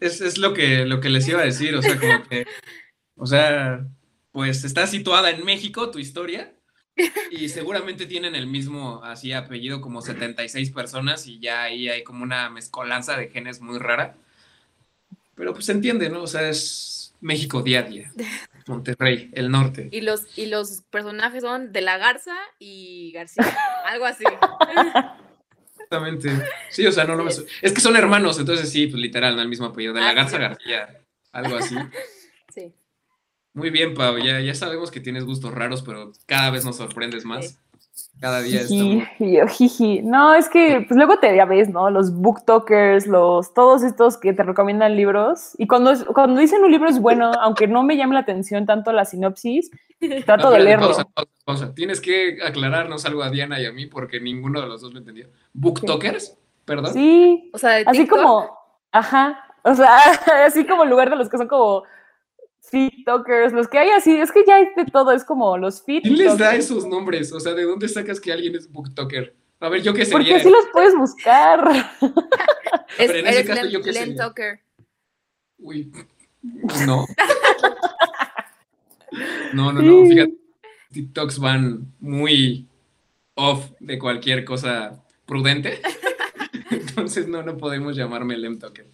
es, 0.00 0.20
es, 0.20 0.36
lo, 0.36 0.52
que, 0.52 0.84
lo 0.84 1.00
que 1.00 1.08
les 1.08 1.26
iba 1.26 1.40
a 1.40 1.44
decir, 1.44 1.74
o 1.74 1.80
sea, 1.80 1.98
como 1.98 2.22
que, 2.28 2.46
o 3.16 3.26
sea, 3.26 3.86
pues 4.30 4.64
está 4.64 4.86
situada 4.86 5.30
en 5.30 5.42
México 5.42 5.90
tu 5.90 5.98
historia 5.98 6.52
y 7.30 7.48
seguramente 7.48 8.04
tienen 8.04 8.34
el 8.34 8.46
mismo 8.46 9.02
así 9.02 9.32
apellido 9.32 9.80
como 9.80 10.02
76 10.02 10.70
personas 10.70 11.26
y 11.26 11.38
ya 11.38 11.62
ahí 11.62 11.88
hay 11.88 12.04
como 12.04 12.24
una 12.24 12.50
mezcolanza 12.50 13.16
de 13.16 13.30
genes 13.30 13.62
muy 13.62 13.78
rara. 13.78 14.16
Pero 15.34 15.54
pues 15.54 15.64
se 15.64 15.72
entiende, 15.72 16.10
¿no? 16.10 16.22
O 16.22 16.26
sea, 16.26 16.48
es 16.48 17.05
México 17.20 17.62
día 17.62 17.80
a 17.80 17.82
día. 17.82 18.12
Monterrey, 18.66 19.30
el 19.32 19.50
norte. 19.50 19.88
Y 19.92 20.00
los, 20.00 20.26
y 20.36 20.46
los 20.46 20.82
personajes 20.90 21.42
son 21.42 21.72
de 21.72 21.80
la 21.80 21.98
Garza 21.98 22.36
y 22.58 23.12
García, 23.12 23.56
algo 23.86 24.04
así. 24.06 24.24
Exactamente. 25.72 26.30
Sí, 26.70 26.86
o 26.86 26.92
sea, 26.92 27.04
no, 27.04 27.16
no 27.16 27.28
Es 27.28 27.72
que 27.72 27.80
son 27.80 27.96
hermanos, 27.96 28.38
entonces 28.38 28.70
sí, 28.70 28.86
pues 28.88 29.00
literal, 29.00 29.36
no 29.36 29.42
el 29.42 29.48
mismo 29.48 29.66
apellido. 29.66 29.94
De 29.94 30.00
la 30.00 30.10
ah, 30.10 30.14
Garza 30.14 30.38
García, 30.38 31.00
algo 31.32 31.56
así. 31.56 31.76
Sí. 32.52 32.74
Muy 33.52 33.70
bien, 33.70 33.94
Pau. 33.94 34.18
Ya, 34.18 34.40
ya 34.40 34.54
sabemos 34.54 34.90
que 34.90 35.00
tienes 35.00 35.24
gustos 35.24 35.54
raros, 35.54 35.82
pero 35.82 36.12
cada 36.26 36.50
vez 36.50 36.64
nos 36.64 36.76
sorprendes 36.76 37.24
más. 37.24 37.60
Cada 38.20 38.40
día 38.40 38.60
jiji, 38.60 39.40
jiji. 39.48 40.02
No, 40.02 40.34
es 40.34 40.48
que 40.48 40.84
pues 40.88 40.96
luego 40.96 41.18
te 41.18 41.36
ya 41.36 41.44
ves, 41.44 41.68
¿no? 41.68 41.90
Los 41.90 42.12
booktokers, 42.12 43.06
los 43.06 43.52
todos 43.52 43.82
estos 43.82 44.16
que 44.16 44.32
te 44.32 44.42
recomiendan 44.42 44.96
libros. 44.96 45.52
Y 45.58 45.66
cuando, 45.66 45.92
cuando 46.14 46.40
dicen 46.40 46.62
un 46.64 46.70
libro 46.70 46.88
es 46.88 46.98
bueno, 46.98 47.30
aunque 47.40 47.68
no 47.68 47.82
me 47.82 47.96
llame 47.96 48.14
la 48.14 48.20
atención 48.20 48.64
tanto 48.64 48.90
la 48.92 49.04
sinopsis, 49.04 49.70
trato 50.24 50.50
de 50.50 50.60
leerlo. 50.60 50.96
Tienes 51.74 52.00
que 52.00 52.38
aclararnos 52.42 53.04
algo 53.04 53.22
a 53.22 53.30
Diana 53.30 53.60
y 53.60 53.66
a 53.66 53.72
mí 53.72 53.86
porque 53.86 54.18
ninguno 54.18 54.62
de 54.62 54.68
los 54.68 54.80
dos 54.80 54.92
lo 54.92 54.98
entendió. 54.98 55.28
¿Booktokers? 55.52 56.38
Perdón. 56.64 56.92
Sí. 56.94 57.50
O 57.52 57.58
sea, 57.58 57.82
así 57.86 58.06
como, 58.06 58.50
ajá. 58.92 59.42
O 59.62 59.74
sea, 59.74 59.98
así 60.46 60.66
como 60.66 60.84
en 60.84 60.90
lugar 60.90 61.10
de 61.10 61.16
los 61.16 61.28
que 61.28 61.38
son 61.38 61.48
como 61.48 61.84
TikTokers, 62.70 63.52
los 63.52 63.68
que 63.68 63.78
hay 63.78 63.90
así, 63.90 64.16
es 64.16 64.32
que 64.32 64.44
ya 64.46 64.56
hay 64.56 64.68
de 64.76 64.84
todo, 64.86 65.12
es 65.12 65.24
como 65.24 65.56
los 65.56 65.82
fit. 65.82 66.02
¿Quién 66.02 66.18
les 66.18 66.38
da 66.38 66.54
esos 66.54 66.86
nombres? 66.86 67.32
O 67.32 67.40
sea, 67.40 67.54
¿de 67.54 67.64
dónde 67.64 67.88
sacas 67.88 68.20
que 68.20 68.32
alguien 68.32 68.54
es 68.54 68.70
booktoker? 68.70 69.34
A 69.60 69.68
ver, 69.68 69.82
yo 69.82 69.94
qué 69.94 70.04
sería. 70.04 70.18
Porque 70.18 70.34
así 70.34 70.50
los 70.50 70.66
puedes 70.72 70.94
buscar. 70.96 71.68
es, 72.98 73.06
Pero 73.06 73.18
en 73.18 73.26
ese 73.26 73.44
caso, 73.44 73.66
yo 73.66 73.80
qué 73.82 73.92
sería. 73.92 74.60
Uy, 75.58 75.90
no. 76.86 77.06
no, 79.54 79.72
no, 79.72 79.82
no, 79.82 80.06
fíjate. 80.06 80.34
TikToks 80.92 81.38
van 81.38 81.92
muy 82.00 82.68
off 83.34 83.70
de 83.80 83.98
cualquier 83.98 84.44
cosa 84.44 85.02
prudente. 85.24 85.80
Entonces 86.70 87.28
no, 87.28 87.42
no 87.42 87.56
podemos 87.56 87.96
llamarme 87.96 88.36
Lemtoker. 88.36 88.86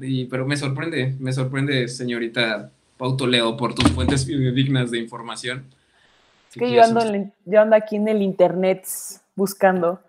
Y, 0.00 0.24
pero 0.26 0.46
me 0.46 0.56
sorprende, 0.56 1.16
me 1.18 1.32
sorprende, 1.32 1.88
señorita 1.88 2.72
Pauto 3.00 3.26
Leo, 3.26 3.56
por 3.56 3.74
tus 3.74 3.90
fuentes 3.92 4.26
dignas 4.26 4.90
de 4.90 4.98
información. 4.98 5.64
Es 6.50 6.56
que 6.58 6.70
yo 6.70 6.84
ando, 6.84 7.32
yo 7.46 7.60
ando 7.62 7.74
aquí 7.74 7.96
en 7.96 8.08
el 8.08 8.20
internet 8.20 8.86
buscando. 9.34 10.02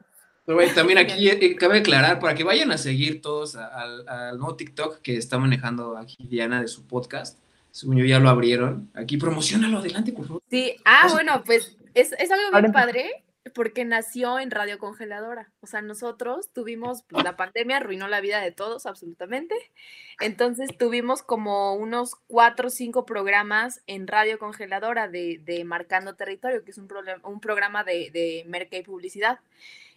Pero 0.46 0.60
también 0.76 0.98
aquí 0.98 1.30
eh, 1.30 1.56
cabe 1.56 1.80
aclarar, 1.80 2.20
para 2.20 2.36
que 2.36 2.44
vayan 2.44 2.70
a 2.74 2.78
seguir 2.78 3.22
todos 3.22 3.56
al, 3.56 4.38
nuevo 4.38 4.58
TikTok 4.58 5.02
que 5.02 5.16
está 5.16 5.40
manejando 5.40 5.96
aquí 5.96 6.18
Diana 6.20 6.60
de 6.60 6.68
su 6.68 6.86
podcast. 6.86 7.40
Según 7.72 7.96
yo 7.96 8.04
ya 8.04 8.20
lo 8.20 8.28
abrieron. 8.28 8.90
Aquí 8.94 9.16
promocionalo 9.16 9.78
adelante, 9.78 10.12
por 10.12 10.28
favor. 10.28 10.42
Sí, 10.50 10.76
ah, 10.84 11.08
bueno, 11.14 11.44
pues 11.46 11.78
es, 11.94 12.12
es 12.20 12.30
algo 12.30 12.60
bien 12.60 12.74
padre 12.74 13.24
porque 13.54 13.86
nació 13.86 14.40
en 14.40 14.52
Radio 14.52 14.78
Congeladora. 14.78 15.52
O 15.62 15.68
sea, 15.68 15.82
nosotros 15.82 16.52
tuvimos, 16.54 17.04
pues, 17.04 17.24
la 17.24 17.36
pandemia 17.36 17.78
arruinó 17.78 18.08
la 18.08 18.22
vida 18.22 18.40
de 18.40 18.52
todos, 18.52 18.86
absolutamente. 18.86 19.56
Entonces 20.20 20.70
tuvimos 20.78 21.24
como 21.24 21.74
unos 21.74 22.16
cuatro 22.28 22.68
o 22.68 22.72
cinco 22.72 23.06
programas 23.06 23.82
en 23.88 24.08
Radio 24.08 24.38
Congeladora 24.38 25.08
de, 25.08 25.40
de 25.44 25.64
Marcando 25.64 26.16
Territorio, 26.16 26.64
que 26.64 26.72
es 26.72 26.78
un, 26.78 26.88
un 27.24 27.40
programa 27.40 27.84
de, 27.84 28.12
de 28.12 28.44
merca 28.48 28.78
y 28.78 28.84
publicidad. 28.84 29.40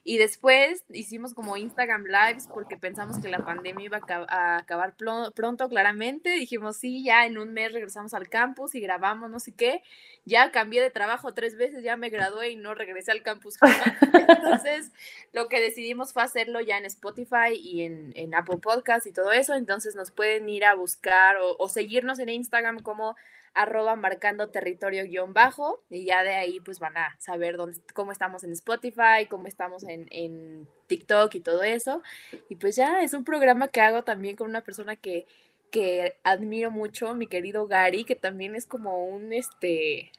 Y 0.07 0.19
después 0.19 0.85
hicimos 0.91 1.33
como 1.33 1.57
Instagram 1.57 2.05
Lives 2.05 2.47
porque 2.53 2.77
pensamos 2.77 3.19
que 3.19 3.29
la 3.29 3.39
pandemia 3.39 3.87
iba 3.87 4.01
a 4.29 4.59
acabar 4.59 4.95
pronto, 4.97 5.69
claramente. 5.71 6.29
Dijimos, 6.29 6.77
sí, 6.77 7.03
ya 7.03 7.25
en 7.25 7.39
un 7.39 7.55
mes 7.55 7.73
regresamos 7.73 8.13
al 8.13 8.29
campus 8.29 8.75
y 8.75 8.81
grabamos 8.81 9.31
no 9.31 9.41
sé 9.41 9.55
qué. 9.55 9.83
Ya 10.27 10.51
cambié 10.51 10.83
de 10.83 10.91
trabajo 10.91 11.33
tres 11.33 11.57
veces, 11.57 11.83
ya 11.83 11.97
me 11.97 12.11
gradué 12.11 12.51
y 12.51 12.57
no 12.57 12.75
regresé 12.75 13.13
al 13.13 13.23
campus. 13.23 13.57
Entonces, 14.29 14.93
lo 15.33 15.49
que 15.49 15.59
decidimos 15.59 16.13
fue 16.13 16.23
hacerlo 16.23 16.61
ya 16.61 16.77
en 16.77 16.85
Spotify 16.85 17.55
y 17.55 17.85
en, 17.85 18.13
en 18.15 18.35
Apple 18.35 18.59
Podcast 18.59 19.07
y 19.07 19.13
todo 19.13 19.33
eso. 19.33 19.55
Entonces, 19.55 19.95
nos 19.95 20.11
pueden 20.11 20.47
ir 20.51 20.67
a 20.67 20.75
buscar 20.75 21.39
o, 21.39 21.57
o 21.59 21.69
seguirnos 21.71 22.19
en 22.19 22.29
Instagram 22.29 22.81
como 22.81 23.17
arroba 23.55 23.97
marcando 23.97 24.51
territorio 24.51 25.05
guion 25.05 25.33
bajo 25.33 25.81
y 25.89 26.05
ya 26.05 26.23
de 26.23 26.35
ahí 26.35 26.61
pues 26.61 26.81
van 26.81 26.97
a 26.97 27.17
saber 27.21 27.57
dónde, 27.57 27.81
cómo 27.95 28.13
estamos 28.13 28.45
en 28.45 28.53
Spotify, 28.53 29.27
cómo 29.31 29.47
estamos 29.47 29.85
en, 29.85 30.09
en 30.11 30.69
TikTok 30.89 31.35
y 31.35 31.41
todo 31.41 31.63
eso. 31.63 32.03
Y 32.49 32.57
pues 32.57 32.77
ya 32.77 33.03
es 33.03 33.15
un 33.15 33.25
programa 33.25 33.69
que 33.69 33.81
hago 33.81 34.03
también 34.03 34.37
con 34.37 34.49
una 34.51 34.63
persona 34.63 34.97
que, 34.97 35.27
que 35.71 36.17
admiro 36.25 36.71
mucho, 36.71 37.15
mi 37.15 37.27
querido 37.27 37.67
Gary, 37.67 38.05
que 38.05 38.17
también 38.17 38.55
es 38.55 38.67
como 38.67 39.07
un, 39.07 39.33
este, 39.33 40.13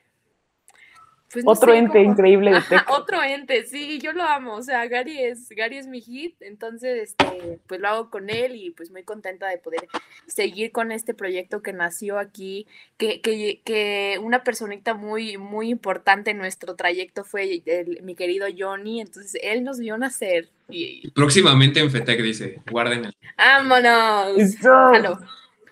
pues, 1.44 1.58
otro 1.60 1.74
ente 1.74 2.02
increíble 2.02 2.52
de 2.52 2.60
Otro 2.90 3.22
ente, 3.22 3.66
sí, 3.66 4.00
yo 4.00 4.14
lo 4.14 4.24
amo. 4.24 4.56
O 4.56 4.64
sea, 4.64 4.86
Gary 4.88 5.22
es, 5.22 5.50
Gary 5.50 5.78
es 5.78 5.88
mi 5.88 6.02
hit, 6.02 6.36
entonces 6.42 7.10
este, 7.10 7.60
pues 7.68 7.82
lo 7.82 7.88
hago 7.88 8.10
con 8.10 8.30
él 8.30 8.56
y 8.56 8.72
pues 8.72 8.92
muy 8.92 9.04
contenta 9.04 9.48
de 9.48 9.58
poder 9.58 9.88
seguir 10.28 10.72
con 10.72 10.92
este 10.92 11.14
proyecto 11.14 11.62
que 11.62 11.74
nació 11.74 12.18
aquí, 12.18 12.68
que, 12.98 13.22
que, 13.22 13.62
que 13.64 14.20
una 14.22 14.44
personita 14.44 14.94
muy, 14.94 15.38
muy 15.38 15.70
importante 15.70 16.32
en 16.32 16.38
nuestro 16.38 16.76
trayecto 16.76 17.24
fue 17.24 17.62
mi 18.02 18.16
querido 18.16 18.48
Johnny, 18.58 19.02
entonces 19.02 19.40
él 19.44 19.64
nos 19.64 19.80
vio 19.80 19.98
nacer. 19.98 20.50
Y... 20.70 21.10
Próximamente 21.12 21.80
en 21.80 21.92
FETEC 21.92 22.22
dice, 22.22 22.62
guarden 22.72 23.06
el. 23.06 23.16
¡Vámonos! 23.38 24.56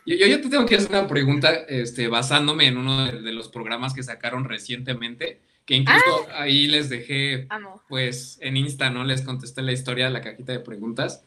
Yo, 0.06 0.28
yo, 0.28 0.42
te 0.42 0.50
tengo 0.50 0.66
que 0.66 0.76
hacer 0.76 0.90
una 0.90 1.08
pregunta 1.08 1.54
este, 1.68 2.10
basándome 2.10 2.68
en 2.68 2.78
uno 2.78 3.06
de, 3.06 3.32
los 3.32 3.48
programas 3.48 3.94
que 3.94 4.04
sacaron 4.04 4.44
recientemente, 4.44 5.40
que 5.66 5.76
incluso 5.76 6.28
ah. 6.32 6.44
ahí 6.44 6.68
les 6.68 6.90
dejé, 6.90 7.48
pues 7.88 8.38
en 8.42 8.58
Insta, 8.58 8.90
¿no? 8.90 9.04
Les 9.04 9.22
contesté 9.22 9.62
la 9.62 9.72
historia 9.72 10.06
de 10.06 10.12
la 10.12 10.22
cajita 10.22 10.52
de 10.52 10.60
preguntas. 10.60 11.24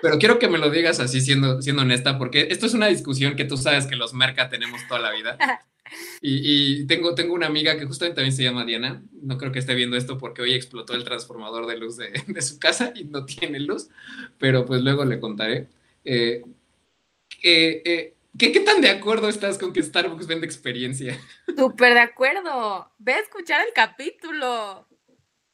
Pero 0.00 0.18
quiero 0.18 0.38
que 0.38 0.48
me 0.48 0.58
lo 0.58 0.70
digas 0.70 0.98
así, 1.00 1.20
siendo, 1.20 1.60
siendo 1.60 1.82
honesta, 1.82 2.18
porque 2.18 2.48
esto 2.50 2.66
es 2.66 2.74
una 2.74 2.86
discusión 2.86 3.36
que 3.36 3.44
tú 3.44 3.56
sabes 3.56 3.86
que 3.86 3.96
los 3.96 4.14
merca 4.14 4.48
tenemos 4.48 4.80
toda 4.88 5.00
la 5.00 5.12
vida. 5.12 5.38
Y, 6.20 6.82
y, 6.82 6.86
tengo, 6.86 7.14
tengo 7.14 7.32
una 7.32 7.46
amiga 7.46 7.78
que 7.78 7.86
justamente 7.86 8.16
también 8.16 8.36
se 8.36 8.42
llama 8.42 8.66
Diana. 8.66 9.02
No 9.22 9.38
creo 9.38 9.52
que 9.52 9.58
esté 9.58 9.74
viendo 9.74 9.96
esto 9.96 10.18
porque 10.18 10.42
hoy 10.42 10.52
explotó 10.52 10.92
el 10.92 11.02
transformador 11.02 11.66
de 11.66 11.78
luz 11.78 11.96
de, 11.96 12.10
de 12.26 12.42
su 12.42 12.58
casa 12.58 12.92
y 12.94 13.04
no 13.04 13.24
tiene 13.24 13.58
luz, 13.58 13.88
pero 14.36 14.66
pues 14.66 14.82
luego 14.82 15.06
le 15.06 15.18
contaré. 15.18 15.68
Eh, 16.04 16.42
eh, 17.42 17.82
eh 17.86 18.14
¿Qué, 18.36 18.60
tan 18.60 18.80
de 18.80 18.90
acuerdo 18.90 19.28
estás 19.28 19.58
con 19.58 19.72
que 19.72 19.82
Starbucks 19.82 20.26
vende 20.26 20.46
experiencia? 20.46 21.18
Súper 21.56 21.94
de 21.94 22.00
acuerdo. 22.00 22.90
Ve 22.98 23.14
a 23.14 23.18
escuchar 23.20 23.66
el 23.66 23.72
capítulo. 23.72 24.86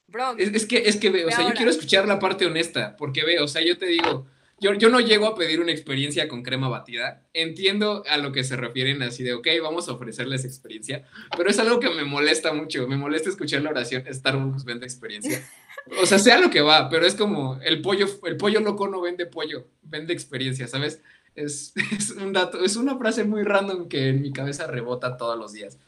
Bro. 0.06 0.36
Es, 0.38 0.66
que, 0.66 0.78
es 0.86 0.96
que 0.96 1.10
veo, 1.10 1.28
o 1.28 1.30
sea, 1.30 1.48
yo 1.48 1.54
quiero 1.54 1.70
escuchar 1.70 2.06
la 2.06 2.18
parte 2.18 2.46
honesta, 2.46 2.94
porque 2.96 3.24
veo, 3.24 3.44
o 3.44 3.48
sea, 3.48 3.64
yo 3.64 3.78
te 3.78 3.86
digo, 3.86 4.26
yo, 4.60 4.74
yo 4.74 4.88
no 4.88 5.00
llego 5.00 5.26
a 5.26 5.34
pedir 5.34 5.60
una 5.60 5.72
experiencia 5.72 6.28
con 6.28 6.42
crema 6.42 6.68
batida. 6.68 7.22
Entiendo 7.32 8.04
a 8.08 8.18
lo 8.18 8.32
que 8.32 8.44
se 8.44 8.56
refieren 8.56 9.02
así 9.02 9.22
de, 9.24 9.34
ok, 9.34 9.46
vamos 9.62 9.88
a 9.88 9.92
ofrecerles 9.92 10.44
experiencia, 10.44 11.04
pero 11.36 11.50
es 11.50 11.58
algo 11.58 11.80
que 11.80 11.90
me 11.90 12.04
molesta 12.04 12.52
mucho. 12.52 12.86
Me 12.86 12.96
molesta 12.96 13.28
escuchar 13.28 13.62
la 13.62 13.70
oración, 13.70 14.04
Starbucks 14.10 14.64
vende 14.64 14.86
experiencia. 14.86 15.42
O 16.00 16.06
sea, 16.06 16.18
sea 16.18 16.40
lo 16.40 16.48
que 16.48 16.62
va, 16.62 16.88
pero 16.88 17.04
es 17.04 17.14
como 17.14 17.60
el 17.62 17.82
pollo, 17.82 18.06
el 18.24 18.38
pollo 18.38 18.60
loco 18.60 18.88
no 18.88 19.02
vende 19.02 19.26
pollo, 19.26 19.68
vende 19.82 20.14
experiencia, 20.14 20.66
¿sabes? 20.66 21.02
Es, 21.36 21.74
un 22.16 22.32
dato, 22.32 22.64
es 22.64 22.76
una 22.76 22.96
frase 22.96 23.24
muy 23.24 23.42
random 23.42 23.88
que 23.88 24.08
en 24.08 24.22
mi 24.22 24.32
cabeza 24.32 24.66
rebota 24.66 25.16
todos 25.16 25.38
los 25.38 25.52
días. 25.52 25.78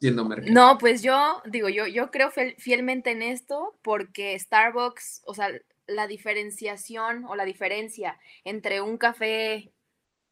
Siendo 0.00 0.24
No, 0.24 0.76
pues 0.76 1.02
yo 1.02 1.40
digo, 1.46 1.68
yo, 1.70 1.86
yo 1.86 2.10
creo 2.10 2.30
fielmente 2.58 3.12
en 3.12 3.22
esto 3.22 3.78
porque 3.82 4.38
Starbucks, 4.38 5.22
o 5.24 5.32
sea, 5.32 5.50
la 5.86 6.06
diferenciación 6.06 7.24
o 7.24 7.34
la 7.34 7.44
diferencia 7.44 8.18
entre 8.44 8.82
un 8.82 8.98
café 8.98 9.72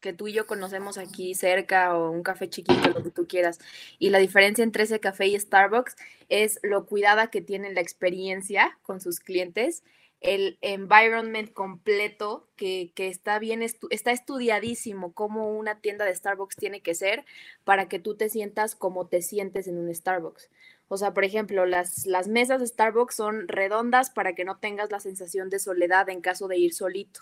que 0.01 0.13
tú 0.13 0.29
y 0.29 0.35
yo 0.35 0.47
conocemos 0.47 0.99
aquí 0.99 1.35
cerca 1.35 1.97
o 1.97 2.11
un 2.11 2.23
café 2.23 2.51
chiquito, 2.51 2.91
lo 2.91 3.03
que 3.03 3.11
tú 3.11 3.27
quieras, 3.27 3.59
y 3.99 4.11
la 4.11 4.19
diferencia 4.19 4.63
entre 4.63 4.83
ese 4.83 5.01
café 5.01 5.29
y 5.29 5.41
Starbucks 5.41 5.97
es 6.29 6.61
lo 6.63 6.85
cuidada 6.85 7.31
que 7.31 7.41
tiene 7.41 7.73
la 7.73 7.81
experiencia 7.81 8.79
con 8.83 9.01
sus 9.01 9.19
clientes 9.21 9.83
el 10.21 10.59
environment 10.63 11.53
completo 11.53 12.49
que, 12.57 12.93
está 12.97 13.39
bien, 13.39 13.63
está 13.63 14.13
estudiadísimo 14.13 15.13
como 15.13 15.51
una 15.51 15.81
tienda 15.81 16.05
de 16.05 16.15
Starbucks 16.15 16.57
tiene 16.57 16.81
que 16.81 16.95
ser 16.95 17.25
para 17.65 17.89
que 17.89 17.99
tú 17.99 18.17
te 18.17 18.29
sientas 18.29 18.75
como 18.75 19.07
te 19.07 19.21
sientes 19.23 19.69
en 19.69 19.79
un 19.79 19.95
Starbucks. 19.95 20.49
O 20.89 20.97
sea, 20.97 21.13
por 21.13 21.25
ejemplo, 21.25 21.67
las, 21.67 22.07
las 22.07 22.29
mesas 22.29 22.61
de 22.61 22.67
Starbucks 22.67 23.15
son 23.15 23.49
redondas 23.49 24.11
para 24.11 24.35
que 24.35 24.45
no 24.45 24.59
tengas 24.59 24.91
la 24.91 25.01
sensación 25.01 25.51
de 25.51 25.59
soledad 25.59 26.09
en 26.09 26.21
caso 26.21 26.49
de 26.49 26.59
ir 26.59 26.73
solito. 26.73 27.21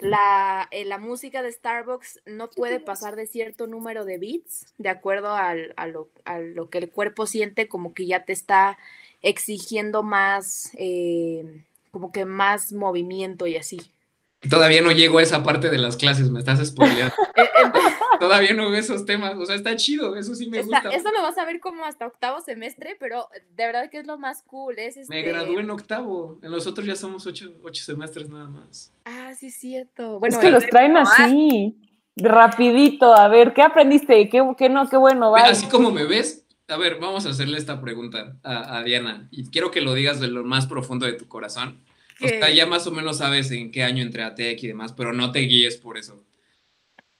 La, 0.00 0.68
eh, 0.70 0.84
la 0.84 0.98
música 0.98 1.42
de 1.42 1.52
Starbucks 1.52 2.20
no 2.26 2.50
puede 2.50 2.80
pasar 2.80 3.16
de 3.16 3.26
cierto 3.26 3.66
número 3.66 4.04
de 4.04 4.18
beats, 4.18 4.66
de 4.78 4.88
acuerdo 4.88 5.34
a, 5.34 5.54
lo, 5.54 6.10
a 6.24 6.38
lo 6.38 6.68
que 6.68 6.78
el 6.78 6.90
cuerpo 6.90 7.26
siente, 7.26 7.68
como 7.68 7.94
que 7.94 8.06
ya 8.06 8.24
te 8.24 8.32
está 8.32 8.78
exigiendo 9.22 10.02
más, 10.02 10.70
eh, 10.74 11.64
como 11.94 12.10
que 12.10 12.24
más 12.24 12.72
movimiento 12.72 13.46
y 13.46 13.56
así. 13.56 13.80
Todavía 14.50 14.82
no 14.82 14.90
llego 14.90 15.18
a 15.18 15.22
esa 15.22 15.44
parte 15.44 15.70
de 15.70 15.78
las 15.78 15.96
clases, 15.96 16.28
me 16.28 16.40
estás 16.40 16.64
spoileando. 16.66 17.14
Eh, 17.36 17.48
Todavía 18.20 18.54
no 18.54 18.70
veo 18.70 18.78
esos 18.78 19.04
temas, 19.04 19.36
o 19.36 19.44
sea, 19.44 19.56
está 19.56 19.74
chido, 19.74 20.16
eso 20.16 20.34
sí 20.34 20.48
me 20.48 20.62
gusta. 20.62 20.90
Eso 20.90 21.10
lo 21.10 21.22
vas 21.22 21.36
a 21.36 21.44
ver 21.44 21.58
como 21.58 21.84
hasta 21.84 22.06
octavo 22.06 22.40
semestre, 22.40 22.96
pero 23.00 23.28
de 23.56 23.66
verdad 23.66 23.90
que 23.90 23.98
es 23.98 24.06
lo 24.06 24.18
más 24.18 24.42
cool. 24.42 24.78
Es 24.78 24.96
Me 25.08 25.18
este 25.18 25.22
gradué 25.22 25.60
en 25.60 25.70
octavo, 25.70 26.38
en 26.42 26.50
los 26.50 26.66
otros 26.66 26.86
ya 26.86 26.94
somos 26.94 27.26
ocho, 27.26 27.52
semestres 27.72 28.28
nada 28.28 28.46
más. 28.46 28.92
Ah, 29.04 29.34
sí, 29.34 29.48
es 29.48 29.56
cierto. 29.56 30.20
Bueno, 30.20 30.36
es 30.36 30.40
que 30.40 30.50
los 30.50 30.66
traen 30.66 30.96
así, 30.96 31.76
rapidito, 32.16 33.12
a 33.14 33.26
ver, 33.28 33.52
¿qué 33.52 33.62
aprendiste? 33.62 34.28
¿Qué, 34.28 34.42
qué 34.56 34.68
no? 34.68 34.88
¿Qué 34.88 34.96
bueno? 34.96 35.34
Así 35.34 35.66
como 35.66 35.90
me 35.90 36.04
ves, 36.04 36.43
a 36.68 36.76
ver, 36.76 36.98
vamos 36.98 37.26
a 37.26 37.30
hacerle 37.30 37.58
esta 37.58 37.80
pregunta 37.80 38.36
a, 38.42 38.82
Diana 38.82 39.28
y 39.30 39.50
quiero 39.50 39.70
que 39.70 39.80
lo 39.80 39.94
digas 39.94 40.20
de 40.20 40.28
lo 40.28 40.44
más 40.44 40.66
profundo 40.66 41.06
de 41.06 41.12
tu 41.12 41.28
corazón. 41.28 41.84
O 42.20 42.28
sea, 42.28 42.50
ya 42.50 42.66
más 42.66 42.86
o 42.86 42.92
menos 42.92 43.18
sabes 43.18 43.50
en 43.50 43.70
qué 43.70 43.82
año 43.82 44.02
entré 44.02 44.22
a 44.22 44.34
TEC 44.34 44.62
y 44.62 44.68
demás, 44.68 44.92
pero 44.92 45.12
no 45.12 45.32
te 45.32 45.40
guíes 45.40 45.76
por 45.76 45.98
eso. 45.98 46.24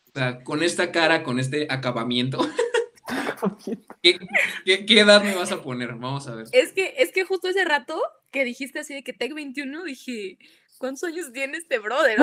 O 0.09 0.13
sea, 0.15 0.43
con 0.45 0.63
esta 0.63 0.93
cara, 0.93 1.25
con 1.25 1.41
este 1.41 1.67
acabamiento, 1.69 2.39
¿qué, 4.03 4.19
qué, 4.65 5.01
edad 5.01 5.23
me 5.23 5.35
vas 5.35 5.53
a 5.53 5.63
poner? 5.63 5.95
Vamos 5.95 6.29
a 6.29 6.37
ver. 6.37 6.47
Es 6.53 6.73
que, 6.73 6.95
es 6.99 7.13
que 7.13 7.25
justo 7.25 7.49
ese 7.49 7.65
rato 7.65 8.01
que 8.31 8.45
dijiste 8.45 8.79
así 8.79 8.95
de 8.95 9.03
que 9.03 9.13
TEC 9.13 9.35
21, 9.35 9.85
dije, 9.85 10.39
¿cuántos 10.79 11.05
años 11.05 11.33
tiene 11.33 11.59
este 11.59 11.79
brother? 11.81 12.19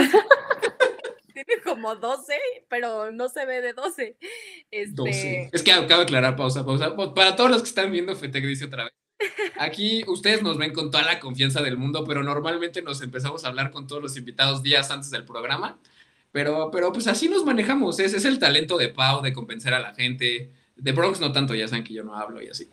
Tiene 1.45 1.61
como 1.61 1.95
12, 1.95 2.33
pero 2.67 3.11
no 3.11 3.29
se 3.29 3.45
ve 3.45 3.61
de 3.61 3.73
12. 3.73 4.17
Este... 4.71 5.49
Es 5.51 5.63
que 5.63 5.71
acabo 5.71 5.99
de 5.99 6.03
aclarar, 6.03 6.35
pausa, 6.35 6.65
pausa. 6.65 6.95
Para 7.13 7.35
todos 7.35 7.51
los 7.51 7.61
que 7.61 7.69
están 7.69 7.91
viendo, 7.91 8.15
Fetec 8.15 8.45
dice 8.45 8.65
otra 8.65 8.85
vez. 8.85 8.93
Aquí 9.59 10.03
ustedes 10.07 10.41
nos 10.41 10.57
ven 10.57 10.73
con 10.73 10.89
toda 10.89 11.03
la 11.03 11.19
confianza 11.19 11.61
del 11.61 11.77
mundo, 11.77 12.03
pero 12.05 12.23
normalmente 12.23 12.81
nos 12.81 13.01
empezamos 13.01 13.45
a 13.45 13.49
hablar 13.49 13.71
con 13.71 13.87
todos 13.87 14.01
los 14.01 14.17
invitados 14.17 14.63
días 14.63 14.89
antes 14.89 15.11
del 15.11 15.25
programa. 15.25 15.79
Pero, 16.31 16.71
pero 16.71 16.91
pues 16.93 17.07
así 17.07 17.27
nos 17.27 17.45
manejamos. 17.45 17.99
Ese 17.99 18.17
es 18.17 18.25
el 18.25 18.39
talento 18.39 18.77
de 18.77 18.89
Pau, 18.89 19.21
de 19.21 19.33
convencer 19.33 19.73
a 19.73 19.79
la 19.79 19.93
gente. 19.93 20.51
De 20.75 20.91
Bronx 20.93 21.19
no 21.19 21.31
tanto, 21.31 21.53
ya 21.53 21.67
saben 21.67 21.83
que 21.83 21.93
yo 21.93 22.03
no 22.03 22.15
hablo 22.15 22.41
y 22.41 22.47
así. 22.47 22.67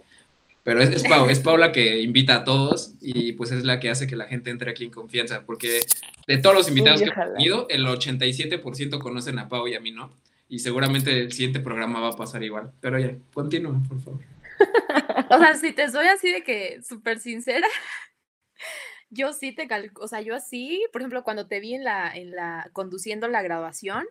Pero 0.69 0.83
es, 0.83 0.91
es, 0.91 1.03
Pau, 1.05 1.27
es 1.31 1.41
Paula 1.41 1.73
que 1.73 2.03
invita 2.03 2.35
a 2.35 2.45
todos 2.45 2.93
y 3.01 3.33
pues 3.33 3.53
es 3.53 3.65
la 3.65 3.81
que 3.81 3.89
hace 3.89 4.07
que 4.07 4.17
la 4.17 4.27
gente 4.27 4.51
entre 4.51 4.71
aquí 4.71 4.85
en 4.85 4.91
confianza, 4.91 5.47
porque 5.47 5.81
de 6.27 6.37
todos 6.37 6.55
los 6.55 6.69
invitados 6.69 7.01
que 7.01 7.09
he 7.09 7.35
tenido, 7.37 7.67
el 7.71 7.87
87% 7.87 8.99
conocen 8.99 9.39
a 9.39 9.49
Pau 9.49 9.67
y 9.67 9.77
a 9.77 9.81
mí 9.81 9.93
no. 9.93 10.13
Y 10.47 10.59
seguramente 10.59 11.21
el 11.21 11.33
siguiente 11.33 11.61
programa 11.61 12.01
va 12.01 12.09
a 12.09 12.17
pasar 12.17 12.43
igual. 12.43 12.71
Pero 12.83 12.99
ya, 12.99 13.17
continúa, 13.33 13.81
por 13.89 13.99
favor. 14.03 14.21
o 15.31 15.39
sea, 15.39 15.55
si 15.55 15.73
te 15.73 15.91
soy 15.91 16.07
así 16.07 16.31
de 16.31 16.43
que 16.43 16.83
súper 16.87 17.19
sincera, 17.19 17.67
yo 19.09 19.33
sí 19.33 19.53
te 19.53 19.69
calco, 19.69 20.05
o 20.05 20.07
sea, 20.07 20.21
yo 20.21 20.35
así, 20.35 20.85
por 20.93 21.01
ejemplo, 21.01 21.25
cuando 21.25 21.47
te 21.47 21.61
vi 21.61 21.77
en 21.77 21.85
la, 21.85 22.15
en 22.15 22.33
la, 22.33 22.69
conduciendo 22.75 23.27
la 23.27 23.41
graduación, 23.41 24.05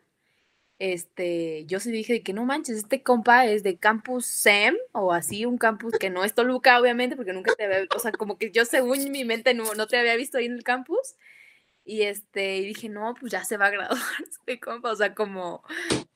este, 0.80 1.66
yo 1.66 1.80
sí 1.80 1.92
dije 1.92 2.22
que 2.22 2.34
no 2.34 2.46
manches, 2.46 2.78
este 2.78 3.02
compa 3.02 3.48
es 3.48 3.64
de 3.64 3.78
Campus 3.78 4.26
SEM 4.28 4.76
o 4.92 5.12
así, 5.12 5.46
un 5.46 5.58
campus 5.58 5.94
que 6.00 6.10
no 6.10 6.24
es 6.24 6.36
Toluca, 6.36 6.80
obviamente, 6.80 7.16
porque 7.16 7.34
nunca 7.34 7.56
te 7.56 7.66
había, 7.66 7.88
o 7.96 8.00
sea, 8.00 8.12
como 8.12 8.38
que 8.38 8.52
yo 8.52 8.64
según 8.66 9.12
mi 9.12 9.26
mente 9.26 9.54
no, 9.54 9.74
no 9.74 9.88
te 9.88 9.98
había 9.98 10.16
visto 10.16 10.38
ahí 10.38 10.46
en 10.46 10.54
el 10.54 10.64
campus. 10.64 11.16
Y 11.84 12.02
este, 12.02 12.58
y 12.58 12.66
dije, 12.68 12.90
no, 12.90 13.16
pues 13.18 13.32
ya 13.32 13.46
se 13.46 13.56
va 13.56 13.68
a 13.68 13.70
graduar 13.72 13.98
este 14.30 14.60
compa, 14.60 14.92
o 14.92 14.96
sea, 14.96 15.16
como 15.16 15.64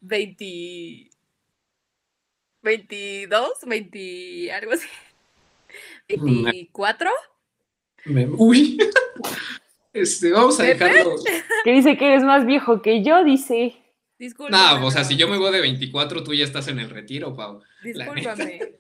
20, 0.01 1.09
22, 2.62 3.49
20, 3.66 4.51
algo 4.51 4.74
así. 4.74 4.88
24. 6.07 7.09
Uy. 8.38 8.78
Este, 9.93 10.32
vamos 10.32 10.57
a 10.57 10.64
dejarlo. 10.64 11.16
Que 11.66 11.72
dice 11.74 11.97
que 11.97 12.07
eres 12.07 12.24
más 12.24 12.45
viejo 12.45 12.82
que 12.82 13.03
yo, 13.03 13.26
dice. 13.26 13.80
Disculpa. 14.22 14.55
No, 14.55 14.86
o 14.86 14.91
sea, 14.91 15.03
si 15.03 15.17
yo 15.17 15.28
me 15.28 15.36
voy 15.36 15.51
de 15.51 15.61
24, 15.61 16.24
tú 16.24 16.32
ya 16.36 16.43
estás 16.43 16.67
en 16.67 16.78
el 16.78 16.91
retiro, 16.91 17.34
Pau. 17.34 17.59
Discúlpame. 17.84 18.76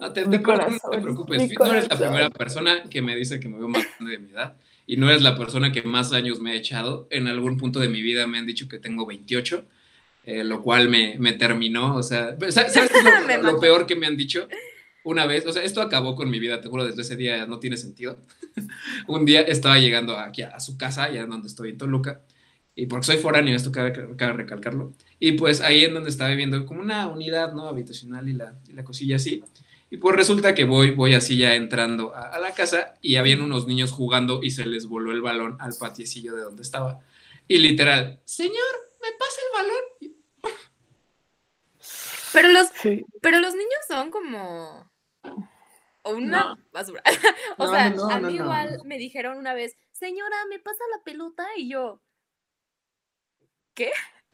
no 0.00 0.12
te, 0.12 0.22
preocupes, 0.24 1.52
no 1.56 1.66
eres 1.66 1.88
la 1.88 1.96
primera 1.96 2.30
persona 2.30 2.82
que 2.90 3.00
me 3.00 3.14
dice 3.14 3.38
que 3.38 3.48
me 3.48 3.56
veo 3.56 3.68
más 3.68 3.86
grande 3.86 4.16
de 4.16 4.18
mi 4.18 4.32
edad 4.32 4.56
y 4.84 4.96
no 4.96 5.08
eres 5.08 5.22
la 5.22 5.38
persona 5.38 5.70
que 5.70 5.82
más 5.82 6.12
años 6.12 6.40
me 6.40 6.50
ha 6.50 6.54
echado. 6.56 7.06
En 7.10 7.28
algún 7.28 7.56
punto 7.56 7.78
de 7.78 7.88
mi 7.88 8.02
vida 8.02 8.26
me 8.26 8.36
han 8.36 8.46
dicho 8.46 8.66
que 8.66 8.80
tengo 8.80 9.06
28, 9.06 9.64
eh, 10.24 10.42
lo 10.42 10.60
cual 10.60 10.88
me, 10.88 11.14
me, 11.20 11.34
terminó. 11.34 11.94
O 11.94 12.02
sea, 12.02 12.36
¿sabes 12.50 12.72
qué 12.72 13.38
lo, 13.40 13.60
peor 13.60 13.86
que 13.86 13.94
me 13.94 14.08
han 14.08 14.16
dicho? 14.16 14.48
Una 15.04 15.24
vez, 15.26 15.46
o 15.46 15.52
sea, 15.52 15.62
esto 15.62 15.80
acabó 15.80 16.16
con 16.16 16.28
mi 16.30 16.40
vida, 16.40 16.60
te 16.60 16.68
juro, 16.68 16.84
desde 16.84 17.02
ese 17.02 17.14
día 17.14 17.46
no 17.46 17.60
tiene 17.60 17.76
sentido. 17.76 18.18
Un 19.06 19.24
día 19.24 19.42
estaba 19.42 19.78
llegando 19.78 20.18
aquí 20.18 20.42
a, 20.42 20.58
su 20.58 20.76
casa, 20.76 21.04
allá 21.04 21.26
donde 21.26 21.46
estoy 21.46 21.70
en 21.70 21.78
Toluca, 21.78 22.22
y 22.78 22.86
porque 22.86 23.06
soy 23.06 23.16
foráneo, 23.16 23.56
esto 23.56 23.72
cabe, 23.72 23.92
cabe, 24.16 24.32
recalcarlo, 24.34 24.92
y 25.18 25.32
pues 25.32 25.60
ahí 25.60 25.84
en 25.84 25.94
donde 25.94 26.10
estaba 26.10 26.30
viviendo 26.30 26.64
como 26.64 26.80
una 26.80 27.08
unidad, 27.08 27.52
¿no? 27.52 27.66
Habitacional 27.66 28.28
y 28.28 28.34
la, 28.34 28.54
y 28.68 28.72
la 28.72 28.84
cosilla 28.84 29.16
así, 29.16 29.42
y 29.90 29.96
pues 29.96 30.14
resulta 30.14 30.54
que 30.54 30.64
voy, 30.64 30.92
voy 30.92 31.14
así 31.14 31.36
ya 31.36 31.56
entrando 31.56 32.14
a, 32.14 32.38
la 32.38 32.52
casa 32.52 32.94
y 33.02 33.16
habían 33.16 33.40
unos 33.40 33.66
niños 33.66 33.90
jugando 33.90 34.44
y 34.44 34.52
se 34.52 34.64
les 34.64 34.86
voló 34.86 35.10
el 35.10 35.22
balón 35.22 35.56
al 35.60 35.74
patiecillo 35.74 36.36
de 36.36 36.42
donde 36.42 36.62
estaba. 36.62 37.00
Y 37.48 37.58
literal, 37.58 38.20
señor, 38.24 38.52
¿me 39.02 39.08
pasa 39.18 39.40
el 39.46 39.66
balón? 39.66 40.18
Pero 42.32 42.48
los, 42.48 42.68
pero 43.22 43.40
los 43.40 43.54
niños 43.54 43.80
son 43.88 44.10
como 44.10 44.88
una 46.04 46.56
basura. 46.70 47.02
o 47.56 47.68
sea, 47.68 47.86
a 47.86 48.20
mí 48.20 48.34
igual 48.34 48.82
me 48.84 48.98
dijeron 48.98 49.36
una 49.36 49.54
vez, 49.54 49.76
señora, 49.90 50.36
¿me 50.48 50.60
pasa 50.60 50.84
la 50.96 51.02
pelota? 51.02 51.44
Y 51.56 51.70
yo, 51.70 52.02
¿qué? 53.78 53.90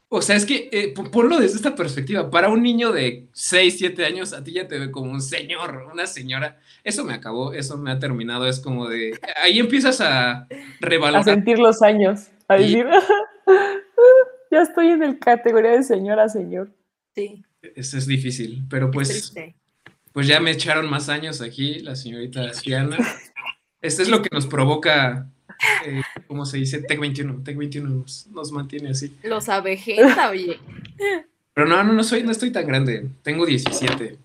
O 0.09 0.23
sea, 0.23 0.37
es 0.37 0.47
que 0.47 0.69
eh, 0.73 0.95
ponlo 1.13 1.39
desde 1.39 1.57
esta 1.57 1.75
perspectiva. 1.75 2.31
Para 2.31 2.49
un 2.49 2.63
niño 2.63 2.93
de 2.93 3.27
6, 3.33 3.77
7 3.79 4.05
años, 4.05 4.33
a 4.33 4.43
ti 4.43 4.53
ya 4.53 4.67
te 4.67 4.79
ve 4.79 4.91
como 4.91 5.11
un 5.11 5.21
señor, 5.21 5.89
una 5.93 6.07
señora. 6.07 6.59
Eso 6.83 7.05
me 7.05 7.15
acabó, 7.15 7.53
eso 7.53 7.77
me 7.77 7.91
ha 7.91 7.99
terminado. 7.99 8.47
Es 8.47 8.61
como 8.61 8.89
de. 8.89 9.19
Ahí 9.43 9.59
empiezas 9.59 10.01
a 10.01 10.47
revalorar. 10.81 11.29
A 11.29 11.35
sentir 11.35 11.59
los 11.59 11.83
años. 11.83 12.29
A 12.49 12.57
decir, 12.57 12.87
ya 14.51 14.63
estoy 14.63 14.89
en 14.89 15.03
el 15.03 15.19
categoría 15.19 15.73
de 15.73 15.83
señora, 15.83 16.29
señor. 16.29 16.71
Sí. 17.15 17.45
Eso 17.75 17.99
es 17.99 18.07
difícil, 18.07 18.65
pero 18.71 18.91
pues. 18.91 19.35
Pues 20.13 20.29
ya 20.29 20.39
me 20.39 20.53
echaron 20.53 20.89
más 20.89 21.09
años 21.09 21.41
aquí, 21.41 21.81
la 21.81 21.97
señorita 21.97 22.53
Diana. 22.65 22.99
Esto 23.81 24.03
es 24.03 24.09
lo 24.09 24.23
que 24.23 24.29
nos 24.31 24.47
provoca 24.47 25.29
eh, 25.87 26.03
¿cómo 26.27 26.45
se 26.45 26.59
dice? 26.59 26.83
Tech 26.83 26.99
21. 26.99 27.43
Tech 27.43 27.57
21 27.57 28.05
nos, 28.31 28.53
mantiene 28.53 28.91
así. 28.91 29.17
Los 29.23 29.49
abejeta, 29.49 30.31
oye. 30.31 30.59
Pero 31.53 31.69
no, 31.69 31.83
no, 31.85 31.93
no, 31.93 32.03
soy, 32.03 32.23
no 32.23 32.33
estoy 32.33 32.51
tan 32.51 32.67
grande. 32.67 33.09
Tengo 33.23 33.47
17. 33.47 34.19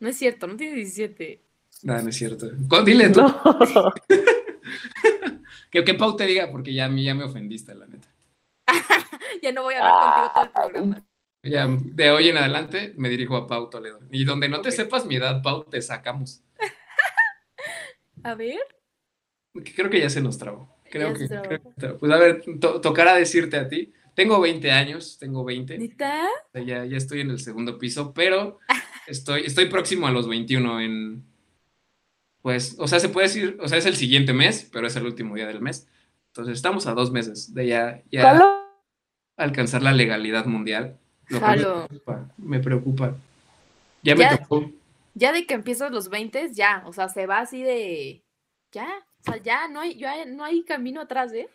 No 0.00 0.08
es 0.08 0.16
cierto, 0.16 0.46
no 0.46 0.56
tiene 0.56 0.76
17. 0.76 1.40
No, 1.82 2.00
no 2.00 2.08
es 2.08 2.16
cierto. 2.16 2.50
Dile 2.84 3.10
tú. 3.10 3.22
que, 5.70 5.84
que 5.84 5.94
Pau 5.94 6.16
te 6.16 6.26
diga, 6.26 6.50
porque 6.50 6.74
ya, 6.74 6.90
ya 6.94 7.14
me 7.14 7.24
ofendiste, 7.24 7.74
la 7.74 7.86
neta. 7.86 8.08
ya 9.42 9.52
no 9.52 9.62
voy 9.62 9.74
a 9.74 9.78
hablar 9.78 10.32
contigo 10.32 10.52
todo 10.52 10.64
el 10.64 10.70
programa. 10.72 11.06
Ya, 11.42 11.68
de 11.68 12.10
hoy 12.10 12.28
en 12.28 12.38
adelante 12.38 12.94
me 12.96 13.10
dirijo 13.10 13.36
a 13.36 13.46
Pau 13.46 13.68
Toledo. 13.68 14.00
Y 14.10 14.24
donde 14.24 14.48
no 14.48 14.62
te 14.62 14.72
sepas 14.72 15.04
mi 15.04 15.16
edad, 15.16 15.42
Pau, 15.42 15.64
te 15.64 15.82
sacamos. 15.82 16.42
a 18.22 18.34
ver. 18.34 18.60
Creo 19.74 19.90
que 19.90 20.00
ya 20.00 20.10
se 20.10 20.20
nos 20.20 20.38
trabó. 20.38 20.74
Creo, 20.90 21.14
que, 21.14 21.26
Pues 21.98 22.12
a 22.12 22.16
ver, 22.18 22.44
tocará 22.60 23.14
decirte 23.14 23.56
a 23.56 23.68
ti. 23.68 23.92
Tengo 24.14 24.40
20 24.40 24.70
años, 24.70 25.18
tengo 25.18 25.44
20. 25.44 25.78
¿Nita? 25.78 26.26
Ya, 26.54 26.84
ya 26.84 26.96
estoy 26.96 27.20
en 27.20 27.30
el 27.30 27.40
segundo 27.40 27.78
piso, 27.78 28.12
pero 28.14 28.60
estoy, 29.06 29.42
estoy 29.42 29.66
próximo 29.66 30.06
a 30.06 30.12
los 30.12 30.28
21 30.28 30.80
en... 30.80 31.24
Pues, 32.42 32.76
o 32.78 32.86
sea, 32.86 33.00
se 33.00 33.08
puede 33.08 33.26
decir, 33.26 33.56
o 33.60 33.68
sea, 33.68 33.78
es 33.78 33.86
el 33.86 33.96
siguiente 33.96 34.32
mes, 34.32 34.68
pero 34.72 34.86
es 34.86 34.94
el 34.96 35.06
último 35.06 35.34
día 35.34 35.46
del 35.46 35.62
mes. 35.62 35.88
Entonces 36.28 36.54
estamos 36.56 36.86
a 36.86 36.92
dos 36.92 37.10
meses 37.10 37.54
de 37.54 37.66
ya, 37.68 38.02
ya 38.10 38.38
alcanzar 39.36 39.82
la 39.82 39.92
legalidad 39.92 40.46
mundial. 40.46 40.98
Lo 41.28 41.40
me 41.40 41.56
preocupa, 41.56 42.28
me 42.36 42.60
preocupa. 42.60 43.16
Ya, 44.02 44.14
me 44.14 44.26
tocó. 44.36 44.70
Ya 45.14 45.32
de 45.32 45.46
que 45.46 45.54
empiezas 45.54 45.90
los 45.90 46.10
20, 46.10 46.52
ya, 46.52 46.82
o 46.86 46.92
sea, 46.92 47.08
se 47.08 47.26
va 47.26 47.38
así 47.38 47.62
de... 47.62 48.24
Ya, 48.72 48.88
o 49.26 49.32
sea, 49.32 49.42
ya 49.42 49.68
no 49.68 49.80
hay, 49.80 49.96
ya 49.96 50.24
no 50.26 50.44
hay 50.44 50.62
camino 50.64 51.00
atrás, 51.00 51.32
¿eh? 51.32 51.48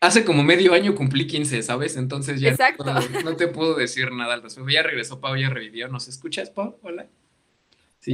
Hace 0.00 0.24
como 0.24 0.42
medio 0.42 0.74
año 0.74 0.94
cumplí 0.94 1.26
15, 1.26 1.62
¿sabes? 1.62 1.96
Entonces 1.96 2.38
ya 2.38 2.54
No, 3.24 3.36
te 3.36 3.48
puedo 3.48 3.74
decir 3.74 4.12
nada 4.12 4.34
al 4.34 4.42
respecto. 4.42 4.68
Ya 4.68 4.82
regresó 4.82 5.18
Pau, 5.18 5.34
ya 5.34 5.48
revivió. 5.48 5.88
¿Nos 5.88 6.08
escuchas, 6.08 6.50
Pau? 6.50 6.78
Hola. 6.82 7.06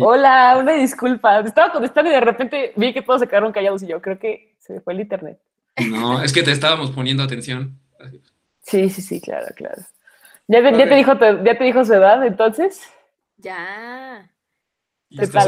Hola, 0.00 0.56
una 0.61 0.74
disculpa. 0.74 1.40
Estaba 1.40 1.72
contestando 1.72 2.11
y 2.11 2.14
de 2.14 2.20
repente 2.20 2.72
vi 2.76 2.92
que 2.92 3.02
todos 3.02 3.20
se 3.20 3.26
quedaron 3.26 3.50
callados 3.50 3.82
y 3.82 3.88
yo 3.88 4.00
creo 4.00 4.20
que 4.20 4.54
se 4.61 4.80
fue 4.80 4.92
el 4.92 5.00
internet. 5.00 5.40
No, 5.88 6.22
es 6.22 6.32
que 6.32 6.44
te 6.44 6.52
estábamos 6.52 6.92
poniendo 6.92 7.24
atención. 7.24 7.76
Sí, 8.62 8.88
sí, 8.88 9.02
sí, 9.02 9.20
claro, 9.20 9.46
claro. 9.56 9.82
¿Ya 10.46 10.62
te, 10.62 10.78
ya 10.78 10.88
te 10.88 10.94
dijo, 10.94 11.12
ya 11.18 11.58
te 11.58 11.64
dijo 11.64 11.84
su 11.84 11.94
edad 11.94 12.24
entonces? 12.24 12.82
Ya. 13.38 14.30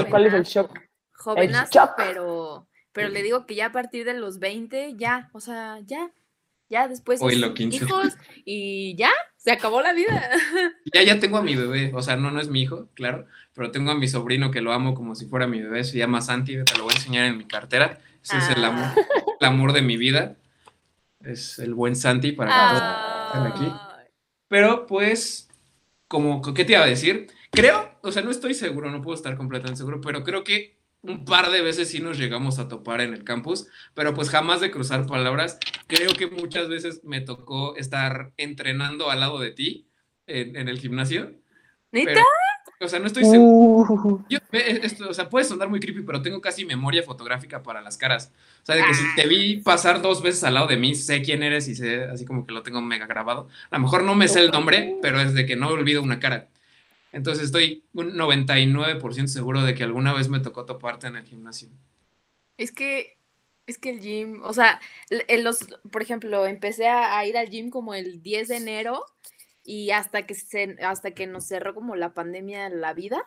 ¿Cuál 0.08 0.26
es 0.26 0.34
el 0.34 0.42
shock? 0.42 0.76
Jovenazo, 1.12 1.90
pero 1.96 2.66
pero 2.93 3.09
le 3.09 3.22
digo 3.22 3.47
que 3.47 3.55
ya 3.55 3.66
a 3.66 3.72
partir 3.72 4.05
de 4.05 4.14
los 4.14 4.38
20, 4.38 4.95
ya, 4.97 5.30
o 5.32 5.40
sea, 5.40 5.80
ya, 5.86 6.11
ya 6.68 6.88
después 6.88 7.20
hijos 7.22 8.16
y 8.45 8.95
ya, 8.97 9.11
se 9.36 9.51
acabó 9.51 9.82
la 9.82 9.93
vida. 9.93 10.30
Ya, 10.95 11.03
ya 11.03 11.18
tengo 11.18 11.38
a 11.38 11.43
mi 11.43 11.57
bebé, 11.57 11.90
o 11.95 12.03
sea, 12.03 12.16
no, 12.16 12.30
no 12.30 12.40
es 12.40 12.49
mi 12.49 12.62
hijo, 12.62 12.88
claro, 12.95 13.26
pero 13.55 13.70
tengo 13.70 13.90
a 13.90 13.95
mi 13.95 14.09
sobrino 14.09 14.51
que 14.51 14.61
lo 14.61 14.72
amo 14.72 14.95
como 14.95 15.14
si 15.14 15.26
fuera 15.26 15.47
mi 15.47 15.62
bebé, 15.62 15.84
se 15.84 15.97
llama 15.97 16.20
Santi, 16.20 16.62
te 16.64 16.76
lo 16.76 16.84
voy 16.84 16.93
a 16.93 16.97
enseñar 16.97 17.26
en 17.26 17.38
mi 17.38 17.45
cartera, 17.45 18.01
ese 18.22 18.38
es 18.38 18.51
el 18.51 18.64
amor, 18.64 18.84
ah. 18.84 18.95
el 19.40 19.47
amor 19.47 19.72
de 19.72 19.82
mi 19.82 19.97
vida, 19.97 20.36
es 21.20 21.59
el 21.59 21.74
buen 21.74 21.97
Santi 21.97 22.32
para 22.32 23.26
estén 23.28 23.47
aquí. 23.47 23.72
Pero 24.49 24.86
pues, 24.86 25.49
como, 26.09 26.43
¿qué 26.43 26.64
te 26.64 26.72
iba 26.72 26.82
a 26.82 26.86
decir? 26.86 27.28
creo, 27.53 27.90
o 28.03 28.11
sea, 28.11 28.22
no 28.22 28.30
estoy 28.30 28.55
seguro, 28.55 28.90
no 28.90 29.03
puedo 29.03 29.14
estar 29.14 29.36
completamente 29.36 29.78
seguro, 29.78 30.01
pero 30.01 30.24
creo 30.24 30.43
que 30.43 30.76
un 31.03 31.24
par 31.24 31.50
de 31.50 31.62
veces 31.62 31.90
sí 31.90 32.00
nos 32.00 32.18
llegamos 32.18 32.59
a 32.59 32.68
topar 32.68 33.00
en 33.00 33.12
el 33.12 33.24
campus, 33.24 33.66
pero 33.94 34.14
pues 34.14 34.30
jamás 34.30 34.61
de 34.61 34.70
cruzar 34.70 35.07
palabras. 35.07 35.59
Creo 35.86 36.12
que 36.14 36.28
muchas 36.28 36.68
veces 36.68 37.03
me 37.05 37.20
tocó 37.20 37.76
estar 37.76 38.32
entrenando 38.36 39.11
al 39.11 39.20
lado 39.20 39.38
de 39.38 39.50
ti 39.50 39.88
en, 40.26 40.68
el 40.68 40.78
gimnasio. 40.78 41.32
¿Neta? 41.90 42.22
o 42.80 42.88
sea, 42.88 42.98
no 42.98 43.07
estoy 43.07 43.24
seguro. 43.24 43.94
Uh. 43.94 44.24
esto, 44.53 45.09
o 45.09 45.14
sea, 45.14 45.28
puede 45.28 45.44
sonar 45.44 45.68
muy 45.68 45.78
creepy, 45.78 46.03
pero 46.03 46.22
tengo 46.22 46.40
casi 46.40 46.64
memoria 46.64 47.03
fotográfica 47.03 47.62
para 47.62 47.80
las 47.80 47.96
caras. 47.96 48.32
O 48.62 48.66
sea, 48.66 48.76
de 48.76 48.84
que 48.84 48.94
si 48.94 49.05
te 49.14 49.26
vi 49.26 49.59
pasar 49.59 50.03
dos 50.03 50.22
veces 50.22 50.42
al 50.44 50.55
lado 50.55 50.66
de 50.66 50.76
mí, 50.76 50.94
sé 50.94 51.22
quién 51.22 51.42
eres 51.42 51.68
y 51.68 51.74
sé, 51.74 52.05
así 52.05 52.24
como 52.24 52.46
que 52.46 52.53
lo 52.53 52.62
tengo 52.62 52.80
mega 52.80 53.07
grabado. 53.07 53.48
A 53.70 53.76
lo 53.76 53.82
mejor 53.82 54.03
no 54.03 54.14
me 54.14 54.28
sé 54.28 54.40
el 54.40 54.50
nombre, 54.50 54.96
pero 55.00 55.20
es 55.20 55.34
de 55.34 55.46
que 55.46 55.57
no 55.57 55.68
olvido 55.68 56.03
una 56.03 56.18
cara. 56.18 56.48
Entonces 57.12 57.44
estoy 57.44 57.84
un 57.92 58.14
99% 58.14 59.26
seguro 59.26 59.62
de 59.62 59.74
que 59.74 59.84
alguna 59.84 60.14
vez 60.14 60.28
me 60.28 60.40
tocó 60.40 60.64
toparte 60.64 61.06
en 61.06 61.16
el 61.16 61.24
gimnasio. 61.24 61.68
Es 62.56 62.72
que, 62.72 63.18
es 63.66 63.78
que 63.78 63.90
el 63.90 64.00
gym, 64.00 64.42
o 64.42 64.52
sea, 64.54 64.80
en 65.10 65.44
los, 65.44 65.58
por 65.90 66.02
ejemplo, 66.02 66.46
empecé 66.46 66.88
a, 66.88 67.24
ir 67.26 67.36
al 67.36 67.50
gym 67.50 67.68
como 67.68 67.94
el 67.94 68.22
10 68.22 68.48
de 68.48 68.56
enero 68.56 69.04
y 69.62 69.90
hasta 69.90 70.26
que, 70.26 70.34
se, 70.34 70.78
hasta 70.82 71.12
que 71.12 71.26
nos 71.26 71.46
cerró 71.46 71.74
como 71.74 71.96
la 71.96 72.14
pandemia 72.14 72.70
la 72.70 72.94
vida, 72.94 73.22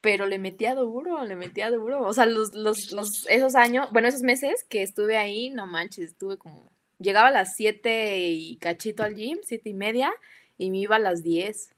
pero 0.00 0.26
le 0.26 0.38
metía 0.38 0.74
duro, 0.74 1.24
le 1.24 1.36
metía 1.36 1.70
duro. 1.70 2.02
O 2.02 2.12
sea, 2.12 2.26
los, 2.26 2.52
los, 2.54 2.90
los, 2.90 3.26
esos 3.28 3.54
años, 3.54 3.88
bueno, 3.92 4.08
esos 4.08 4.22
meses 4.22 4.64
que 4.68 4.82
estuve 4.82 5.16
ahí, 5.16 5.50
no 5.50 5.68
manches, 5.68 6.10
estuve 6.10 6.36
como, 6.36 6.72
llegaba 6.98 7.28
a 7.28 7.32
las 7.32 7.54
7 7.54 8.28
y 8.28 8.56
cachito 8.56 9.04
al 9.04 9.14
gym, 9.14 9.38
7 9.44 9.68
y 9.68 9.74
media, 9.74 10.12
y 10.58 10.70
me 10.70 10.78
iba 10.78 10.96
a 10.96 11.00
las 11.00 11.22
10 11.22 11.73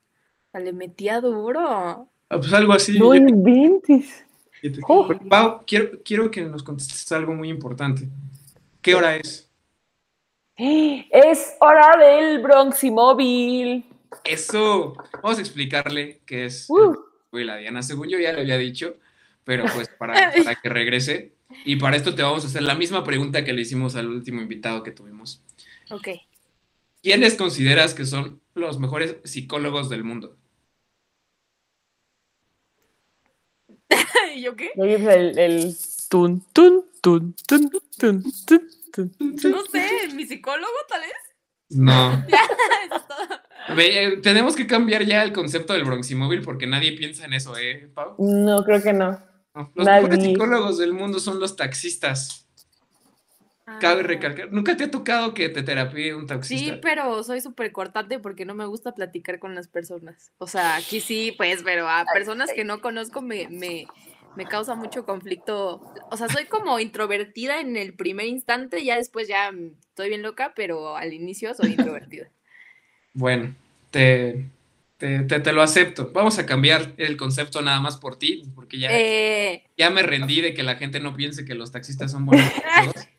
le 0.59 0.73
metía 0.73 1.21
duro. 1.21 2.09
Ah, 2.29 2.39
pues 2.39 2.53
algo 2.53 2.73
así. 2.73 2.99
No 2.99 3.15
inventes. 3.15 4.25
Oh. 4.89 5.09
Pau, 5.29 5.63
quiero, 5.67 6.03
quiero 6.05 6.31
que 6.31 6.43
nos 6.43 6.63
contestes 6.63 7.11
algo 7.13 7.35
muy 7.35 7.49
importante. 7.49 8.09
¿Qué 8.81 8.95
hora 8.95 9.17
es? 9.17 9.49
Es 10.57 11.55
hora 11.61 11.97
del 11.97 12.41
Bronx 12.41 12.83
y 12.85 12.91
móvil. 12.91 13.85
Eso. 14.25 14.95
Vamos 15.23 15.39
a 15.39 15.41
explicarle 15.41 16.21
qué 16.25 16.47
es 16.47 16.67
uh. 16.69 16.97
la 17.33 17.57
Diana. 17.57 17.83
Según 17.83 18.09
yo 18.09 18.19
ya 18.19 18.33
le 18.33 18.41
había 18.41 18.59
dicho, 18.59 18.97
pero 19.45 19.65
pues 19.75 19.89
para, 19.89 20.33
para 20.45 20.55
que 20.57 20.69
regrese. 20.69 21.33
Y 21.65 21.77
para 21.77 21.97
esto 21.97 22.15
te 22.15 22.23
vamos 22.23 22.45
a 22.45 22.49
hacer 22.49 22.63
la 22.63 22.75
misma 22.75 23.05
pregunta 23.05 23.45
que 23.45 23.53
le 23.53 23.63
hicimos 23.63 23.95
al 23.95 24.09
último 24.09 24.41
invitado 24.41 24.83
que 24.83 24.91
tuvimos. 24.91 25.43
Ok. 25.91 26.09
¿Quiénes 27.03 27.35
consideras 27.35 27.95
que 27.95 28.05
son 28.05 28.41
los 28.55 28.81
mejores 28.81 29.17
psicólogos 29.25 29.89
del 29.89 30.03
mundo? 30.03 30.37
¿Y 34.35 34.43
yo 34.43 34.57
qué? 34.57 34.71
El, 34.77 35.39
el 35.39 35.77
tun, 36.09 36.45
tun, 36.53 36.85
tun, 37.01 37.35
tun, 37.47 37.71
tun, 37.99 38.25
tun, 38.47 39.13
No 39.19 39.65
sé, 39.67 40.09
¿mi 40.15 40.27
psicólogo 40.27 40.73
tal 40.89 41.01
vez? 41.01 41.13
No. 41.71 42.25
Eh, 43.79 44.21
tenemos 44.23 44.55
que 44.55 44.67
cambiar 44.67 45.03
ya 45.03 45.25
el 45.25 45.33
concepto 45.33 45.73
del 45.73 45.83
bronximóvil 45.83 46.41
porque 46.43 46.69
nadie 46.69 46.93
piensa 46.93 47.25
en 47.25 47.33
eso, 47.33 47.59
¿eh, 47.59 47.91
Pau? 47.93 48.15
No, 48.19 48.63
creo 48.63 48.81
que 48.81 48.93
no. 48.93 49.21
Los 49.75 49.87
mejores 49.87 50.23
psicólogos 50.23 50.79
del 50.79 50.93
mundo 50.93 51.19
son 51.19 51.41
los 51.41 51.57
taxistas. 51.57 52.47
Cabe 53.81 54.03
ah. 54.03 54.05
recalcar, 54.05 54.53
¿nunca 54.53 54.77
te 54.77 54.85
ha 54.85 54.91
tocado 54.91 55.35
que 55.35 55.49
te 55.49 55.65
terapie 55.65 56.15
un 56.15 56.29
taxista? 56.29 56.75
Sí, 56.75 56.79
pero 56.81 57.25
soy 57.25 57.41
súper 57.41 57.73
cortante 57.73 58.21
porque 58.21 58.45
no 58.45 58.55
me 58.55 58.65
gusta 58.65 58.95
platicar 58.95 59.41
con 59.41 59.57
las 59.57 59.67
personas. 59.67 60.31
O 60.39 60.47
sea, 60.47 60.77
aquí 60.77 61.01
sí, 61.01 61.35
pues, 61.37 61.65
pero 61.65 61.89
a 61.89 62.05
personas 62.15 62.53
que 62.55 62.63
no 62.63 62.81
conozco 62.81 63.23
me, 63.23 63.49
me, 63.49 63.89
me 64.37 64.47
causa 64.47 64.75
mucho 64.75 65.05
conflicto. 65.05 65.83
O 66.11 66.17
sea, 66.17 66.29
soy 66.29 66.45
como 66.45 66.79
introvertida 66.79 67.61
en 67.61 67.77
el 67.77 67.95
primer 67.95 68.27
instante, 68.27 68.85
ya 68.85 68.97
después 68.97 69.29
ya 69.29 69.51
estoy 69.89 70.09
bien 70.09 70.23
loca, 70.23 70.53
pero 70.55 70.97
al 70.97 71.13
inicio 71.13 71.55
soy 71.55 71.71
introvertida. 71.71 72.29
Bueno, 73.15 73.55
te, 73.91 74.47
te, 74.99 75.21
te, 75.25 75.53
lo 75.53 75.63
acepto. 75.63 76.11
Vamos 76.13 76.39
a 76.39 76.47
cambiar 76.47 76.93
el 76.99 77.17
concepto 77.17 77.63
nada 77.63 77.81
más 77.81 77.97
por 77.97 78.19
ti, 78.19 78.45
porque 78.55 78.79
ya, 78.79 78.89
eh. 78.93 79.65
ya 79.77 79.91
me 79.91 80.03
rendí 80.03 80.43
de 80.43 80.55
que 80.55 80.63
la 80.63 80.77
gente 80.77 81.01
no 81.01 81.17
piense 81.17 81.45
que 81.45 81.55
los 81.55 81.73
taxistas 81.73 82.13
son 82.13 82.27
buenos. 82.27 82.51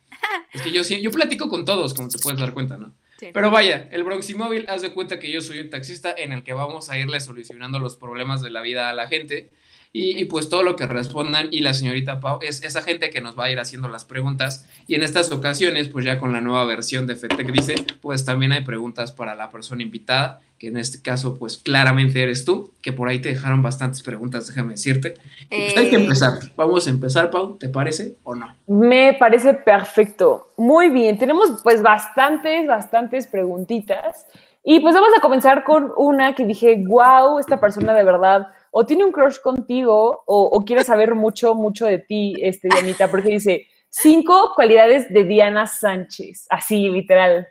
Es 0.50 0.62
que 0.62 0.72
yo, 0.72 0.82
yo 0.82 1.10
platico 1.10 1.48
con 1.50 1.66
todos, 1.66 1.92
como 1.92 2.08
te 2.08 2.18
puedes 2.18 2.40
dar 2.40 2.54
cuenta, 2.54 2.78
¿no? 2.78 2.94
Pero 3.20 3.50
vaya, 3.50 3.88
el 3.90 4.02
Bronx 4.02 4.34
Móvil, 4.34 4.64
haz 4.68 4.80
de 4.80 4.92
cuenta 4.92 5.18
que 5.18 5.30
yo 5.30 5.40
soy 5.40 5.58
un 5.60 5.70
taxista 5.70 6.14
en 6.16 6.32
el 6.32 6.42
que 6.42 6.54
vamos 6.54 6.88
a 6.88 6.98
irle 6.98 7.20
solucionando 7.20 7.78
los 7.78 7.96
problemas 7.96 8.40
de 8.40 8.50
la 8.50 8.62
vida 8.62 8.88
a 8.88 8.94
la 8.94 9.08
gente 9.08 9.50
y, 9.90 10.26
pues 10.26 10.50
todo 10.50 10.62
lo 10.62 10.76
que 10.76 10.86
respondan 10.86 11.48
y 11.50 11.60
la 11.60 11.72
señorita 11.72 12.20
Pau 12.20 12.38
es 12.42 12.62
esa 12.62 12.82
gente 12.82 13.08
que 13.08 13.22
nos 13.22 13.38
va 13.38 13.44
a 13.44 13.50
ir 13.50 13.58
haciendo 13.58 13.88
las 13.88 14.04
preguntas 14.04 14.66
y 14.86 14.94
en 14.94 15.02
estas 15.02 15.32
ocasiones 15.32 15.88
pues 15.88 16.04
ya 16.04 16.18
con 16.18 16.32
la 16.32 16.42
nueva 16.42 16.64
versión 16.66 17.06
de 17.06 17.16
FETEC 17.16 17.50
dice 17.50 17.74
pues 18.02 18.24
también 18.24 18.52
hay 18.52 18.62
preguntas 18.64 19.12
para 19.12 19.34
la 19.34 19.50
persona 19.50 19.82
invitada 19.82 20.40
que 20.58 20.68
en 20.68 20.76
este 20.76 21.00
caso 21.00 21.38
pues 21.38 21.56
claramente 21.56 22.22
eres 22.22 22.44
tú 22.44 22.72
que 22.82 22.92
por 22.92 23.08
ahí 23.08 23.20
te 23.20 23.30
dejaron 23.30 23.62
bastantes 23.62 24.02
preguntas 24.02 24.46
déjame 24.46 24.72
decirte 24.72 25.14
pues, 25.48 25.76
hay 25.76 25.88
que 25.88 25.96
eh. 25.96 26.00
empezar 26.00 26.32
vamos 26.54 26.86
a 26.86 26.90
empezar 26.90 27.30
Pau 27.30 27.56
¿te 27.56 27.70
parece 27.70 28.16
o 28.24 28.34
no? 28.34 28.54
Me 28.66 29.16
parece 29.18 29.54
perfecto 29.54 30.52
muy 30.58 30.90
bien 30.90 31.18
tenemos 31.18 31.60
pues 31.62 31.80
bastantes 31.80 32.66
bastantes 32.66 33.26
preguntitas 33.26 34.26
y 34.62 34.80
pues 34.80 34.94
vamos 34.94 35.10
a 35.16 35.22
comenzar 35.22 35.64
con 35.64 35.92
una 35.96 36.34
que 36.34 36.44
dije 36.44 36.84
wow 36.86 37.38
esta 37.38 37.58
persona 37.58 37.94
de 37.94 38.04
verdad 38.04 38.48
o 38.80 38.86
tiene 38.86 39.04
un 39.04 39.10
crush 39.10 39.40
contigo 39.40 40.22
o, 40.24 40.64
quiere 40.64 40.84
saber 40.84 41.16
mucho, 41.16 41.52
mucho 41.56 41.84
de 41.84 41.98
ti, 41.98 42.36
este, 42.40 42.68
Dianita, 42.68 43.10
porque 43.10 43.30
dice 43.30 43.66
cinco 43.88 44.52
cualidades 44.54 45.12
de 45.12 45.24
Diana 45.24 45.66
Sánchez, 45.66 46.46
así 46.48 46.88
literal. 46.88 47.48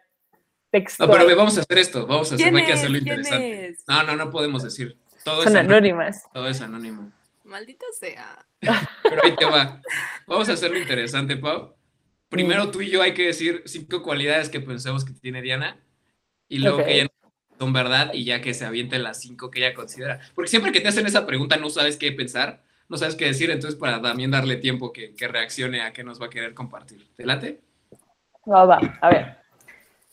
No, 0.71 1.11
pero 1.11 1.35
vamos 1.35 1.57
a 1.57 1.61
hacer 1.61 1.79
esto, 1.79 2.07
vamos 2.07 2.31
a 2.31 2.35
hacer, 2.35 2.55
hay 2.55 2.65
que 2.65 2.71
hacerlo 2.71 2.97
interesante. 2.97 3.75
No, 3.89 4.03
no, 4.03 4.15
no 4.15 4.31
podemos 4.31 4.63
decir. 4.63 4.97
Todo 5.25 5.43
Son 5.43 5.51
es 5.51 5.59
anónimas. 5.59 6.23
Todo 6.33 6.47
es 6.47 6.61
anónimo. 6.61 7.11
Maldito 7.43 7.85
sea. 7.99 8.45
Pero 8.61 9.21
ahí 9.25 9.35
te 9.35 9.45
va. 9.45 9.81
Vamos 10.27 10.47
a 10.47 10.53
hacerlo 10.53 10.77
interesante, 10.77 11.35
Pau. 11.35 11.75
Primero 12.29 12.71
tú 12.71 12.79
y 12.79 12.89
yo 12.89 13.01
hay 13.01 13.13
que 13.13 13.25
decir 13.25 13.63
cinco 13.65 14.01
cualidades 14.01 14.47
que 14.47 14.61
pensamos 14.61 15.03
que 15.03 15.11
tiene 15.11 15.41
Diana 15.41 15.77
y 16.47 16.59
luego 16.59 16.77
que 16.77 16.93
ella 16.93 17.07
son 17.57 17.73
verdad 17.73 18.11
y 18.13 18.25
ya 18.25 18.41
que 18.41 18.53
se 18.53 18.65
aviente 18.65 18.99
las 18.99 19.19
cinco 19.19 19.49
que 19.49 19.59
ella 19.59 19.73
considera. 19.73 20.19
Porque 20.35 20.49
siempre 20.49 20.71
que 20.71 20.81
te 20.81 20.87
hacen 20.87 21.05
esa 21.05 21.25
pregunta 21.25 21.57
no 21.57 21.69
sabes 21.69 21.97
qué 21.97 22.11
pensar, 22.11 22.61
no 22.89 22.97
sabes 22.97 23.15
qué 23.15 23.25
decir, 23.25 23.51
entonces 23.51 23.79
para 23.79 24.01
también 24.01 24.31
darle 24.31 24.57
tiempo 24.57 24.91
que, 24.93 25.13
reaccione 25.19 25.81
a 25.81 25.93
qué 25.93 26.03
nos 26.03 26.21
va 26.21 26.27
a 26.27 26.29
querer 26.29 26.53
compartir. 26.53 27.07
¿Te 27.15 27.25
late? 27.25 27.59
Va, 28.49 28.65
va, 28.65 28.79
a 29.01 29.09
ver. 29.09 29.37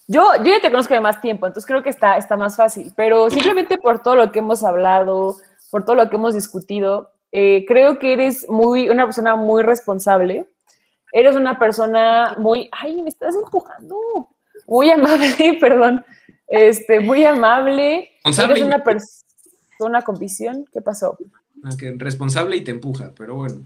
Yo, 0.07 0.29
yo 0.39 0.45
ya 0.45 0.61
te 0.61 0.71
conozco 0.71 0.93
de 0.93 1.01
más 1.01 1.21
tiempo, 1.21 1.47
entonces 1.47 1.67
creo 1.67 1.83
que 1.83 1.89
está, 1.89 2.19
está 2.19 2.37
más 2.37 2.57
fácil, 2.57 2.93
pero 2.95 3.31
simplemente 3.31 3.79
por 3.79 4.03
todo 4.03 4.17
lo 4.17 4.33
que 4.33 4.41
hemos 4.41 4.63
hablado, 4.63 5.37
por 5.71 5.85
todo 5.85 5.97
lo 5.97 6.11
que 6.11 6.17
hemos 6.17 6.35
discutido, 6.35 7.15
eh, 7.37 7.65
creo 7.67 7.99
que 7.99 8.13
eres 8.13 8.49
muy, 8.49 8.89
una 8.89 9.07
persona 9.07 9.35
muy 9.35 9.65
responsable. 9.65 10.47
Eres 11.11 11.35
una 11.35 11.59
persona 11.59 12.37
muy, 12.39 12.69
ay, 12.71 13.03
me 13.03 13.09
estás 13.09 13.35
empujando, 13.35 13.97
muy 14.69 14.91
amable, 14.91 15.57
perdón, 15.61 16.05
este, 16.49 17.01
muy 17.01 17.25
amable. 17.25 18.11
Eres 18.25 18.63
una 18.63 18.83
persona 18.83 20.03
con 20.03 20.19
visión. 20.19 20.67
¿Qué 20.73 20.81
pasó? 20.81 21.17
Ah, 21.65 21.71
responsable 21.97 22.57
y 22.57 22.61
te 22.63 22.71
empuja, 22.71 23.13
pero 23.17 23.37
bueno. 23.37 23.63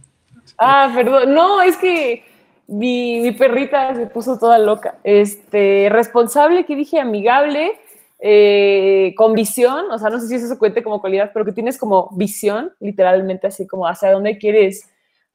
Ah, 0.57 0.91
perdón. 0.95 1.35
No, 1.35 1.61
es 1.63 1.77
que 1.77 2.25
mi, 2.69 3.33
perrita 3.33 3.95
se 3.95 4.07
puso 4.07 4.39
toda 4.39 4.59
loca. 4.59 4.99
Este, 5.03 5.89
responsable, 5.91 6.65
que 6.65 6.77
dije 6.77 7.01
amigable, 7.01 7.73
eh, 8.21 9.15
con 9.17 9.35
visión, 9.35 9.91
o 9.91 9.99
sea, 9.99 10.11
no 10.11 10.21
sé 10.21 10.29
si 10.29 10.35
eso 10.37 10.49
se 10.49 10.59
cuente 10.59 10.83
como 10.83 11.01
cualidad, 11.01 11.31
pero 11.33 11.45
que 11.45 11.53
tienes 11.53 11.79
como 11.79 12.11
visión, 12.13 12.73
literalmente 12.81 13.47
así 13.47 13.67
como 13.67 13.87
hacia 13.87 14.13
dónde 14.13 14.39
quieres, 14.39 14.89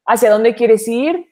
hacia 0.05 0.31
dónde 0.31 0.55
quieres 0.55 0.87
ir. 0.87 1.29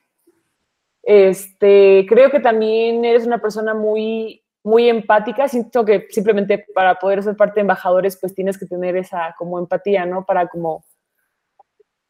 Este, 1.03 2.05
creo 2.07 2.29
que 2.29 2.39
también 2.39 3.03
eres 3.05 3.25
una 3.25 3.39
persona 3.39 3.73
muy 3.73 4.40
muy 4.63 4.89
empática. 4.89 5.47
Siento 5.47 5.85
que 5.85 6.07
simplemente 6.09 6.65
para 6.73 6.95
poder 6.95 7.23
ser 7.23 7.35
parte 7.35 7.55
de 7.55 7.61
embajadores, 7.61 8.17
pues 8.17 8.35
tienes 8.35 8.57
que 8.57 8.65
tener 8.65 8.95
esa 8.95 9.35
como 9.37 9.59
empatía, 9.59 10.05
¿no? 10.05 10.25
Para 10.25 10.47
como 10.47 10.83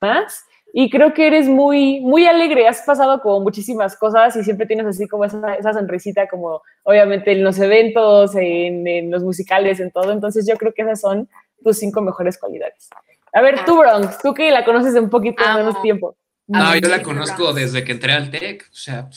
más. 0.01 0.45
Y 0.73 0.89
creo 0.89 1.13
que 1.13 1.27
eres 1.27 1.47
muy, 1.47 1.99
muy 1.99 2.25
alegre, 2.27 2.67
has 2.67 2.81
pasado 2.83 3.21
como 3.21 3.41
muchísimas 3.41 3.97
cosas 3.97 4.35
y 4.37 4.43
siempre 4.43 4.65
tienes 4.65 4.85
así 4.85 5.05
como 5.05 5.25
esa, 5.25 5.55
esa 5.55 5.73
sonrisita, 5.73 6.27
como 6.29 6.61
obviamente 6.83 7.33
en 7.33 7.43
los 7.43 7.59
eventos, 7.59 8.31
en, 8.35 9.11
los 9.11 9.21
musicales, 9.21 9.81
en 9.81 9.91
todo. 9.91 10.11
Entonces 10.11 10.47
yo 10.47 10.55
creo 10.55 10.73
que 10.73 10.83
esas 10.83 11.01
son 11.01 11.27
tus 11.61 11.77
cinco 11.77 12.01
mejores 12.01 12.37
cualidades. 12.37 12.89
A 13.33 13.41
ver, 13.41 13.65
tú, 13.65 13.79
Bronx, 13.79 14.17
tú 14.19 14.33
que 14.33 14.49
la 14.49 14.63
conoces 14.63 14.93
de 14.93 15.01
un 15.01 15.09
poquito 15.09 15.43
menos 15.55 15.81
tiempo. 15.81 16.15
No, 16.47 16.75
yo 16.75 16.87
la 16.87 17.01
conozco 17.01 17.53
desde 17.53 17.83
que 17.83 17.91
entré 17.91 18.13
al 18.13 18.29
TEC, 18.29 18.63
o 18.63 18.75
sea... 18.75 19.09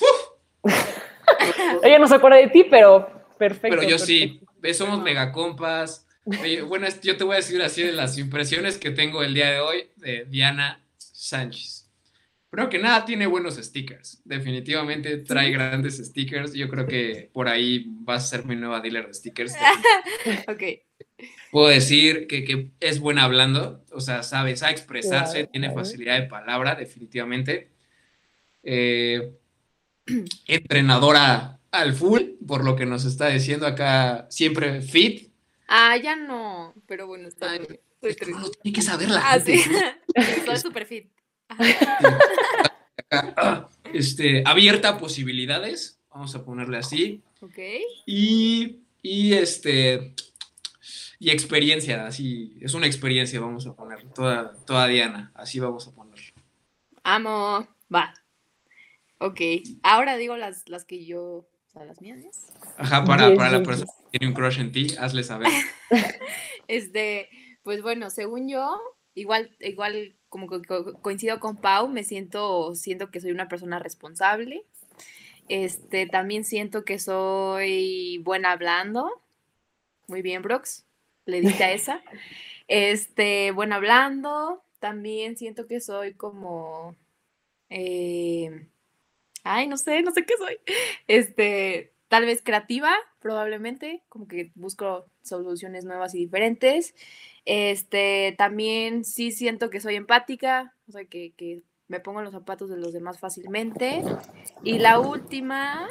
Ella 1.83 1.99
no 1.99 2.07
se 2.07 2.15
acuerda 2.15 2.39
de 2.39 2.49
ti, 2.49 2.65
pero 2.65 3.09
Perfecto. 3.39 3.77
Pero 3.77 3.89
yo 3.89 3.99
sí, 3.99 4.41
somos 4.73 5.03
mega 5.03 5.33
compas, 5.33 6.05
bueno, 6.67 6.87
yo 7.03 7.17
te 7.17 7.25
voy 7.25 7.35
a 7.35 7.37
decir 7.37 7.61
así 7.63 7.83
de 7.83 7.93
las 7.93 8.17
impresiones 8.17 8.79
que 8.79 8.91
tengo 8.91 9.23
el 9.23 9.35
día 9.35 9.51
de 9.51 9.61
hoy 9.61 9.89
de 9.97 10.25
Diana 10.25 10.83
Sánchez. 10.97 11.91
Creo 12.51 12.69
que 12.71 12.79
nada 12.79 13.05
tiene 13.05 13.27
buenos 13.27 13.57
stickers. 13.57 14.23
Definitivamente 14.25 15.19
trae 15.19 15.51
grandes 15.51 15.99
stickers. 15.99 16.55
Yo 16.55 16.69
creo 16.69 16.87
que 16.87 17.29
por 17.33 17.49
ahí 17.49 17.85
vas 17.87 18.25
a 18.25 18.37
ser 18.37 18.47
mi 18.47 18.55
nueva 18.55 18.81
dealer 18.81 19.09
de 19.09 19.15
stickers. 19.15 19.55
ok. 20.49 20.63
Puedo 21.51 21.69
decir 21.69 22.27
que, 22.27 22.71
es 22.81 23.01
buena 23.01 23.25
hablando, 23.25 23.85
o 23.91 24.01
sea, 24.01 24.23
sabe, 24.23 24.57
sabe 24.57 24.73
expresarse, 24.73 25.49
tiene 25.49 25.73
facilidad 25.73 26.21
de 26.21 26.27
palabra, 26.27 26.75
definitivamente. 26.75 27.71
Eh, 28.63 29.33
entrenadora 30.47 31.59
al 31.75 31.95
full, 31.95 32.23
por 32.47 32.65
lo 32.65 32.77
que 32.77 32.87
nos 32.87 33.05
está 33.05 33.29
diciendo 33.29 33.67
acá, 33.67 34.27
siempre 34.31 34.81
fit. 34.81 35.31
Ah, 35.69 35.97
ya 35.97 36.17
no, 36.17 36.75
pero 36.87 37.07
bueno, 37.07 37.29
está 37.29 37.53
bien. 37.53 37.81
tiene 38.63 38.75
que 38.75 38.83
saber 38.83 39.11
la 39.11 39.33
ah, 39.33 39.41
Sí. 39.41 39.61
Estoy 40.15 40.59
súper 40.59 40.87
fit. 40.87 41.11
Este, 43.93 44.43
abierta 44.45 44.89
a 44.89 44.99
posibilidades, 44.99 46.01
vamos 46.11 46.35
a 46.35 46.45
ponerle 46.45 46.79
así. 46.79 47.23
Ok. 47.41 47.59
Y, 48.07 48.81
y 49.03 49.35
este, 49.35 50.15
y 51.21 51.31
experiencia, 51.31 52.07
así, 52.07 52.59
es 52.61 52.75
una 52.75 52.87
experiencia, 52.87 53.39
vamos 53.39 53.67
a 53.67 53.77
poner, 53.77 54.03
toda, 54.13 54.53
toda 54.67 54.89
Diana, 54.89 55.31
así 55.35 55.61
vamos 55.61 55.87
a 55.87 55.93
ponerlo. 55.93 56.25
Amo, 57.05 57.69
va. 57.95 58.15
Ok, 59.19 59.41
ahora 59.83 60.17
digo 60.17 60.37
las, 60.37 60.69
las 60.69 60.85
que 60.85 61.05
yo, 61.05 61.47
sea, 61.75 61.85
las 61.85 62.01
mías. 62.01 62.53
Ajá, 62.77 63.05
para, 63.05 63.35
para 63.35 63.59
la 63.59 63.63
persona 63.63 63.91
que 64.11 64.19
tiene 64.19 64.29
un 64.29 64.35
crush 64.35 64.61
en 64.61 64.73
ti, 64.73 64.95
hazle 64.99 65.23
saber. 65.23 65.49
este, 66.69 67.29
pues 67.63 67.83
bueno, 67.83 68.11
según 68.11 68.49
yo, 68.49 68.81
igual, 69.15 69.55
igual 69.61 70.17
como 70.29 70.49
coincido 71.03 71.39
con 71.41 71.57
Pau, 71.57 71.89
me 71.89 72.05
siento, 72.05 72.75
siento 72.75 73.11
que 73.11 73.21
soy 73.21 73.31
una 73.31 73.49
persona 73.49 73.79
responsable. 73.79 74.65
Este, 75.49 76.07
también 76.07 76.45
siento 76.45 76.85
que 76.85 76.99
soy 76.99 78.19
buena 78.25 78.53
hablando. 78.53 79.11
Muy 80.09 80.23
bien, 80.23 80.43
Brooks. 80.43 80.87
Le 81.27 81.41
dije 81.41 81.65
a 81.65 81.73
esa. 81.73 82.03
Este, 82.67 83.51
buena 83.51 83.77
hablando. 83.77 84.65
También 84.79 85.37
siento 85.37 85.67
que 85.67 85.81
soy 85.81 86.15
como. 86.15 86.97
Eh, 87.69 88.69
ay, 89.45 89.69
no 89.69 89.77
sé, 89.77 90.03
no 90.03 90.11
sé 90.11 90.25
qué 90.25 90.35
soy. 90.37 90.59
Este, 91.07 91.93
tal 92.09 92.27
vez 92.27 92.43
creativa, 92.43 92.95
probablemente, 93.21 94.03
como 94.09 94.27
que 94.27 94.51
busco 94.55 95.07
soluciones 95.23 95.85
nuevas 95.85 96.15
y 96.15 96.19
diferentes. 96.19 96.95
Este, 97.45 98.35
también 98.39 99.05
sí 99.05 99.31
siento 99.33 99.71
que 99.71 99.81
soy 99.81 99.97
empática, 99.97 100.75
o 100.89 100.93
sea, 100.93 101.05
que, 101.05 101.63
me 101.87 102.01
pongo 102.01 102.21
en 102.21 102.25
los 102.25 102.33
zapatos 102.33 102.71
de 102.71 102.79
los 102.79 102.95
demás 102.95 103.21
fácilmente. 103.21 104.03
Y 104.63 104.79
la 104.79 104.99
última, 105.01 105.87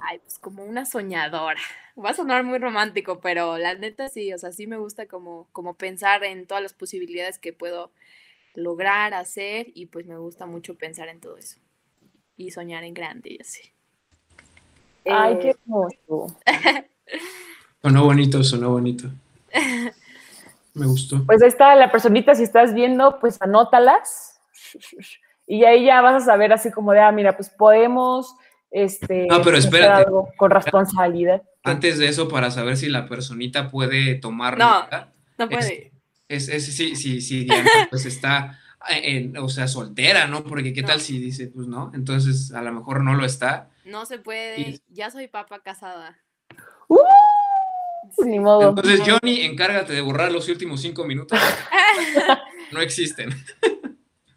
ay, 0.00 0.18
pues 0.18 0.38
como 0.40 0.64
una 0.64 0.84
soñadora. 0.84 1.60
Va 1.96 2.10
a 2.10 2.14
sonar 2.14 2.42
muy 2.42 2.58
romántico, 2.58 3.20
pero 3.20 3.58
la 3.58 3.74
neta 3.74 4.08
sí, 4.08 4.32
o 4.32 4.38
sea, 4.38 4.50
sí 4.50 4.66
me 4.66 4.76
gusta 4.76 5.06
como, 5.06 5.48
como 5.52 5.74
pensar 5.74 6.24
en 6.24 6.46
todas 6.46 6.62
las 6.62 6.74
posibilidades 6.74 7.38
que 7.38 7.52
puedo 7.52 7.92
lograr, 8.54 9.14
hacer, 9.14 9.68
y 9.74 9.86
pues 9.86 10.06
me 10.06 10.18
gusta 10.18 10.46
mucho 10.46 10.76
pensar 10.76 11.08
en 11.08 11.20
todo 11.20 11.36
eso. 11.36 11.60
Y 12.36 12.50
soñar 12.50 12.84
en 12.84 12.94
grande 12.94 13.30
y 13.32 13.40
así. 13.40 13.72
Ay, 15.04 15.38
qué 15.40 15.50
eh, 15.50 15.56
hermoso. 15.62 16.36
sonó 17.82 18.04
bonito, 18.04 18.44
sonó 18.44 18.70
bonito. 18.70 19.08
Me 20.74 20.86
gustó. 20.86 21.24
Pues 21.24 21.42
ahí 21.42 21.48
está 21.48 21.74
la 21.74 21.90
personita, 21.90 22.34
si 22.34 22.42
estás 22.42 22.74
viendo, 22.74 23.18
pues 23.20 23.40
anótalas. 23.40 24.40
Y 25.48 25.62
ahí 25.62 25.84
ya 25.84 26.00
vas 26.00 26.24
a 26.24 26.26
saber 26.26 26.52
así 26.52 26.72
como 26.72 26.90
de, 26.90 26.98
ah, 26.98 27.12
mira, 27.12 27.36
pues 27.36 27.50
podemos 27.50 28.34
este, 28.70 29.26
no, 29.26 29.40
pero 29.42 29.56
espérate. 29.56 30.04
Algo 30.04 30.28
con 30.36 30.50
responsabilidad. 30.50 31.42
Antes 31.62 31.98
de 31.98 32.08
eso, 32.08 32.28
para 32.28 32.50
saber 32.50 32.76
si 32.76 32.88
la 32.88 33.06
personita 33.06 33.70
puede 33.70 34.16
tomar 34.16 34.58
No, 34.58 34.86
no 35.38 35.48
puede. 35.48 35.92
Es, 36.28 36.48
es, 36.48 36.66
sí, 36.76 36.96
sí, 36.96 37.20
sí, 37.20 37.44
Diana, 37.44 37.70
pues 37.88 38.04
está, 38.04 38.58
en, 38.88 39.36
o 39.36 39.48
sea, 39.48 39.68
soltera, 39.68 40.26
¿no? 40.26 40.44
Porque 40.44 40.72
qué 40.72 40.82
tal 40.82 41.00
si 41.00 41.18
dice, 41.18 41.48
pues 41.48 41.66
no, 41.66 41.90
entonces 41.94 42.52
a 42.52 42.62
lo 42.62 42.72
mejor 42.72 43.02
no 43.02 43.14
lo 43.14 43.24
está. 43.24 43.70
No 43.84 44.06
se 44.06 44.18
puede, 44.18 44.80
ya 44.88 45.10
soy 45.10 45.28
papa 45.28 45.60
casada. 45.60 46.18
¡Uh! 46.88 46.98
Ni 48.24 48.38
modo. 48.38 48.70
Entonces, 48.70 49.00
Johnny, 49.04 49.42
encárgate 49.42 49.92
de 49.92 50.00
borrar 50.00 50.32
los 50.32 50.48
últimos 50.48 50.80
cinco 50.80 51.04
minutos. 51.04 51.38
no 52.72 52.80
existen. 52.80 53.30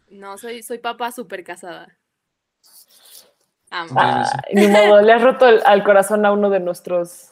No, 0.08 0.36
soy, 0.38 0.62
soy 0.62 0.78
papá 0.78 1.12
súper 1.12 1.44
casada. 1.44 1.96
ni 4.52 4.66
modo, 4.68 5.00
le 5.00 5.12
has 5.12 5.22
roto 5.22 5.46
al 5.46 5.84
corazón 5.84 6.26
a 6.26 6.32
uno 6.32 6.50
de 6.50 6.60
nuestros, 6.60 7.29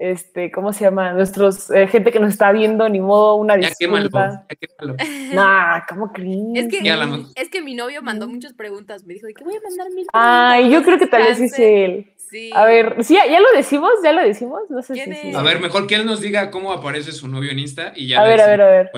este, 0.00 0.50
¿cómo 0.50 0.72
se 0.72 0.84
llama? 0.84 1.12
Nuestros, 1.12 1.70
eh, 1.70 1.86
gente 1.86 2.10
que 2.10 2.18
nos 2.18 2.30
está 2.30 2.50
viendo, 2.52 2.88
ni 2.88 3.00
modo, 3.00 3.34
una 3.34 3.56
disculpa. 3.56 4.46
Nah, 5.34 5.82
¿cómo 5.86 6.10
crees? 6.10 6.38
Es 6.54 6.68
que, 6.68 7.32
es 7.36 7.50
que 7.50 7.60
mi 7.60 7.74
novio 7.74 8.00
mandó 8.00 8.26
muchas 8.26 8.54
preguntas, 8.54 9.04
me 9.04 9.12
dijo, 9.12 9.28
¿y 9.28 9.34
qué 9.34 9.44
voy 9.44 9.56
a 9.56 9.60
mandar 9.60 9.90
mil 9.90 10.06
Ay, 10.14 10.70
yo 10.70 10.82
creo 10.82 10.98
que 10.98 11.06
tal 11.06 11.24
vez 11.24 11.38
es 11.38 11.58
él. 11.58 12.14
A 12.54 12.64
ver, 12.64 13.04
¿sí, 13.04 13.14
¿ya 13.14 13.40
lo 13.40 13.52
decimos? 13.54 13.92
¿Ya 14.02 14.12
lo 14.12 14.22
decimos? 14.22 14.62
No 14.70 14.82
sé 14.82 14.94
si, 14.94 15.34
A 15.34 15.42
ver, 15.42 15.60
mejor 15.60 15.86
que 15.86 15.96
él 15.96 16.06
nos 16.06 16.22
diga 16.22 16.50
cómo 16.50 16.72
aparece 16.72 17.12
su 17.12 17.28
novio 17.28 17.50
en 17.50 17.58
Insta 17.58 17.92
y 17.94 18.08
ya. 18.08 18.22
A 18.22 18.24
ver, 18.24 18.40
a 18.40 18.46
ver, 18.46 18.62
a 18.62 18.70
ver. 18.70 18.90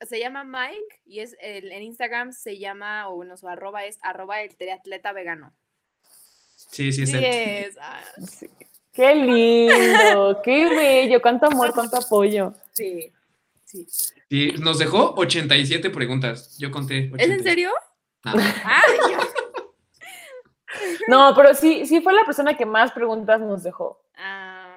se 0.00 0.18
llama 0.18 0.42
Mike 0.42 1.00
y 1.04 1.20
es 1.20 1.36
el, 1.40 1.70
en 1.70 1.82
Instagram 1.82 2.32
se 2.32 2.58
llama, 2.58 3.08
o 3.08 3.14
bueno, 3.14 3.36
su 3.36 3.46
arroba 3.48 3.84
es 3.84 4.00
arroba 4.02 4.42
el 4.42 4.56
triatleta 4.56 5.12
vegano. 5.12 5.52
Sí, 6.56 6.92
sí, 6.92 7.04
es 7.04 7.14
él. 7.14 7.72
Ah. 7.80 8.00
Qué 8.92 9.14
lindo, 9.14 10.40
qué 10.42 10.68
bello, 10.68 11.22
cuánto 11.22 11.46
amor, 11.46 11.72
cuánto 11.72 11.96
apoyo. 11.96 12.54
Sí, 12.72 13.12
sí. 13.64 13.86
Y 14.28 14.52
nos 14.58 14.78
dejó 14.78 15.14
87 15.16 15.90
preguntas. 15.90 16.56
Yo 16.58 16.70
conté. 16.70 17.10
¿Es 17.16 17.30
en 17.30 17.42
serio? 17.42 17.70
No. 18.24 18.32
Ah, 18.64 18.82
no, 21.08 21.32
pero 21.34 21.54
sí, 21.54 21.86
sí 21.86 22.00
fue 22.00 22.12
la 22.12 22.24
persona 22.24 22.56
que 22.56 22.66
más 22.66 22.92
preguntas 22.92 23.40
nos 23.40 23.62
dejó. 23.62 24.02
Ah, 24.16 24.76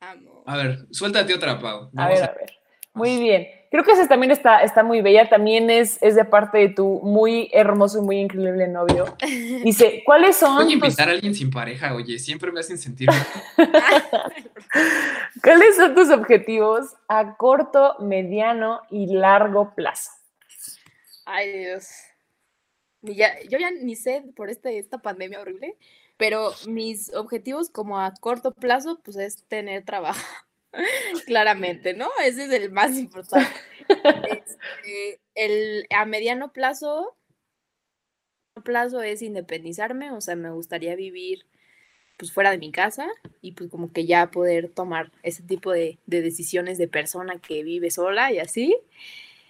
amo. 0.00 0.42
A 0.46 0.56
ver, 0.56 0.86
suéltate 0.90 1.34
otra, 1.34 1.58
Pau. 1.58 1.90
a 1.96 2.08
ver, 2.08 2.22
a 2.22 2.32
ver. 2.32 2.58
Muy 2.94 3.18
bien. 3.18 3.48
Creo 3.70 3.84
que 3.84 3.92
esa 3.92 4.08
también 4.08 4.32
está, 4.32 4.62
está 4.62 4.82
muy 4.82 5.00
bella. 5.00 5.28
También 5.28 5.70
es, 5.70 5.98
es 6.02 6.16
de 6.16 6.24
parte 6.24 6.58
de 6.58 6.68
tu 6.70 7.00
muy 7.02 7.48
hermoso 7.52 7.98
y 7.98 8.02
muy 8.02 8.18
increíble 8.18 8.66
novio. 8.68 9.16
Dice, 9.62 10.02
¿cuáles 10.06 10.36
son? 10.36 10.56
Voy 10.56 10.72
a 10.72 10.74
invitar 10.74 11.08
a 11.08 11.12
alguien 11.12 11.34
sin 11.34 11.50
pareja, 11.50 11.94
oye, 11.94 12.18
siempre 12.18 12.50
me 12.52 12.60
hacen 12.60 12.78
sentir. 12.78 13.08
¿Cuáles 15.42 15.76
son 15.76 15.94
tus 15.94 16.10
objetivos 16.10 16.96
a 17.08 17.36
corto, 17.36 17.96
mediano 18.00 18.80
y 18.90 19.06
largo 19.14 19.74
plazo? 19.74 20.10
Ay, 21.24 21.58
Dios 21.58 21.86
yo 23.02 23.58
ya 23.58 23.70
ni 23.70 23.96
sé 23.96 24.22
por 24.36 24.50
este, 24.50 24.78
esta 24.78 24.98
pandemia 24.98 25.40
horrible, 25.40 25.76
pero 26.16 26.52
mis 26.66 27.12
objetivos 27.14 27.70
como 27.70 27.98
a 27.98 28.12
corto 28.14 28.52
plazo, 28.52 29.00
pues 29.02 29.16
es 29.16 29.44
tener 29.44 29.84
trabajo, 29.84 30.20
claramente, 31.26 31.94
¿no? 31.94 32.08
Ese 32.24 32.44
es 32.44 32.52
el 32.52 32.70
más 32.70 32.96
importante. 32.98 33.48
Este, 33.88 35.20
el, 35.34 35.86
a 35.90 36.04
mediano 36.04 36.52
plazo, 36.52 37.16
plazo 38.64 39.02
es 39.02 39.22
independizarme, 39.22 40.12
o 40.12 40.20
sea, 40.20 40.36
me 40.36 40.50
gustaría 40.50 40.94
vivir 40.94 41.46
pues 42.16 42.32
fuera 42.32 42.50
de 42.50 42.58
mi 42.58 42.70
casa 42.70 43.08
y 43.40 43.52
pues 43.52 43.70
como 43.70 43.92
que 43.92 44.04
ya 44.04 44.30
poder 44.30 44.68
tomar 44.68 45.10
ese 45.22 45.42
tipo 45.42 45.72
de, 45.72 45.98
de 46.06 46.20
decisiones 46.20 46.76
de 46.76 46.86
persona 46.86 47.38
que 47.38 47.64
vive 47.64 47.90
sola 47.90 48.30
y 48.30 48.38
así. 48.38 48.76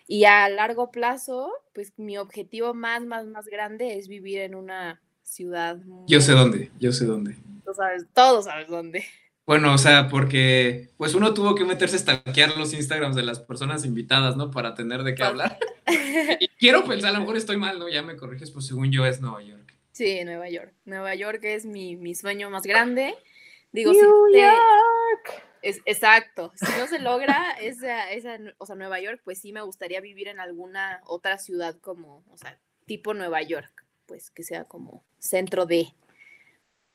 Y 0.07 0.25
a 0.25 0.49
largo 0.49 0.91
plazo, 0.91 1.53
pues 1.75 1.93
mi 1.97 2.17
objetivo 2.17 2.73
más, 2.73 3.05
más, 3.05 3.27
más 3.27 3.47
grande 3.47 3.99
es 3.99 4.09
vivir 4.09 4.41
en 4.41 4.55
una 4.55 5.01
ciudad. 5.23 5.79
Yo 6.07 6.21
sé 6.21 6.33
dónde, 6.33 6.71
yo 6.79 6.93
sé 6.93 7.07
dónde. 7.07 7.37
Tú 7.65 7.75
sabes, 7.75 8.07
todos 8.15 8.45
sabes 8.47 8.69
dónde. 8.69 9.05
Bueno, 9.51 9.75
o 9.75 9.79
sea, 9.79 10.07
porque 10.07 10.91
pues 10.97 11.13
uno 11.17 11.35
tuvo 11.35 11.57
que 11.57 11.65
meterse 11.65 11.97
a 11.97 11.99
stalkear 11.99 12.57
los 12.57 12.73
Instagrams 12.73 13.17
de 13.17 13.25
las 13.25 13.41
personas 13.41 13.85
invitadas, 13.85 14.37
¿no? 14.37 14.53
Para 14.53 14.77
tener 14.77 15.03
de 15.03 15.17
qué 15.17 15.25
hablar. 15.25 15.59
y 16.39 16.47
quiero 16.51 16.85
pensar, 16.85 17.11
a 17.11 17.15
lo 17.15 17.19
mejor 17.19 17.37
estoy 17.37 17.57
mal, 17.57 17.81
¿no? 17.81 17.89
Ya 17.89 18.01
me 18.05 18.17
corriges, 18.17 18.53
pues 18.53 18.69
según 18.69 18.93
yo 18.93 19.05
es 19.07 19.21
Nueva 19.21 19.43
York. 19.43 19.75
Sí, 19.91 20.23
Nueva 20.25 20.49
York. 20.49 20.73
Nueva 20.85 21.17
York 21.17 21.41
es 21.43 21.67
mi, 21.67 21.97
mi 21.97 22.15
sueño 22.15 22.49
más 22.49 22.63
grande. 22.63 23.13
Digo, 23.73 23.93
New 23.93 24.33
York. 24.33 25.43
Es, 25.63 25.81
exacto. 25.85 26.53
Si 26.55 26.71
no 26.79 26.87
se 26.87 27.01
logra 27.01 27.57
esa, 27.61 28.09
esa, 28.13 28.39
o 28.59 28.67
sea, 28.67 28.77
Nueva 28.77 29.01
York, 29.01 29.21
pues 29.25 29.41
sí 29.41 29.53
me 29.53 29.63
gustaría 29.63 30.01
vivir 30.01 30.29
en 30.29 30.39
alguna 30.39 31.01
otra 31.07 31.39
ciudad 31.39 31.75
como, 31.81 32.23
o 32.31 32.39
sea, 32.39 32.57
tipo 32.87 33.15
Nueva 33.15 33.43
York, 33.43 33.85
pues 34.07 34.31
que 34.31 34.45
sea 34.45 34.63
como 34.63 35.03
centro 35.19 35.67
de, 35.67 35.89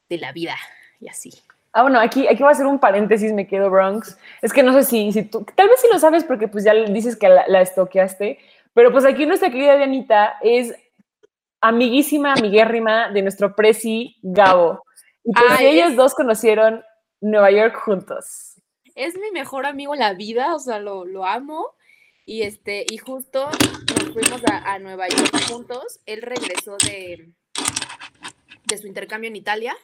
de 0.07 0.17
la 0.19 0.31
vida 0.31 0.55
y 1.01 1.09
así. 1.09 1.33
Ah, 1.75 1.81
bueno, 1.81 1.99
aquí, 1.99 2.25
aquí 2.25 2.41
va 2.41 2.51
a 2.51 2.55
ser 2.55 2.67
un 2.67 2.79
paréntesis, 2.79 3.33
me 3.33 3.47
quedo 3.47 3.69
Bronx. 3.69 4.17
Es 4.41 4.53
que 4.53 4.63
no 4.63 4.71
sé 4.71 4.83
si, 4.83 5.11
si 5.11 5.23
tú, 5.23 5.45
tal 5.55 5.67
vez 5.67 5.81
si 5.81 5.89
lo 5.91 5.99
sabes 5.99 6.23
porque 6.23 6.47
pues 6.47 6.63
ya 6.63 6.73
dices 6.73 7.17
que 7.17 7.27
la, 7.27 7.45
la 7.49 7.59
estoqueaste, 7.59 8.39
pero 8.73 8.93
pues 8.93 9.03
aquí 9.03 9.25
nuestra 9.25 9.49
querida 9.49 9.75
Dianita 9.75 10.37
es 10.41 10.73
amiguísima, 11.59 12.31
amiguérrima 12.31 13.09
de 13.09 13.23
nuestro 13.23 13.57
presi 13.57 14.15
Gabo. 14.21 14.85
Y 15.25 15.33
pues 15.33 15.59
ellos 15.59 15.97
dos 15.97 16.15
conocieron 16.15 16.81
Nueva 17.19 17.51
York 17.51 17.75
juntos. 17.83 18.55
Es 18.95 19.17
mi 19.17 19.31
mejor 19.31 19.65
amigo 19.65 19.93
en 19.95 19.99
la 19.99 20.13
vida, 20.13 20.55
o 20.55 20.59
sea, 20.59 20.79
lo, 20.79 21.03
lo 21.03 21.25
amo. 21.25 21.73
Y 22.25 22.43
este, 22.43 22.85
y 22.89 22.99
justo 22.99 23.49
nos 23.49 24.13
fuimos 24.13 24.41
a, 24.49 24.75
a 24.75 24.79
Nueva 24.79 25.09
York 25.09 25.41
juntos. 25.49 25.99
Él 26.05 26.21
regresó 26.21 26.77
de, 26.85 27.33
de 28.67 28.77
su 28.77 28.87
intercambio 28.87 29.29
en 29.29 29.35
Italia 29.35 29.75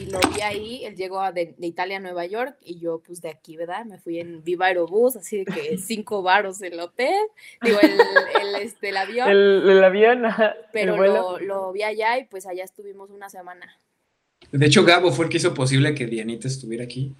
y 0.00 0.06
lo 0.06 0.18
vi 0.20 0.40
ahí, 0.42 0.84
él 0.84 0.96
llegó 0.96 1.20
de, 1.32 1.54
Italia 1.60 1.98
a 1.98 2.00
Nueva 2.00 2.26
York 2.26 2.56
y 2.62 2.78
yo 2.78 3.02
pues 3.04 3.20
de 3.20 3.28
aquí, 3.28 3.56
¿verdad? 3.56 3.84
Me 3.84 3.98
fui 3.98 4.18
en 4.18 4.42
Viva 4.42 4.66
Aerobús, 4.66 5.16
así 5.16 5.38
de 5.38 5.44
que 5.44 5.78
cinco 5.84 6.22
varos 6.22 6.60
el 6.62 6.78
hotel, 6.80 7.20
digo, 7.62 7.78
el, 7.80 7.92
el, 8.42 8.62
este, 8.62 8.90
el 8.90 8.96
avión. 8.96 9.28
El, 9.28 9.84
avión, 9.84 10.22
Pero 10.72 10.96
lo, 10.96 11.38
lo, 11.40 11.72
vi 11.72 11.82
allá 11.82 12.18
y 12.18 12.24
pues 12.24 12.46
allá 12.46 12.64
estuvimos 12.64 13.10
una 13.10 13.28
semana. 13.28 13.76
De 14.52 14.66
hecho, 14.66 14.84
Gabo 14.84 15.12
fue 15.12 15.26
el 15.26 15.30
que 15.30 15.38
hizo 15.38 15.54
posible 15.54 15.94
que 15.94 16.06
Dianita 16.06 16.48
estuviera 16.48 16.84
aquí. 16.84 17.14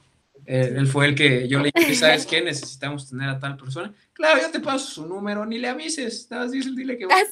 Él, 0.44 0.86
fue 0.86 1.06
el 1.06 1.14
que 1.16 1.48
yo 1.48 1.58
le 1.58 1.72
dije, 1.74 1.94
¿sabes 1.96 2.24
qué? 2.24 2.40
Necesitamos 2.40 3.10
tener 3.10 3.28
a 3.28 3.40
tal 3.40 3.56
persona. 3.56 3.92
Claro, 4.12 4.40
yo 4.40 4.50
te 4.50 4.60
paso 4.60 4.86
su 4.86 5.06
número, 5.06 5.44
ni 5.44 5.58
le 5.58 5.68
avises. 5.68 6.28
Nada 6.30 6.44
más 6.44 6.52
dile 6.52 6.96
que 6.96 7.06
va. 7.06 7.14
Ah, 7.16 7.24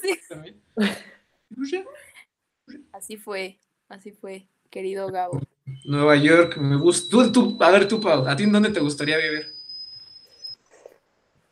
pues 1.55 1.71
Así 2.93 3.17
fue, 3.17 3.59
así 3.89 4.13
fue, 4.13 4.49
querido 4.71 5.09
Gabo. 5.09 5.41
Nueva 5.85 6.17
York, 6.17 6.57
me 6.59 6.77
gusta. 6.77 7.33
Tú, 7.33 7.57
a 7.61 7.71
ver, 7.71 7.89
tú, 7.89 8.01
Pau, 8.01 8.27
¿a 8.27 8.37
ti 8.37 8.45
en 8.45 8.53
dónde 8.53 8.71
te 8.71 8.81
gustaría 8.81 9.17
vivir? 9.19 9.53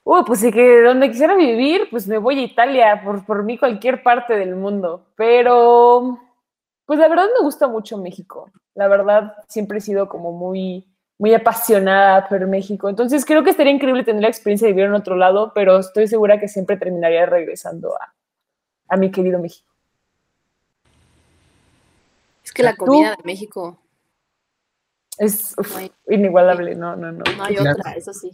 Uh, 0.04 0.24
pues 0.24 0.40
sí 0.40 0.50
que 0.50 0.82
donde 0.82 1.10
quisiera 1.10 1.34
vivir, 1.36 1.88
pues 1.90 2.08
me 2.08 2.18
voy 2.18 2.38
a 2.38 2.42
Italia, 2.42 3.02
por, 3.04 3.24
por 3.24 3.44
mí 3.44 3.56
cualquier 3.56 4.02
parte 4.02 4.34
del 4.34 4.56
mundo. 4.56 5.06
Pero, 5.16 6.18
pues 6.86 6.98
la 6.98 7.08
verdad 7.08 7.26
me 7.38 7.44
gusta 7.44 7.68
mucho 7.68 7.98
México. 7.98 8.50
La 8.74 8.88
verdad, 8.88 9.34
siempre 9.48 9.78
he 9.78 9.80
sido 9.80 10.08
como 10.08 10.32
muy, 10.32 10.86
muy 11.18 11.34
apasionada 11.34 12.28
por 12.28 12.46
México. 12.46 12.88
Entonces 12.88 13.24
creo 13.24 13.44
que 13.44 13.50
estaría 13.50 13.72
increíble 13.72 14.04
tener 14.04 14.22
la 14.22 14.28
experiencia 14.28 14.66
de 14.66 14.72
vivir 14.72 14.86
en 14.86 14.94
otro 14.94 15.16
lado, 15.16 15.52
pero 15.54 15.78
estoy 15.78 16.08
segura 16.08 16.40
que 16.40 16.48
siempre 16.48 16.76
terminaría 16.76 17.26
regresando 17.26 17.94
a, 17.94 18.12
a 18.88 18.96
mi 18.96 19.10
querido 19.10 19.38
México. 19.38 19.71
Es 22.44 22.52
que 22.52 22.62
la 22.62 22.76
comida 22.76 23.16
de 23.16 23.22
México 23.24 23.80
es 25.18 25.54
inigualable, 26.08 26.74
no, 26.74 26.96
no, 26.96 27.12
no. 27.12 27.22
No 27.36 27.44
hay 27.44 27.56
otra, 27.56 27.92
eso 27.92 28.12
sí. 28.12 28.30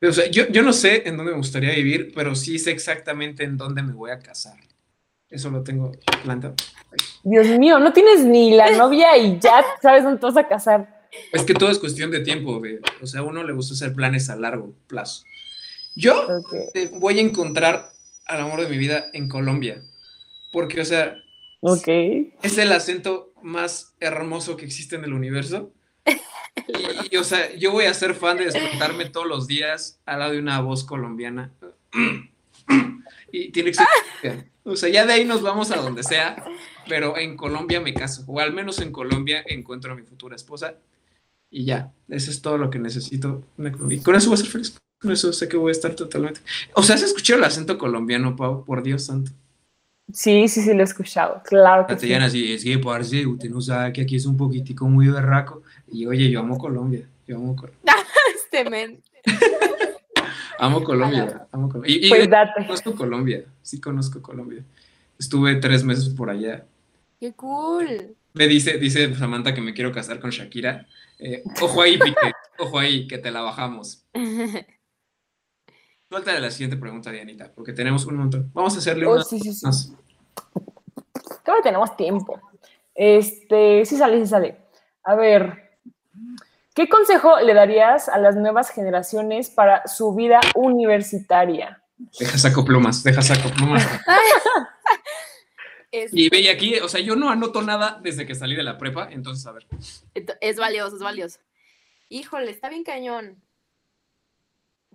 O 0.00 0.12
sea, 0.12 0.26
yo, 0.28 0.48
yo 0.48 0.62
no 0.62 0.72
sé 0.72 1.08
en 1.08 1.16
dónde 1.16 1.32
me 1.32 1.38
gustaría 1.38 1.74
vivir, 1.74 2.12
pero 2.14 2.34
sí 2.34 2.58
sé 2.58 2.72
exactamente 2.72 3.44
en 3.44 3.56
dónde 3.56 3.82
me 3.82 3.92
voy 3.92 4.10
a 4.10 4.18
casar. 4.18 4.58
Eso 5.28 5.50
lo 5.50 5.62
tengo 5.62 5.92
planteado. 6.24 6.56
Dios 7.22 7.46
mío, 7.58 7.78
no 7.78 7.92
tienes 7.92 8.24
ni 8.24 8.54
la 8.54 8.70
novia 8.76 9.16
y 9.16 9.38
ya 9.38 9.64
sabes 9.80 10.04
dónde 10.04 10.20
te 10.20 10.26
vas 10.26 10.36
a 10.36 10.48
casar. 10.48 11.02
Es 11.32 11.44
que 11.44 11.54
todo 11.54 11.70
es 11.70 11.78
cuestión 11.78 12.10
de 12.10 12.20
tiempo, 12.20 12.60
o 13.00 13.06
sea, 13.06 13.20
a 13.20 13.24
uno 13.24 13.44
le 13.44 13.52
gusta 13.52 13.74
hacer 13.74 13.94
planes 13.94 14.30
a 14.30 14.36
largo 14.36 14.74
plazo. 14.86 15.24
Yo 15.94 16.26
voy 16.94 17.18
a 17.18 17.22
encontrar 17.22 17.90
al 18.26 18.40
amor 18.40 18.62
de 18.62 18.68
mi 18.68 18.78
vida 18.78 19.06
en 19.12 19.28
Colombia, 19.28 19.82
porque, 20.52 20.80
o 20.80 20.84
sea, 20.84 21.16
es 22.42 22.58
el 22.58 22.72
acento 22.72 23.31
más 23.42 23.94
hermoso 24.00 24.56
que 24.56 24.64
existe 24.64 24.96
en 24.96 25.04
el 25.04 25.12
universo. 25.12 25.72
Y, 27.10 27.16
o 27.16 27.24
sea, 27.24 27.54
yo 27.54 27.72
voy 27.72 27.84
a 27.86 27.94
ser 27.94 28.14
fan 28.14 28.36
de 28.36 28.46
despertarme 28.46 29.06
todos 29.06 29.26
los 29.26 29.46
días 29.46 30.00
al 30.06 30.20
lado 30.20 30.32
de 30.32 30.38
una 30.38 30.60
voz 30.60 30.84
colombiana. 30.84 31.52
Y 33.30 33.50
tiene 33.50 33.70
que 33.70 33.78
ser. 34.20 34.50
O 34.64 34.76
sea, 34.76 34.88
ya 34.88 35.06
de 35.06 35.12
ahí 35.12 35.24
nos 35.24 35.42
vamos 35.42 35.70
a 35.70 35.76
donde 35.76 36.02
sea, 36.02 36.44
pero 36.88 37.16
en 37.16 37.36
Colombia 37.36 37.80
me 37.80 37.94
caso, 37.94 38.24
o 38.28 38.38
al 38.38 38.52
menos 38.52 38.80
en 38.80 38.92
Colombia 38.92 39.42
encuentro 39.46 39.92
a 39.92 39.96
mi 39.96 40.02
futura 40.02 40.36
esposa. 40.36 40.74
Y 41.50 41.64
ya, 41.64 41.92
eso 42.08 42.30
es 42.30 42.40
todo 42.40 42.58
lo 42.58 42.70
que 42.70 42.78
necesito. 42.78 43.44
Y 43.88 43.98
con 43.98 44.14
eso 44.14 44.28
voy 44.30 44.34
a 44.34 44.42
ser 44.42 44.50
feliz. 44.50 44.78
Con 45.00 45.10
eso 45.10 45.32
sé 45.32 45.48
que 45.48 45.56
voy 45.56 45.70
a 45.70 45.72
estar 45.72 45.94
totalmente. 45.96 46.40
O 46.74 46.82
sea, 46.82 46.94
¿has 46.94 47.02
escuchado 47.02 47.40
el 47.40 47.44
acento 47.44 47.76
colombiano, 47.76 48.36
Pau? 48.36 48.64
Por 48.64 48.82
Dios 48.82 49.06
santo. 49.06 49.32
Sí, 50.12 50.48
sí, 50.48 50.62
sí, 50.62 50.74
lo 50.74 50.80
he 50.80 50.84
escuchado, 50.84 51.42
claro 51.44 51.86
que 51.86 51.98
sí. 51.98 52.12
así, 52.12 52.52
es 52.52 52.64
que, 52.64 52.78
parce, 52.78 53.26
usted 53.26 53.50
no 53.50 53.60
sabe 53.60 53.92
que 53.92 54.02
aquí 54.02 54.16
es 54.16 54.26
un 54.26 54.36
poquitico 54.36 54.88
muy 54.88 55.08
berraco. 55.08 55.62
Y 55.90 56.06
oye, 56.06 56.30
yo 56.30 56.40
amo 56.40 56.58
Colombia, 56.58 57.08
yo 57.26 57.36
amo 57.36 57.54
Colombia. 57.54 57.82
este 58.34 58.68
men. 58.68 59.02
amo 60.58 60.82
Colombia, 60.82 61.46
amo 61.52 61.68
Colombia. 61.68 61.96
Y, 61.96 62.08
pues 62.08 62.28
date. 62.28 62.66
conozco 62.66 62.94
Colombia, 62.94 63.44
sí 63.62 63.80
conozco 63.80 64.20
Colombia. 64.20 64.64
Estuve 65.18 65.56
tres 65.56 65.84
meses 65.84 66.08
por 66.08 66.30
allá. 66.30 66.64
¡Qué 67.20 67.32
cool! 67.34 68.16
Me 68.34 68.48
dice, 68.48 68.78
dice 68.78 69.14
Samantha 69.14 69.54
que 69.54 69.60
me 69.60 69.74
quiero 69.74 69.92
casar 69.92 70.18
con 70.18 70.30
Shakira. 70.30 70.86
Eh, 71.18 71.42
ojo 71.60 71.82
ahí, 71.82 71.98
Pique, 71.98 72.32
ojo 72.58 72.78
ahí, 72.78 73.06
que 73.06 73.18
te 73.18 73.30
la 73.30 73.42
bajamos. 73.42 74.04
Suelta 76.12 76.34
de 76.34 76.40
la 76.40 76.50
siguiente 76.50 76.76
pregunta, 76.76 77.10
Dianita, 77.10 77.50
porque 77.54 77.72
tenemos 77.72 78.04
un 78.04 78.16
montón. 78.16 78.50
Vamos 78.52 78.74
a 78.74 78.80
hacerle 78.80 79.06
oh, 79.06 79.14
una 79.14 79.24
sí, 79.24 79.40
sí, 79.40 79.54
sí. 79.54 79.64
más. 79.64 79.94
Creo 81.42 81.56
que 81.56 81.62
tenemos 81.62 81.96
tiempo. 81.96 82.38
Este, 82.94 83.82
sí 83.86 83.96
sale, 83.96 84.20
sí 84.20 84.26
sale. 84.26 84.58
A 85.04 85.14
ver, 85.14 85.78
¿qué 86.74 86.86
consejo 86.86 87.40
le 87.40 87.54
darías 87.54 88.10
a 88.10 88.18
las 88.18 88.36
nuevas 88.36 88.68
generaciones 88.68 89.48
para 89.48 89.86
su 89.86 90.14
vida 90.14 90.38
universitaria? 90.54 91.82
Deja 92.20 92.36
saco 92.36 92.62
plumas, 92.62 93.02
deja 93.02 93.22
saco 93.22 93.48
plumas. 93.48 93.82
y 95.90 96.28
ve 96.28 96.50
aquí, 96.50 96.78
o 96.80 96.90
sea, 96.90 97.00
yo 97.00 97.16
no 97.16 97.30
anoto 97.30 97.62
nada 97.62 97.98
desde 98.02 98.26
que 98.26 98.34
salí 98.34 98.54
de 98.54 98.64
la 98.64 98.76
prepa, 98.76 99.08
entonces 99.10 99.46
a 99.46 99.52
ver. 99.52 99.66
Es 100.42 100.58
valioso, 100.58 100.96
es 100.96 101.02
valioso. 101.02 101.38
Híjole, 102.10 102.50
está 102.50 102.68
bien 102.68 102.84
cañón. 102.84 103.42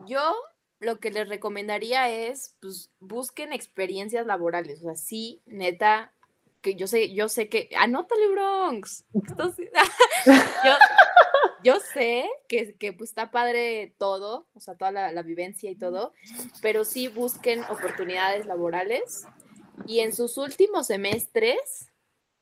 Yo 0.05 0.35
lo 0.79 0.99
que 0.99 1.11
les 1.11 1.27
recomendaría 1.27 2.09
es, 2.09 2.55
pues, 2.61 2.91
busquen 2.99 3.53
experiencias 3.53 4.25
laborales. 4.25 4.81
O 4.81 4.85
sea, 4.85 4.95
sí, 4.95 5.41
neta, 5.45 6.13
que 6.61 6.75
yo 6.75 6.87
sé, 6.87 7.13
yo 7.13 7.29
sé 7.29 7.49
que, 7.49 7.69
anótale 7.77 8.27
Bronx. 8.29 9.05
yo, 9.13 10.73
yo, 11.63 11.79
sé 11.79 12.29
que, 12.47 12.75
que, 12.75 12.93
pues 12.93 13.11
está 13.11 13.31
padre 13.31 13.95
todo, 13.97 14.47
o 14.53 14.59
sea, 14.59 14.75
toda 14.75 14.91
la, 14.91 15.11
la, 15.11 15.23
vivencia 15.23 15.71
y 15.71 15.75
todo, 15.75 16.13
pero 16.61 16.85
sí 16.85 17.07
busquen 17.07 17.63
oportunidades 17.65 18.45
laborales 18.45 19.25
y 19.85 19.99
en 19.99 20.13
sus 20.13 20.37
últimos 20.37 20.87
semestres, 20.87 21.91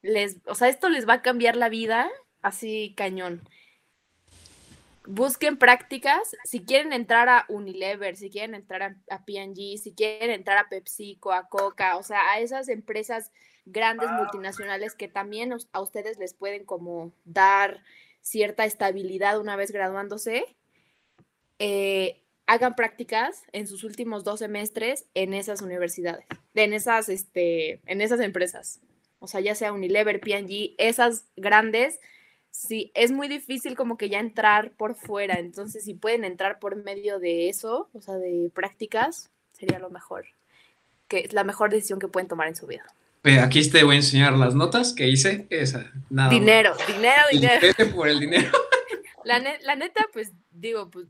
les, 0.02 0.38
o 0.46 0.56
sea, 0.56 0.70
esto 0.70 0.90
les 0.90 1.08
va 1.08 1.14
a 1.14 1.22
cambiar 1.22 1.56
la 1.56 1.70
vida 1.70 2.10
así 2.42 2.94
cañón 2.96 3.42
busquen 5.08 5.58
prácticas. 5.58 6.36
Si 6.44 6.64
quieren 6.64 6.94
entrar 6.94 7.30
a 7.30 7.46
Unilever, 7.50 8.16
si 8.16 8.30
quieren 8.30 8.56
entrar 8.56 8.84
a, 8.84 8.96
a 9.10 9.26
P&G, 9.26 9.78
si 9.78 9.94
quieren 9.94 10.32
entrar 10.32 10.58
a 10.58 10.70
PepsiCo, 10.70 11.32
a 11.32 11.48
Coca, 11.48 11.98
o 11.98 12.04
sea, 12.04 12.32
a 12.32 12.40
esas 12.40 12.70
empresas 12.70 13.32
grandes 13.66 14.10
multinacionales 14.12 14.94
que 14.94 15.08
también 15.08 15.54
a 15.72 15.82
ustedes 15.82 16.18
les 16.20 16.34
pueden 16.34 16.66
como 16.66 17.12
dar 17.26 17.82
cierta 18.22 18.66
estabilidad 18.66 19.40
una 19.40 19.56
vez 19.56 19.72
graduándose, 19.72 20.56
eh, 21.60 22.22
hagan 22.48 22.76
prácticas 22.76 23.44
en 23.54 23.68
sus 23.68 23.84
últimos 23.84 24.24
dos 24.24 24.40
semestres 24.40 25.06
en 25.14 25.34
esas 25.34 25.62
universidades, 25.62 26.26
en 26.54 26.74
esas, 26.74 27.10
este, 27.10 27.82
en 27.86 28.02
esas 28.02 28.20
empresas. 28.20 28.82
O 29.20 29.28
sea, 29.28 29.42
ya 29.42 29.56
sea 29.56 29.74
Unilever, 29.74 30.20
P&G, 30.20 30.76
esas 30.78 31.26
grandes, 31.36 32.00
sí, 32.56 32.92
es 32.96 33.12
muy 33.12 33.28
difícil 33.28 33.76
como 33.76 33.98
que 33.98 34.10
ya 34.10 34.20
entrar 34.20 34.72
por 34.72 34.96
fuera, 34.96 35.36
entonces 35.36 35.84
si 35.84 35.94
pueden 35.94 36.24
entrar 36.24 36.60
por 36.60 36.76
medio 36.76 37.20
de 37.20 37.50
eso, 37.50 37.90
o 37.94 38.02
sea, 38.02 38.16
de 38.16 38.50
prácticas, 38.54 39.30
sería 39.52 39.80
lo 39.80 39.90
mejor, 39.90 40.26
que 41.08 41.20
es 41.20 41.34
la 41.34 41.44
mejor 41.44 41.70
decisión 41.70 42.00
que 42.00 42.08
pueden 42.08 42.28
tomar 42.28 42.48
en 42.48 42.56
su 42.56 42.68
vida. 42.68 42.86
Aquí 43.42 43.68
te 43.70 43.84
voy 43.84 43.96
a 43.96 43.98
enseñar 43.98 44.34
las 44.34 44.54
notas 44.54 44.94
que 44.94 45.08
hice, 45.08 45.48
esa, 45.50 45.92
nada. 46.10 46.30
Dinero, 46.30 46.76
dinero, 46.88 47.24
dinero. 47.32 47.96
por 47.96 48.08
el 48.08 48.20
dinero. 48.20 48.52
La, 49.24 49.40
la, 49.40 49.76
neta, 49.76 50.06
pues 50.14 50.34
digo, 50.52 50.92
pues 50.92 51.08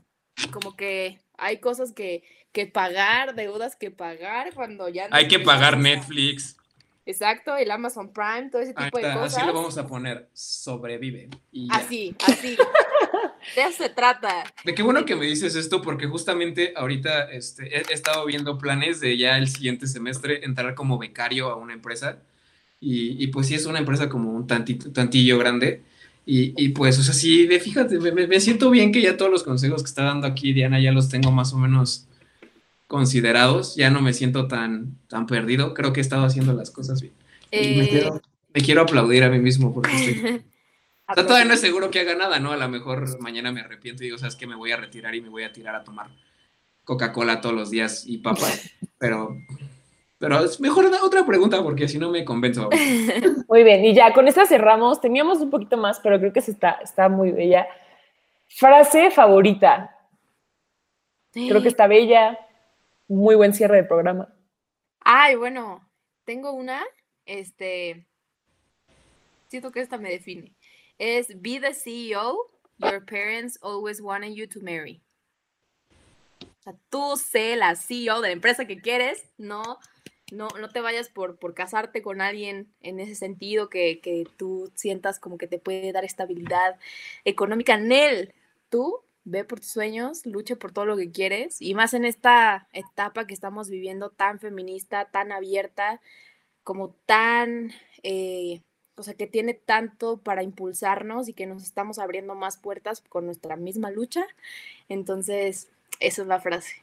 como 0.49 0.77
que 0.77 1.19
hay 1.37 1.57
cosas 1.59 1.91
que, 1.91 2.23
que 2.53 2.65
pagar, 2.65 3.35
deudas 3.35 3.75
que 3.75 3.91
pagar 3.91 4.53
cuando 4.53 4.87
ya... 4.87 5.09
Hay 5.11 5.27
que 5.27 5.39
pagar 5.39 5.77
Netflix. 5.77 6.55
Exacto, 7.05 7.55
el 7.55 7.69
Amazon 7.69 8.11
Prime, 8.11 8.49
todo 8.51 8.61
ese 8.61 8.73
tipo 8.73 8.97
de 8.97 9.03
cosas. 9.13 9.37
Así 9.37 9.45
lo 9.45 9.53
vamos 9.53 9.77
a 9.77 9.85
poner, 9.85 10.27
sobrevive. 10.33 11.29
así, 11.69 12.15
así. 12.25 12.57
de 13.55 13.61
eso 13.61 13.83
se 13.83 13.89
trata. 13.89 14.43
De 14.63 14.73
qué 14.73 14.81
bueno 14.81 15.05
que 15.05 15.15
me 15.15 15.25
dices 15.25 15.55
esto, 15.55 15.81
porque 15.81 16.07
justamente 16.07 16.73
ahorita 16.75 17.31
este, 17.31 17.77
he, 17.77 17.93
estado 17.93 18.25
viendo 18.25 18.57
planes 18.57 18.99
de 18.99 19.17
ya 19.17 19.37
el 19.37 19.47
siguiente 19.47 19.85
semestre 19.85 20.43
entrar 20.45 20.73
como 20.73 20.97
becario 20.97 21.49
a 21.49 21.55
una 21.55 21.73
empresa. 21.73 22.23
Y, 22.79 23.23
y, 23.23 23.27
pues 23.27 23.47
sí 23.47 23.55
es 23.55 23.65
una 23.65 23.79
empresa 23.79 24.09
como 24.09 24.31
un 24.31 24.47
tantito, 24.47 24.91
tantillo 24.91 25.37
grande. 25.37 25.83
Y, 26.27 26.69
pues, 26.69 26.97
o 26.97 27.03
sea, 27.03 27.13
sí, 27.13 27.47
fíjate, 27.59 27.99
me, 27.99 28.39
siento 28.39 28.71
bien 28.71 28.91
que 28.91 29.01
ya 29.01 29.15
todos 29.15 29.29
los 29.29 29.43
consejos 29.43 29.83
que 29.83 29.89
está 29.89 30.05
dando 30.05 30.25
aquí 30.25 30.53
Diana 30.53 30.79
ya 30.79 30.91
los 30.91 31.07
tengo 31.07 31.31
más 31.31 31.53
o 31.53 31.57
menos 31.57 32.07
considerados, 32.87 33.75
ya 33.75 33.89
no 33.89 34.01
me 34.01 34.13
siento 34.13 34.47
tan, 34.47 34.97
tan 35.07 35.25
perdido, 35.25 35.73
creo 35.73 35.93
que 35.93 35.99
he 35.99 36.01
estado 36.01 36.25
haciendo 36.25 36.53
las 36.53 36.71
cosas 36.71 37.01
bien. 37.01 37.13
me, 37.51 37.85
eh, 37.85 37.89
quiero, 37.89 38.21
me, 38.53 38.61
quiero, 38.61 38.81
aplaudir 38.81 39.23
a 39.23 39.29
mí 39.29 39.39
mismo 39.39 39.73
porque 39.73 39.91
estoy... 39.91 40.43
O 41.07 41.13
sea, 41.13 41.23
todavía 41.23 41.45
no 41.45 41.53
es 41.53 41.61
seguro 41.61 41.91
que 41.91 41.99
haga 41.99 42.15
nada, 42.15 42.39
¿no? 42.39 42.51
A 42.51 42.57
lo 42.57 42.67
mejor 42.67 43.21
mañana 43.21 43.51
me 43.51 43.61
arrepiento 43.61 44.01
y 44.01 44.07
digo, 44.07 44.17
sabes 44.17 44.35
que 44.35 44.47
me 44.47 44.55
voy 44.55 44.71
a 44.71 44.77
retirar 44.77 45.13
y 45.13 45.21
me 45.21 45.29
voy 45.29 45.43
a 45.43 45.53
tirar 45.53 45.75
a 45.75 45.83
tomar 45.83 46.07
Coca-Cola 46.83 47.41
todos 47.41 47.53
los 47.53 47.69
días 47.69 48.07
y 48.07 48.17
papas, 48.17 48.71
pero 48.97 49.37
pero 50.17 50.43
es 50.43 50.59
mejor 50.59 50.85
otra 51.03 51.25
pregunta 51.25 51.61
porque 51.61 51.87
si 51.87 51.99
no 51.99 52.09
me 52.09 52.23
convenzo. 52.23 52.69
Muy 53.47 53.63
bien, 53.63 53.83
y 53.85 53.93
ya 53.93 54.13
con 54.13 54.27
esta 54.27 54.45
cerramos. 54.45 55.01
Teníamos 55.01 55.39
un 55.39 55.49
poquito 55.49 55.77
más, 55.77 55.99
pero 55.99 56.19
creo 56.19 56.33
que 56.33 56.41
se 56.41 56.51
está, 56.51 56.79
está 56.83 57.09
muy 57.09 57.31
bella. 57.31 57.67
Frase 58.47 59.11
favorita. 59.11 59.95
Creo 61.31 61.61
que 61.61 61.67
está 61.67 61.87
bella. 61.87 62.39
Muy 63.07 63.35
buen 63.35 63.53
cierre 63.53 63.77
del 63.77 63.87
programa. 63.87 64.33
Ay, 64.99 65.35
bueno, 65.35 65.87
tengo 66.23 66.51
una. 66.51 66.83
Este. 67.25 68.07
Siento 69.47 69.71
que 69.71 69.81
esta 69.81 69.97
me 69.97 70.09
define. 70.09 70.55
Es 70.97 71.41
be 71.41 71.59
the 71.59 71.73
CEO 71.73 72.37
your 72.77 73.05
parents 73.05 73.57
always 73.61 74.01
wanted 74.01 74.33
you 74.33 74.47
to 74.47 74.59
marry. 74.61 75.01
Tú 76.89 77.15
sé 77.15 77.55
la 77.55 77.75
CEO 77.75 78.21
de 78.21 78.29
la 78.29 78.33
empresa 78.33 78.65
que 78.65 78.81
quieres, 78.81 79.29
no 79.37 79.79
no, 80.31 80.47
no 80.59 80.69
te 80.69 80.81
vayas 80.81 81.09
por, 81.09 81.37
por 81.37 81.53
casarte 81.53 82.01
con 82.01 82.21
alguien 82.21 82.73
en 82.81 82.99
ese 82.99 83.15
sentido 83.15 83.69
que, 83.69 83.99
que 83.99 84.25
tú 84.37 84.71
sientas 84.75 85.19
como 85.19 85.37
que 85.37 85.47
te 85.47 85.59
puede 85.59 85.91
dar 85.91 86.03
estabilidad 86.03 86.79
económica. 87.25 87.77
Nel, 87.77 88.33
tú 88.69 89.03
ve 89.25 89.43
por 89.43 89.59
tus 89.59 89.69
sueños, 89.69 90.25
lucha 90.25 90.55
por 90.55 90.71
todo 90.71 90.85
lo 90.85 90.95
que 90.95 91.11
quieres 91.11 91.61
y 91.61 91.73
más 91.73 91.93
en 91.93 92.05
esta 92.05 92.67
etapa 92.71 93.27
que 93.27 93.33
estamos 93.33 93.69
viviendo 93.69 94.09
tan 94.09 94.39
feminista, 94.39 95.05
tan 95.05 95.31
abierta, 95.31 95.99
como 96.63 96.95
tan, 97.05 97.71
eh, 98.03 98.61
o 98.95 99.03
sea, 99.03 99.15
que 99.15 99.27
tiene 99.27 99.53
tanto 99.53 100.17
para 100.17 100.43
impulsarnos 100.43 101.27
y 101.27 101.33
que 101.33 101.47
nos 101.47 101.63
estamos 101.63 101.99
abriendo 101.99 102.35
más 102.35 102.57
puertas 102.57 103.03
con 103.09 103.25
nuestra 103.25 103.55
misma 103.55 103.91
lucha. 103.91 104.25
Entonces, 104.89 105.69
esa 105.99 106.21
es 106.21 106.27
la 106.27 106.39
frase. 106.39 106.75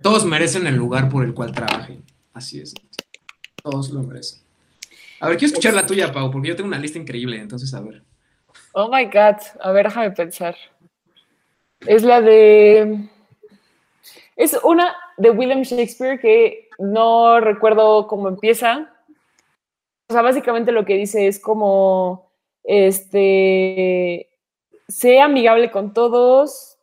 Todos 0.00 0.24
merecen 0.24 0.66
el 0.66 0.76
lugar 0.76 1.08
por 1.08 1.24
el 1.24 1.34
cual 1.34 1.52
trabajen. 1.52 2.02
Así 2.32 2.60
es. 2.60 2.74
Todos 3.62 3.90
lo 3.90 4.02
merecen. 4.02 4.40
A 5.20 5.28
ver, 5.28 5.38
quiero 5.38 5.52
escuchar 5.52 5.74
la 5.74 5.86
tuya, 5.86 6.12
Pau, 6.12 6.30
porque 6.30 6.48
yo 6.48 6.56
tengo 6.56 6.68
una 6.68 6.78
lista 6.78 6.98
increíble, 6.98 7.38
entonces 7.38 7.72
a 7.74 7.80
ver. 7.80 8.02
Oh 8.72 8.88
my 8.88 9.04
God. 9.04 9.36
A 9.60 9.72
ver, 9.72 9.86
déjame 9.86 10.10
pensar. 10.10 10.56
Es 11.86 12.02
la 12.02 12.20
de. 12.20 13.08
Es 14.36 14.58
una 14.62 14.96
de 15.16 15.30
William 15.30 15.62
Shakespeare 15.62 16.18
que 16.18 16.68
no 16.78 17.40
recuerdo 17.40 18.06
cómo 18.06 18.28
empieza. 18.28 18.90
O 20.08 20.12
sea, 20.12 20.22
básicamente 20.22 20.72
lo 20.72 20.84
que 20.84 20.96
dice 20.96 21.26
es 21.26 21.38
como. 21.38 22.30
Este. 22.62 24.28
Sé 24.88 25.20
amigable 25.20 25.70
con 25.70 25.92
todos. 25.92 26.74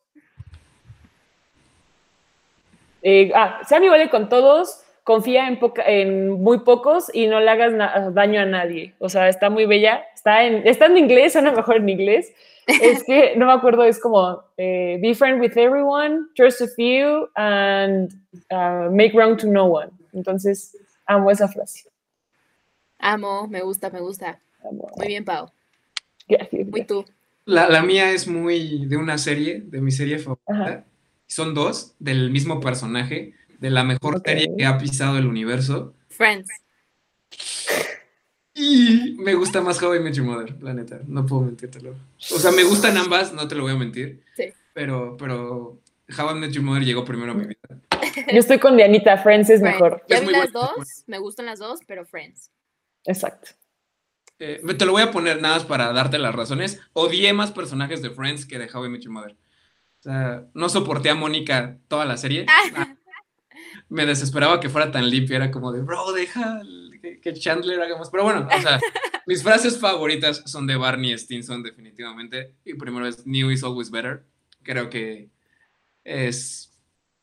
Eh, 3.01 3.31
ah, 3.33 3.61
sé 3.67 3.75
amigable 3.75 4.09
con 4.09 4.29
todos, 4.29 4.83
confía 5.03 5.47
en, 5.47 5.59
en 5.85 6.31
muy 6.31 6.59
pocos 6.59 7.09
y 7.13 7.27
no 7.27 7.39
le 7.39 7.49
hagas 7.49 8.13
daño 8.13 8.41
a 8.41 8.45
nadie. 8.45 8.93
O 8.99 9.09
sea, 9.09 9.29
está 9.29 9.49
muy 9.49 9.65
bella. 9.65 10.03
Está 10.15 10.43
en, 10.43 10.67
está 10.67 10.85
en 10.85 10.97
inglés, 10.97 11.33
suena 11.33 11.51
mejor 11.51 11.77
en 11.77 11.89
inglés. 11.89 12.33
Es 12.67 13.03
que 13.03 13.35
no 13.35 13.47
me 13.47 13.53
acuerdo, 13.53 13.83
es 13.83 13.99
como 13.99 14.43
eh, 14.55 14.99
be 15.01 15.15
friend 15.15 15.41
with 15.41 15.57
everyone, 15.57 16.27
trust 16.35 16.61
a 16.61 16.67
few, 16.67 17.27
and 17.35 18.13
uh, 18.51 18.89
make 18.91 19.13
wrong 19.13 19.35
to 19.35 19.47
no 19.47 19.65
one. 19.65 19.89
Entonces, 20.13 20.77
amo 21.07 21.31
esa 21.31 21.47
frase. 21.47 21.89
Amo, 22.99 23.47
me 23.47 23.61
gusta, 23.61 23.89
me 23.89 23.99
gusta. 23.99 24.39
Muy 24.95 25.07
bien, 25.07 25.25
Pau. 25.25 25.51
Muy 26.67 26.85
tú. 26.85 27.03
La, 27.45 27.67
la, 27.67 27.81
mía 27.81 28.11
es 28.11 28.27
muy 28.27 28.85
de 28.85 28.95
una 28.95 29.17
serie, 29.17 29.61
de 29.65 29.81
mi 29.81 29.91
serie 29.91 30.19
favorita. 30.19 30.85
Son 31.25 31.53
dos, 31.53 31.95
del 31.97 32.29
mismo 32.29 32.59
personaje 32.59 33.33
de 33.62 33.70
la 33.70 33.84
mejor 33.84 34.22
serie 34.26 34.51
que 34.57 34.66
ha 34.66 34.78
pisado 34.78 35.18
el 35.18 35.28
universo. 35.28 35.93
Friends. 36.09 36.49
Y 38.55 39.16
me 39.20 39.36
gusta 39.36 39.62
más 39.62 39.82
How 39.82 39.95
I 39.95 39.99
Met 39.99 40.16
Your 40.16 40.26
Mother, 40.26 40.62
la 40.62 40.74
neta. 40.74 40.99
No 41.05 41.26
puedo 41.26 41.43
mentírtelo. 41.43 41.95
O 42.32 42.39
sea, 42.39 42.51
me 42.51 42.64
gustan 42.64 42.97
ambas, 42.97 43.32
no 43.34 43.47
te 43.47 43.55
lo 43.55 43.64
voy 43.64 43.74
a 43.74 43.78
mentir. 43.78 44.24
Sí. 44.36 44.45
Pero, 44.74 45.16
pero 45.16 45.80
How 46.18 46.32
I 46.32 46.39
Met 46.39 46.51
Your 46.51 46.64
Mother 46.64 46.84
llegó 46.84 47.05
primero 47.05 47.32
a 47.34 47.36
mi 47.36 47.45
vida. 47.45 47.59
Yo 48.34 48.39
estoy 48.39 48.57
con 48.57 48.76
Dianita, 48.76 49.18
Friends 49.20 49.49
es 49.51 49.62
mejor. 49.62 50.03
Ya 50.09 50.20
vi 50.20 50.32
las 50.32 50.51
dos, 50.51 51.03
me 51.05 51.20
gustan 51.20 51.45
las 51.45 51.59
dos, 51.59 51.82
pero 51.86 52.03
Friends. 52.03 52.49
Exacto. 53.05 53.51
Eh, 54.39 54.59
te 54.76 54.86
lo 54.86 54.93
voy 54.93 55.03
a 55.03 55.12
poner 55.12 55.39
nada 55.39 55.57
más 55.57 55.66
para 55.66 55.93
darte 55.93 56.18
las 56.18 56.34
razones. 56.34 56.82
Odié 56.93 57.32
más 57.32 57.51
personajes 57.51 58.01
de 58.01 58.09
Friends 58.09 58.47
que 58.47 58.57
de 58.57 58.68
How 58.74 58.86
I 58.86 58.89
Met 58.89 59.01
Your 59.01 59.14
Mother. 59.14 59.34
O 59.99 60.03
sea, 60.03 60.47
no 60.55 60.68
soporté 60.68 61.12
a 61.12 61.16
Mónica 61.16 61.78
toda 61.88 62.05
la 62.05 62.18
serie. 62.18 62.47
Ah 62.49 62.95
me 63.91 64.05
desesperaba 64.05 64.61
que 64.61 64.69
fuera 64.69 64.89
tan 64.89 65.09
limpia, 65.09 65.35
era 65.35 65.51
como 65.51 65.71
de, 65.73 65.81
bro, 65.81 66.13
deja 66.13 66.61
que 67.21 67.33
Chandler 67.33 67.81
hagamos. 67.81 68.09
Pero 68.09 68.23
bueno, 68.23 68.47
o 68.47 68.61
sea, 68.61 68.79
mis 69.27 69.43
frases 69.43 69.77
favoritas 69.77 70.43
son 70.45 70.65
de 70.65 70.77
Barney 70.77 71.17
Stinson, 71.17 71.61
definitivamente. 71.61 72.55
Y 72.63 72.75
primero 72.75 73.05
es 73.05 73.27
New 73.27 73.51
is 73.51 73.63
always 73.63 73.91
better. 73.91 74.23
Creo 74.63 74.89
que 74.89 75.29
es, 76.05 76.71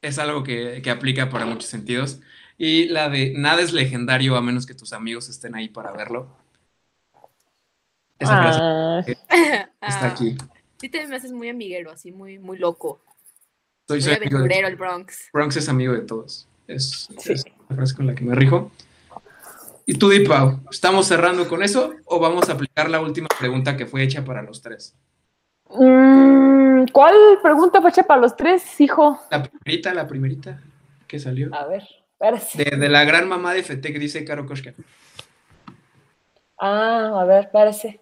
es 0.02 0.18
algo 0.18 0.44
que, 0.44 0.82
que 0.82 0.90
aplica 0.90 1.30
para 1.30 1.46
muchos 1.46 1.70
sentidos. 1.70 2.20
Y 2.58 2.86
la 2.88 3.08
de 3.08 3.32
nada 3.34 3.62
es 3.62 3.72
legendario 3.72 4.36
a 4.36 4.42
menos 4.42 4.66
que 4.66 4.74
tus 4.74 4.92
amigos 4.92 5.30
estén 5.30 5.54
ahí 5.54 5.70
para 5.70 5.90
verlo. 5.92 6.36
Esa 8.18 8.42
frase 8.42 8.60
ah. 8.60 9.68
está 9.88 10.08
aquí. 10.08 10.36
Sí, 10.78 10.90
te 10.90 11.06
me 11.06 11.16
haces 11.16 11.32
muy 11.32 11.48
amiguero, 11.48 11.90
así 11.90 12.12
muy, 12.12 12.38
muy 12.38 12.58
loco. 12.58 13.00
Soy, 13.86 14.02
soy 14.02 14.16
aventurero, 14.16 14.68
el 14.68 14.76
Bronx. 14.76 15.30
Bronx 15.32 15.56
es 15.56 15.68
amigo 15.70 15.94
de 15.94 16.02
todos. 16.02 16.46
Es, 16.68 17.08
la 17.68 17.76
frase 17.76 17.96
con 17.96 18.06
la 18.06 18.14
que 18.14 18.24
me 18.24 18.34
rijo. 18.34 18.70
Y 19.86 19.94
tú, 19.94 20.10
Dipau, 20.10 20.60
¿estamos 20.70 21.06
cerrando 21.06 21.48
con 21.48 21.62
eso 21.62 21.94
o 22.04 22.20
vamos 22.20 22.50
a 22.50 22.52
aplicar 22.52 22.90
la 22.90 23.00
última 23.00 23.28
pregunta 23.38 23.74
que 23.74 23.86
fue 23.86 24.02
hecha 24.02 24.22
para 24.22 24.42
los 24.42 24.60
tres? 24.60 24.94
Mm, 25.70 26.84
¿Cuál 26.92 27.14
pregunta 27.42 27.80
fue 27.80 27.88
hecha 27.88 28.02
para 28.02 28.20
los 28.20 28.36
tres, 28.36 28.80
hijo? 28.82 29.18
La 29.30 29.42
primerita, 29.42 29.94
la 29.94 30.06
primerita 30.06 30.62
que 31.06 31.18
salió. 31.18 31.54
A 31.54 31.66
ver, 31.66 31.84
de, 32.54 32.76
de, 32.76 32.88
la 32.90 33.04
gran 33.04 33.28
mamá 33.28 33.54
de 33.54 33.62
que 33.62 33.98
dice 33.98 34.24
Caro 34.26 34.44
Koshka. 34.44 34.74
Ah, 36.58 37.12
a 37.20 37.24
ver, 37.24 37.50
parece. 37.50 38.00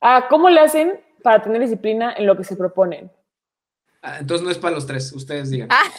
Ah, 0.00 0.26
¿cómo 0.28 0.50
le 0.50 0.60
hacen 0.60 1.00
para 1.22 1.40
tener 1.40 1.62
disciplina 1.62 2.12
en 2.14 2.26
lo 2.26 2.36
que 2.36 2.44
se 2.44 2.54
proponen? 2.54 3.10
Ah, 4.02 4.18
entonces 4.20 4.44
no 4.44 4.50
es 4.50 4.58
para 4.58 4.74
los 4.74 4.86
tres, 4.86 5.10
ustedes 5.12 5.48
digan. 5.48 5.68
Ah. 5.70 5.90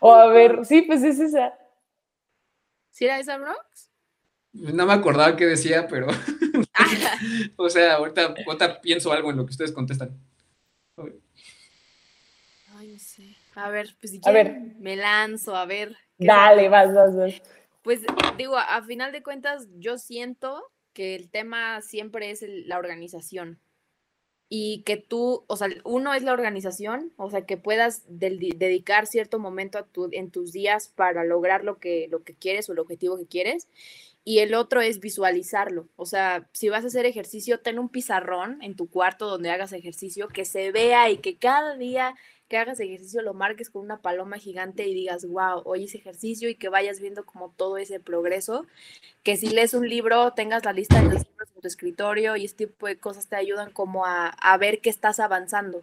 O 0.00 0.12
a 0.12 0.28
ver, 0.28 0.64
sí, 0.64 0.82
pues 0.82 1.02
es 1.02 1.18
esa. 1.18 1.58
¿Sí 2.90 3.04
era 3.04 3.18
esa, 3.18 3.38
Bronx? 3.38 3.90
No 4.52 4.86
me 4.86 4.92
acordaba 4.92 5.36
qué 5.36 5.46
decía, 5.46 5.86
pero. 5.88 6.08
o 7.56 7.68
sea, 7.68 7.94
ahorita, 7.94 8.80
pienso 8.80 9.12
algo 9.12 9.30
en 9.30 9.36
lo 9.36 9.46
que 9.46 9.52
ustedes 9.52 9.72
contestan. 9.72 10.18
Ay, 12.76 12.88
no 12.88 12.98
sé. 12.98 13.36
A 13.54 13.70
ver, 13.70 13.94
pues 14.00 14.12
si 14.12 14.20
quieren, 14.20 14.76
me 14.80 14.96
lanzo, 14.96 15.56
a 15.56 15.64
ver. 15.64 15.96
Dale, 16.16 16.68
vas, 16.68 16.94
vas, 16.94 17.16
vas. 17.16 17.42
Pues 17.82 18.00
digo, 18.36 18.56
a, 18.56 18.82
final 18.82 19.12
de 19.12 19.22
cuentas, 19.22 19.68
yo 19.78 19.98
siento 19.98 20.72
que 20.92 21.14
el 21.14 21.30
tema 21.30 21.80
siempre 21.82 22.30
es 22.30 22.44
la 22.46 22.78
organización 22.78 23.60
y 24.48 24.82
que 24.84 24.96
tú, 24.96 25.44
o 25.46 25.56
sea, 25.56 25.68
uno 25.84 26.14
es 26.14 26.22
la 26.22 26.32
organización, 26.32 27.12
o 27.16 27.30
sea, 27.30 27.44
que 27.44 27.58
puedas 27.58 28.02
dedicar 28.08 29.06
cierto 29.06 29.38
momento 29.38 29.78
a 29.78 29.84
tu, 29.84 30.08
en 30.12 30.30
tus 30.30 30.52
días 30.52 30.90
para 30.94 31.24
lograr 31.24 31.64
lo 31.64 31.78
que, 31.78 32.08
lo 32.10 32.22
que 32.22 32.34
quieres 32.34 32.68
o 32.68 32.72
el 32.72 32.78
objetivo 32.78 33.18
que 33.18 33.26
quieres. 33.26 33.68
Y 34.24 34.40
el 34.40 34.54
otro 34.54 34.80
es 34.80 35.00
visualizarlo. 35.00 35.88
O 35.96 36.04
sea, 36.06 36.48
si 36.52 36.68
vas 36.68 36.84
a 36.84 36.88
hacer 36.88 37.06
ejercicio, 37.06 37.60
ten 37.60 37.78
un 37.78 37.88
pizarrón 37.88 38.58
en 38.62 38.74
tu 38.74 38.88
cuarto 38.88 39.26
donde 39.26 39.50
hagas 39.50 39.72
ejercicio, 39.72 40.28
que 40.28 40.44
se 40.44 40.70
vea 40.72 41.10
y 41.10 41.18
que 41.18 41.36
cada 41.36 41.76
día 41.76 42.14
que 42.48 42.56
hagas 42.56 42.80
ejercicio 42.80 43.22
lo 43.22 43.34
marques 43.34 43.68
con 43.70 43.82
una 43.82 43.98
paloma 43.98 44.38
gigante 44.38 44.86
y 44.88 44.94
digas, 44.94 45.26
wow, 45.26 45.62
hoy 45.64 45.84
hice 45.84 45.98
ejercicio 45.98 46.48
y 46.48 46.54
que 46.54 46.70
vayas 46.70 46.98
viendo 46.98 47.24
como 47.24 47.50
todo 47.50 47.76
ese 47.76 48.00
progreso. 48.00 48.66
Que 49.22 49.36
si 49.36 49.50
lees 49.50 49.74
un 49.74 49.88
libro, 49.88 50.32
tengas 50.32 50.64
la 50.64 50.72
lista 50.72 50.96
de 50.96 51.04
los 51.04 51.26
libros 51.28 51.50
en 51.54 51.60
tu 51.60 51.68
escritorio 51.68 52.36
y 52.36 52.46
este 52.46 52.66
tipo 52.66 52.86
de 52.86 52.98
cosas 52.98 53.28
te 53.28 53.36
ayudan 53.36 53.70
como 53.70 54.06
a, 54.06 54.56
ver 54.58 54.80
que 54.80 54.90
estás 54.90 55.20
avanzando. 55.20 55.82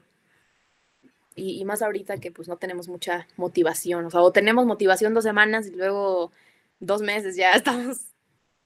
Y, 1.35 1.63
más 1.65 1.81
ahorita 1.81 2.17
que 2.17 2.31
pues 2.31 2.47
no 2.47 2.57
tenemos 2.57 2.87
mucha 2.87 3.27
motivación, 3.35 4.05
o 4.05 4.09
sea, 4.09 4.21
o 4.21 4.31
tenemos 4.31 4.65
motivación 4.65 5.13
dos 5.13 5.25
semanas 5.25 5.67
y 5.67 5.71
luego 5.71 6.31
dos 6.79 7.01
meses 7.01 7.35
ya 7.35 7.51
estamos 7.55 7.99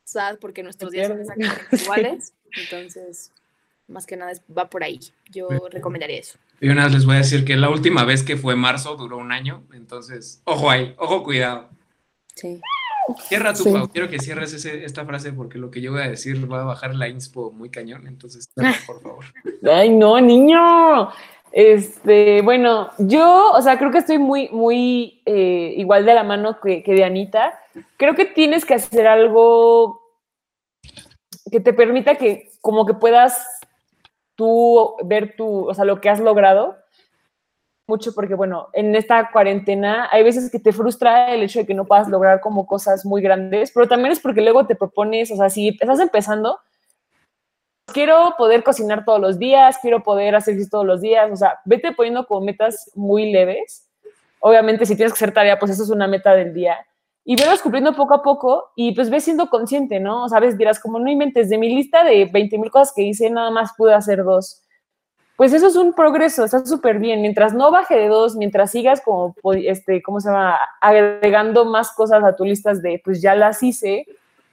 sad 0.05 0.37
porque 0.39 0.63
nuestros 0.63 0.91
días 0.91 1.07
son 1.07 1.19
exactamente 1.19 1.75
iguales. 1.83 2.33
Entonces, 2.55 3.31
más 3.89 4.05
que 4.05 4.15
nada 4.15 4.31
va 4.55 4.69
por 4.69 4.83
ahí. 4.83 4.99
Yo 5.29 5.47
recomendaría 5.71 6.19
eso. 6.19 6.37
Y 6.61 6.69
una 6.69 6.85
vez 6.85 6.93
les 6.93 7.05
voy 7.05 7.15
a 7.15 7.19
decir 7.19 7.45
que 7.45 7.55
la 7.55 7.69
última 7.69 8.03
vez 8.05 8.23
que 8.23 8.37
fue 8.37 8.55
marzo 8.55 8.95
duró 8.95 9.17
un 9.17 9.31
año, 9.31 9.63
entonces, 9.73 10.41
ojo 10.45 10.69
ahí, 10.69 10.93
ojo 10.97 11.23
cuidado. 11.23 11.69
Sí. 12.35 12.59
Cierra 13.27 13.53
tu, 13.53 13.63
Pau. 13.71 13.89
Quiero 13.89 14.09
que 14.09 14.19
cierres 14.19 14.53
esta 14.65 15.05
frase 15.05 15.33
porque 15.33 15.57
lo 15.57 15.71
que 15.71 15.81
yo 15.81 15.93
voy 15.93 16.01
a 16.01 16.09
decir 16.09 16.51
va 16.51 16.61
a 16.61 16.65
bajar 16.65 16.95
la 16.95 17.07
inspo 17.07 17.51
muy 17.51 17.69
cañón. 17.69 18.07
Entonces, 18.07 18.49
por 18.87 19.01
favor. 19.01 19.25
Ay, 19.63 19.89
no, 19.89 20.19
niño. 20.21 21.09
Este, 21.51 22.41
bueno, 22.43 22.91
yo, 22.99 23.51
o 23.51 23.61
sea, 23.61 23.79
creo 23.79 23.91
que 23.91 23.97
estoy 23.97 24.19
muy, 24.19 24.49
muy 24.49 25.21
eh, 25.25 25.73
igual 25.77 26.05
de 26.05 26.13
la 26.13 26.23
mano 26.23 26.59
que, 26.61 26.83
que 26.83 26.93
de 26.93 27.03
Anita. 27.03 27.59
Creo 27.97 28.13
que 28.15 28.25
tienes 28.25 28.65
que 28.65 28.75
hacer 28.75 29.07
algo 29.07 29.99
que 31.51 31.59
te 31.59 31.73
permita 31.73 32.15
que 32.15 32.51
como 32.61 32.85
que 32.85 32.93
puedas 32.93 33.59
tú 34.39 34.95
ver 35.03 35.35
tu, 35.35 35.67
o 35.67 35.73
sea, 35.73 35.83
lo 35.83 35.99
que 35.99 36.09
has 36.09 36.21
logrado 36.21 36.77
mucho 37.89 38.13
porque, 38.13 38.35
bueno, 38.35 38.69
en 38.71 38.95
esta 38.95 39.31
cuarentena 39.31 40.07
hay 40.13 40.23
veces 40.23 40.49
que 40.49 40.59
te 40.59 40.71
frustra 40.71 41.33
el 41.33 41.43
hecho 41.43 41.59
de 41.59 41.65
que 41.65 41.73
no 41.73 41.83
puedas 41.83 42.07
lograr 42.07 42.39
como 42.39 42.65
cosas 42.65 43.05
muy 43.05 43.21
grandes, 43.21 43.71
pero 43.73 43.85
también 43.85 44.13
es 44.13 44.21
porque 44.21 44.39
luego 44.39 44.65
te 44.65 44.75
propones, 44.75 45.29
o 45.31 45.35
sea, 45.35 45.49
si 45.49 45.67
estás 45.67 45.99
empezando, 45.99 46.57
quiero 47.87 48.35
poder 48.37 48.63
cocinar 48.63 49.03
todos 49.03 49.19
los 49.19 49.37
días, 49.37 49.77
quiero 49.81 50.03
poder 50.03 50.35
hacer 50.35 50.53
ejercicio 50.53 50.77
todos 50.77 50.85
los 50.85 51.01
días, 51.01 51.29
o 51.29 51.35
sea, 51.35 51.59
vete 51.65 51.91
poniendo 51.91 52.25
como 52.25 52.45
metas 52.45 52.91
muy 52.95 53.29
leves. 53.29 53.89
Obviamente, 54.39 54.85
si 54.85 54.95
tienes 54.95 55.11
que 55.11 55.17
hacer 55.17 55.33
tarea, 55.33 55.59
pues 55.59 55.71
eso 55.71 55.83
es 55.83 55.89
una 55.89 56.07
meta 56.07 56.33
del 56.33 56.53
día. 56.53 56.77
Y 57.32 57.36
velos 57.36 57.61
cumpliendo 57.61 57.93
poco 57.93 58.15
a 58.15 58.23
poco 58.23 58.71
y 58.75 58.91
pues 58.95 59.11
ves 59.11 59.25
siendo 59.25 59.51
consciente, 59.51 59.99
¿no? 59.99 60.23
O 60.23 60.30
Sabes, 60.30 60.57
dirás, 60.57 60.80
como 60.80 60.97
no 60.97 61.11
inventes, 61.11 61.47
de 61.47 61.59
mi 61.59 61.69
lista 61.69 62.03
de 62.03 62.25
20 62.25 62.57
mil 62.57 62.71
cosas 62.71 62.91
que 62.91 63.03
hice, 63.03 63.30
nada 63.30 63.51
más 63.51 63.73
pude 63.77 63.93
hacer 63.93 64.23
dos. 64.23 64.63
Pues 65.36 65.53
eso 65.53 65.67
es 65.67 65.75
un 65.75 65.93
progreso, 65.93 66.43
está 66.43 66.65
súper 66.65 66.97
bien. 66.97 67.21
Mientras 67.21 67.53
no 67.53 67.69
baje 67.69 67.95
de 67.99 68.07
dos, 68.07 68.36
mientras 68.36 68.71
sigas 68.71 68.99
como, 69.01 69.36
este, 69.63 70.01
¿cómo 70.01 70.19
se 70.19 70.30
llama? 70.30 70.57
Agregando 70.82 71.65
más 71.65 71.91
cosas 71.91 72.23
a 72.23 72.36
tu 72.36 72.45
listas 72.45 72.82
de, 72.82 72.99
pues 73.05 73.21
ya 73.21 73.36
las 73.36 73.61
hice, 73.61 74.07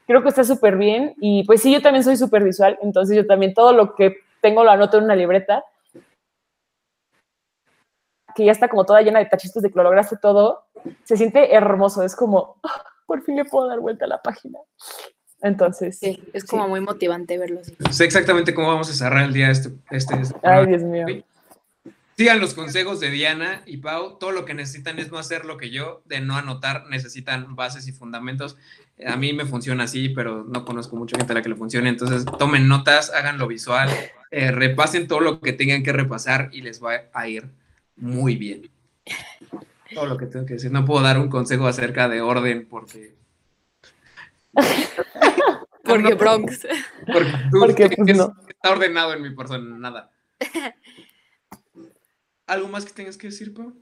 creo 0.07 0.23
que 0.23 0.29
está 0.29 0.45
súper 0.45 0.77
bien. 0.77 1.15
Y 1.19 1.45
pues 1.45 1.63
sí, 1.63 1.73
yo 1.73 1.81
también 1.81 2.05
soy 2.05 2.19
súper 2.19 2.45
visual, 2.45 2.79
entonces 2.83 3.17
yo 3.17 3.27
también 3.27 3.55
todo 3.55 3.73
lo 3.73 3.95
que 3.95 4.19
tengo 4.43 4.65
lo 4.65 4.71
anoto 4.71 4.99
en 4.99 5.05
una 5.05 5.17
libreta, 5.17 5.65
que 8.37 8.45
ya 8.45 8.53
está 8.53 8.69
como 8.69 8.85
toda 8.85 9.01
llena 9.01 9.19
de 9.19 9.27
tachitos 9.27 9.63
de 9.63 9.71
que 9.71 9.77
lo 9.77 9.83
lograste 9.83 10.19
todo, 10.19 10.67
se 11.05 11.17
siente 11.17 11.55
hermoso, 11.55 12.03
es 12.03 12.15
como, 12.15 12.61
ah, 12.63 12.85
por 13.07 13.23
fin 13.23 13.35
le 13.35 13.47
puedo 13.47 13.67
dar 13.67 13.81
vuelta 13.81 14.05
a 14.05 14.09
la 14.09 14.23
página. 14.23 14.59
Entonces. 15.41 15.99
Sí, 15.99 16.23
es 16.35 16.45
como 16.45 16.69
muy 16.69 16.81
motivante 16.81 17.39
verlo 17.39 17.61
así. 17.61 17.75
Sé 17.91 18.05
exactamente 18.05 18.55
cómo 18.55 18.69
vamos 18.69 18.91
a 18.91 18.93
cerrar 18.93 19.25
el 19.25 19.33
día 19.33 19.51
este. 19.51 19.71
este, 19.91 20.21
este 20.21 20.35
Ay, 20.43 20.67
Dios 20.67 20.83
mío. 20.83 21.07
Sigan 22.17 22.41
los 22.41 22.55
consejos 22.55 23.01
de 23.01 23.11
Diana 23.11 23.63
y 23.67 23.79
Pau. 23.79 24.19
Todo 24.19 24.33
lo 24.33 24.45
que 24.45 24.55
necesitan 24.55 24.99
es 24.99 25.11
no 25.11 25.19
hacer 25.19 25.45
lo 25.45 25.57
que 25.57 25.71
yo, 25.71 26.03
de 26.05 26.21
no 26.21 26.37
anotar, 26.37 26.87
necesitan 26.89 27.57
bases 27.57 27.89
y 27.89 27.93
fundamentos. 27.93 28.57
A 29.07 29.17
mí 29.17 29.33
me 29.33 29.45
funciona 29.45 29.85
así, 29.85 30.11
pero 30.11 30.45
no 30.45 30.65
conozco 30.65 30.97
mucha 30.97 31.17
gente 31.17 31.33
a 31.33 31.37
la 31.37 31.43
que 31.43 31.51
le 31.51 31.57
funcione. 31.57 31.89
Entonces, 31.89 32.25
tomen 32.39 32.69
notas, 32.69 33.13
háganlo 33.13 33.47
visual, 33.47 33.91
eh, 34.31 34.51
repasen 34.51 35.09
todo 35.09 35.21
lo 35.21 35.41
que 35.41 35.53
tengan 35.53 35.83
que 35.83 35.93
repasar 35.93 36.49
y 36.53 36.63
les 36.63 36.83
va 36.83 37.03
a 37.13 37.29
ir 37.29 37.51
muy 37.97 38.37
bien. 38.37 38.71
Todo 39.95 40.07
lo 40.07 40.17
que 40.17 40.27
tengo 40.27 40.47
que 40.47 40.55
decir. 40.55 40.71
No 40.71 40.85
puedo 40.85 41.03
dar 41.03 41.19
un 41.19 41.29
consejo 41.29 41.67
acerca 41.67 42.09
de 42.09 42.21
orden 42.21 42.67
porque. 42.69 43.15
porque 45.85 46.15
Bronx. 46.15 46.67
Porque, 47.07 47.89
tú, 47.89 48.05
pues, 48.05 48.19
está 48.49 48.71
ordenado 48.71 49.15
en 49.15 49.23
mi 49.23 49.31
persona, 49.31 49.79
nada. 49.79 50.11
¿Algo 52.47 52.69
más 52.69 52.85
que 52.85 52.93
tengas 52.93 53.17
que 53.17 53.29
decir, 53.29 53.55
Pau? 53.55 53.73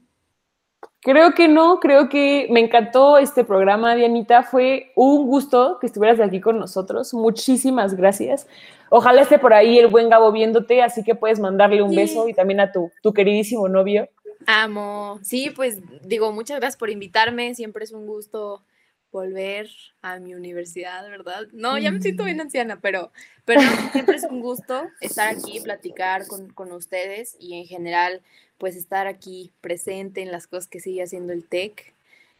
Creo 1.01 1.33
que 1.33 1.47
no, 1.47 1.79
creo 1.79 2.09
que 2.09 2.47
me 2.49 2.59
encantó 2.59 3.17
este 3.17 3.43
programa, 3.43 3.95
Dianita. 3.95 4.41
Fue 4.43 4.91
un 4.95 5.27
gusto 5.27 5.77
que 5.79 5.87
estuvieras 5.87 6.19
aquí 6.19 6.41
con 6.41 6.57
nosotros. 6.57 7.13
Muchísimas 7.13 7.95
gracias. 7.95 8.47
Ojalá 8.89 9.21
esté 9.21 9.39
por 9.39 9.53
ahí 9.53 9.79
el 9.79 9.87
buen 9.87 10.09
Gabo 10.09 10.31
viéndote, 10.31 10.81
así 10.81 11.03
que 11.03 11.15
puedes 11.15 11.39
mandarle 11.39 11.81
un 11.81 11.95
beso 11.95 12.27
y 12.27 12.33
también 12.33 12.59
a 12.59 12.71
tu, 12.71 12.91
tu 13.01 13.13
queridísimo 13.13 13.67
novio. 13.67 14.09
Amo. 14.45 15.19
Sí, 15.23 15.49
pues 15.49 15.79
digo, 16.03 16.31
muchas 16.31 16.59
gracias 16.59 16.77
por 16.77 16.89
invitarme. 16.89 17.55
Siempre 17.55 17.83
es 17.83 17.91
un 17.91 18.05
gusto 18.05 18.63
volver 19.11 19.69
a 20.01 20.19
mi 20.19 20.35
universidad, 20.35 21.09
¿verdad? 21.09 21.47
No, 21.53 21.77
ya 21.77 21.89
me 21.89 22.01
siento 22.01 22.25
bien 22.25 22.41
anciana, 22.41 22.79
pero, 22.81 23.11
pero 23.45 23.61
siempre 23.93 24.17
es 24.17 24.25
un 24.25 24.41
gusto 24.41 24.89
estar 24.99 25.29
aquí, 25.29 25.61
platicar 25.61 26.27
con, 26.27 26.49
con, 26.49 26.73
ustedes 26.73 27.37
y 27.39 27.57
en 27.57 27.65
general, 27.65 28.21
pues 28.57 28.75
estar 28.75 29.07
aquí 29.07 29.53
presente 29.61 30.21
en 30.21 30.33
las 30.33 30.47
cosas 30.47 30.67
que 30.67 30.81
sigue 30.81 31.01
haciendo 31.01 31.31
el 31.31 31.47
TEC 31.47 31.94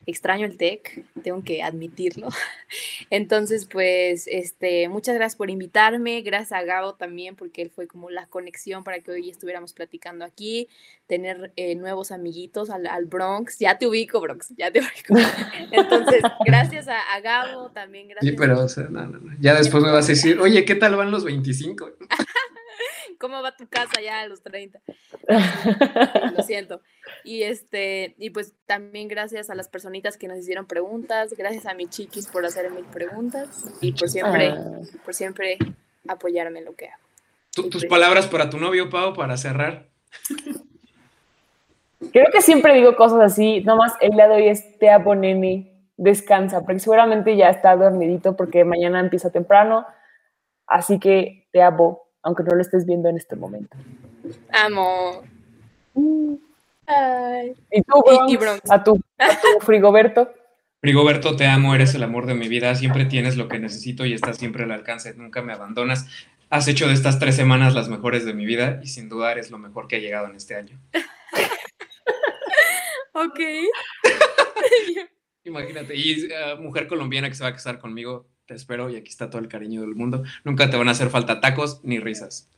extraño 0.05 0.45
el 0.45 0.57
tech, 0.57 1.03
tengo 1.23 1.43
que 1.43 1.63
admitirlo. 1.63 2.29
Entonces, 3.09 3.65
pues, 3.65 4.27
este, 4.27 4.87
muchas 4.89 5.15
gracias 5.15 5.35
por 5.35 5.49
invitarme, 5.49 6.21
gracias 6.21 6.53
a 6.53 6.63
Gabo 6.63 6.93
también, 6.93 7.35
porque 7.35 7.61
él 7.61 7.71
fue 7.73 7.87
como 7.87 8.09
la 8.09 8.27
conexión 8.27 8.83
para 8.83 8.99
que 8.99 9.11
hoy 9.11 9.29
estuviéramos 9.29 9.73
platicando 9.73 10.25
aquí, 10.25 10.67
tener 11.07 11.51
eh, 11.55 11.75
nuevos 11.75 12.11
amiguitos 12.11 12.69
al, 12.69 13.05
Bronx, 13.05 13.59
ya 13.59 13.77
te 13.77 13.87
ubico, 13.87 14.19
Bronx, 14.21 14.49
ya 14.57 14.71
te 14.71 14.79
ubico. 14.79 15.15
Entonces, 15.71 16.21
gracias 16.45 16.87
a, 16.87 17.19
Gabo 17.21 17.69
también, 17.71 18.07
gracias. 18.07 18.31
Sí, 18.31 18.37
pero, 18.37 18.63
o 18.63 18.69
sea, 18.69 18.83
no, 18.85 19.05
no, 19.05 19.19
no. 19.19 19.35
ya 19.39 19.55
después 19.55 19.83
me 19.83 19.91
vas 19.91 20.05
a 20.05 20.09
decir, 20.09 20.39
oye, 20.39 20.65
¿qué 20.65 20.75
tal 20.75 20.95
van 20.95 21.11
los 21.11 21.23
25? 21.23 21.91
¿Cómo 23.25 23.41
va 23.41 23.57
tu 23.57 23.67
casa 23.67 23.99
ya 24.03 24.19
a 24.19 24.27
los 24.27 24.43
30? 24.43 24.79
Lo 26.37 26.43
siento. 26.43 26.81
Y 27.23 27.41
este, 27.41 28.13
y 28.19 28.29
pues 28.29 28.53
también 28.67 29.07
gracias 29.07 29.49
a 29.49 29.55
las 29.55 29.67
personitas 29.67 30.15
que 30.15 30.27
nos 30.27 30.37
hicieron 30.37 30.67
preguntas, 30.67 31.33
gracias 31.35 31.65
a 31.65 31.73
mi 31.73 31.87
chiquis 31.87 32.27
por 32.27 32.45
hacer 32.45 32.69
mil 32.69 32.85
preguntas 32.85 33.65
y 33.81 33.93
por 33.93 34.09
siempre, 34.09 34.49
ah. 34.49 34.79
por 35.03 35.15
siempre 35.15 35.57
apoyarme 36.07 36.59
en 36.59 36.65
lo 36.65 36.75
que 36.75 36.89
hago. 36.89 37.69
tus 37.71 37.87
palabras 37.87 38.27
para 38.27 38.51
tu 38.51 38.59
novio, 38.59 38.91
Pau, 38.91 39.15
para 39.15 39.37
cerrar. 39.37 39.87
Creo 42.13 42.27
que 42.31 42.43
siempre 42.43 42.75
digo 42.75 42.95
cosas 42.95 43.21
así, 43.21 43.61
nomás 43.61 43.93
el 44.01 44.11
día 44.11 44.27
de 44.27 44.35
hoy 44.35 44.49
es 44.49 44.77
te 44.77 44.91
amo, 44.91 45.15
nene, 45.15 45.73
descansa, 45.97 46.61
porque 46.61 46.77
seguramente 46.77 47.35
ya 47.35 47.49
está 47.49 47.75
dormidito 47.75 48.35
porque 48.35 48.63
mañana 48.63 48.99
empieza 48.99 49.31
temprano, 49.31 49.87
así 50.67 50.99
que 50.99 51.47
te 51.51 51.63
amo, 51.63 52.04
aunque 52.25 52.43
no 52.43 52.55
lo 52.55 52.61
estés 52.61 52.85
viendo 52.85 53.07
en 53.07 53.17
este 53.17 53.35
momento. 53.35 53.77
Amo. 54.51 55.21
¿Y 55.95 57.81
tú, 57.83 58.03
A, 58.67 58.83
tu, 58.83 58.99
Frigoberto. 59.61 60.33
Frigoberto, 60.81 61.35
te 61.35 61.45
amo, 61.45 61.75
eres 61.75 61.93
el 61.93 62.03
amor 62.03 62.25
de 62.25 62.33
mi 62.33 62.47
vida, 62.47 62.73
siempre 62.75 63.05
tienes 63.05 63.37
lo 63.37 63.47
que 63.47 63.59
necesito 63.59 64.05
y 64.05 64.13
estás 64.13 64.37
siempre 64.37 64.63
al 64.63 64.71
alcance, 64.71 65.13
nunca 65.13 65.43
me 65.43 65.53
abandonas. 65.53 66.07
Has 66.49 66.67
hecho 66.67 66.87
de 66.87 66.93
estas 66.93 67.19
tres 67.19 67.35
semanas 67.35 67.75
las 67.75 67.89
mejores 67.89 68.25
de 68.25 68.33
mi 68.33 68.45
vida 68.45 68.79
y 68.83 68.87
sin 68.87 69.07
duda 69.07 69.31
eres 69.31 69.51
lo 69.51 69.59
mejor 69.59 69.87
que 69.87 69.97
ha 69.97 69.99
llegado 69.99 70.27
en 70.27 70.35
este 70.35 70.55
año. 70.55 70.79
ok. 73.13 73.39
Imagínate, 75.43 75.95
y 75.95 76.25
uh, 76.25 76.59
mujer 76.59 76.87
colombiana 76.87 77.29
que 77.29 77.35
se 77.35 77.43
va 77.43 77.49
a 77.49 77.53
casar 77.53 77.77
conmigo, 77.77 78.25
te 78.45 78.53
espero 78.53 78.89
y 78.89 78.95
aquí 78.95 79.09
está 79.09 79.29
todo 79.29 79.41
el 79.41 79.47
cariño 79.47 79.81
del 79.81 79.95
mundo. 79.95 80.23
Nunca 80.43 80.69
te 80.69 80.77
van 80.77 80.87
a 80.87 80.91
hacer 80.91 81.09
falta 81.09 81.41
tacos 81.41 81.79
ni 81.83 81.99
risas. 81.99 82.49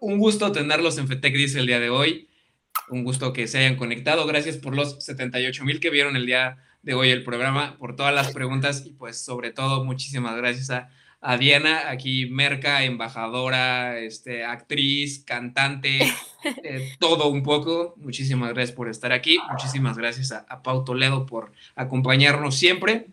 un, 0.00 0.18
gusto, 0.18 0.52
tenerlos 0.52 0.98
en 0.98 1.08
FETEC 1.08 1.34
dice 1.34 1.60
el 1.60 1.66
día 1.66 1.80
de 1.80 1.90
hoy. 1.90 2.28
Un 2.90 3.04
gusto 3.04 3.32
que 3.32 3.46
se 3.46 3.58
hayan 3.58 3.76
conectado. 3.76 4.26
Gracias 4.26 4.56
por 4.56 4.74
los 4.74 5.04
78 5.04 5.64
mil 5.64 5.80
que 5.80 5.90
vieron 5.90 6.16
el 6.16 6.26
día 6.26 6.58
de 6.82 6.94
hoy 6.94 7.10
el 7.10 7.24
programa, 7.24 7.76
por 7.78 7.96
todas 7.96 8.14
las 8.14 8.32
preguntas 8.32 8.84
y 8.86 8.92
pues 8.92 9.20
sobre 9.20 9.50
todo 9.50 9.84
muchísimas 9.84 10.36
gracias 10.36 10.70
a, 10.70 10.88
Diana, 11.36 11.90
aquí 11.90 12.26
merca, 12.26 12.84
embajadora, 12.84 13.98
este, 13.98 14.44
actriz, 14.44 15.24
cantante, 15.24 15.98
eh, 16.62 16.92
todo 17.00 17.28
un 17.28 17.42
poco. 17.42 17.94
Muchísimas 17.96 18.54
gracias 18.54 18.76
por 18.76 18.88
estar 18.88 19.10
aquí. 19.10 19.36
Muchísimas 19.50 19.98
gracias 19.98 20.30
a, 20.30 20.46
a 20.48 20.62
Pau 20.62 20.84
Toledo 20.84 21.26
por 21.26 21.52
acompañarnos 21.74 22.56
siempre. 22.56 23.08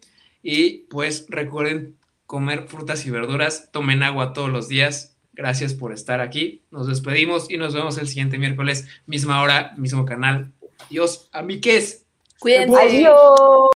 Y 0.47 0.85
pues 0.91 1.25
recuerden 1.27 1.97
comer 2.27 2.67
frutas 2.67 3.03
y 3.07 3.09
verduras, 3.09 3.71
tomen 3.71 4.03
agua 4.03 4.31
todos 4.31 4.51
los 4.51 4.67
días. 4.67 5.17
Gracias 5.33 5.73
por 5.73 5.91
estar 5.91 6.21
aquí. 6.21 6.61
Nos 6.69 6.85
despedimos 6.85 7.49
y 7.49 7.57
nos 7.57 7.73
vemos 7.73 7.97
el 7.97 8.07
siguiente 8.07 8.37
miércoles, 8.37 8.87
misma 9.07 9.41
hora, 9.41 9.73
mismo 9.75 10.05
canal. 10.05 10.53
Dios, 10.87 11.29
amigues. 11.31 12.05
Cuídense. 12.39 12.79
Adiós. 12.79 13.74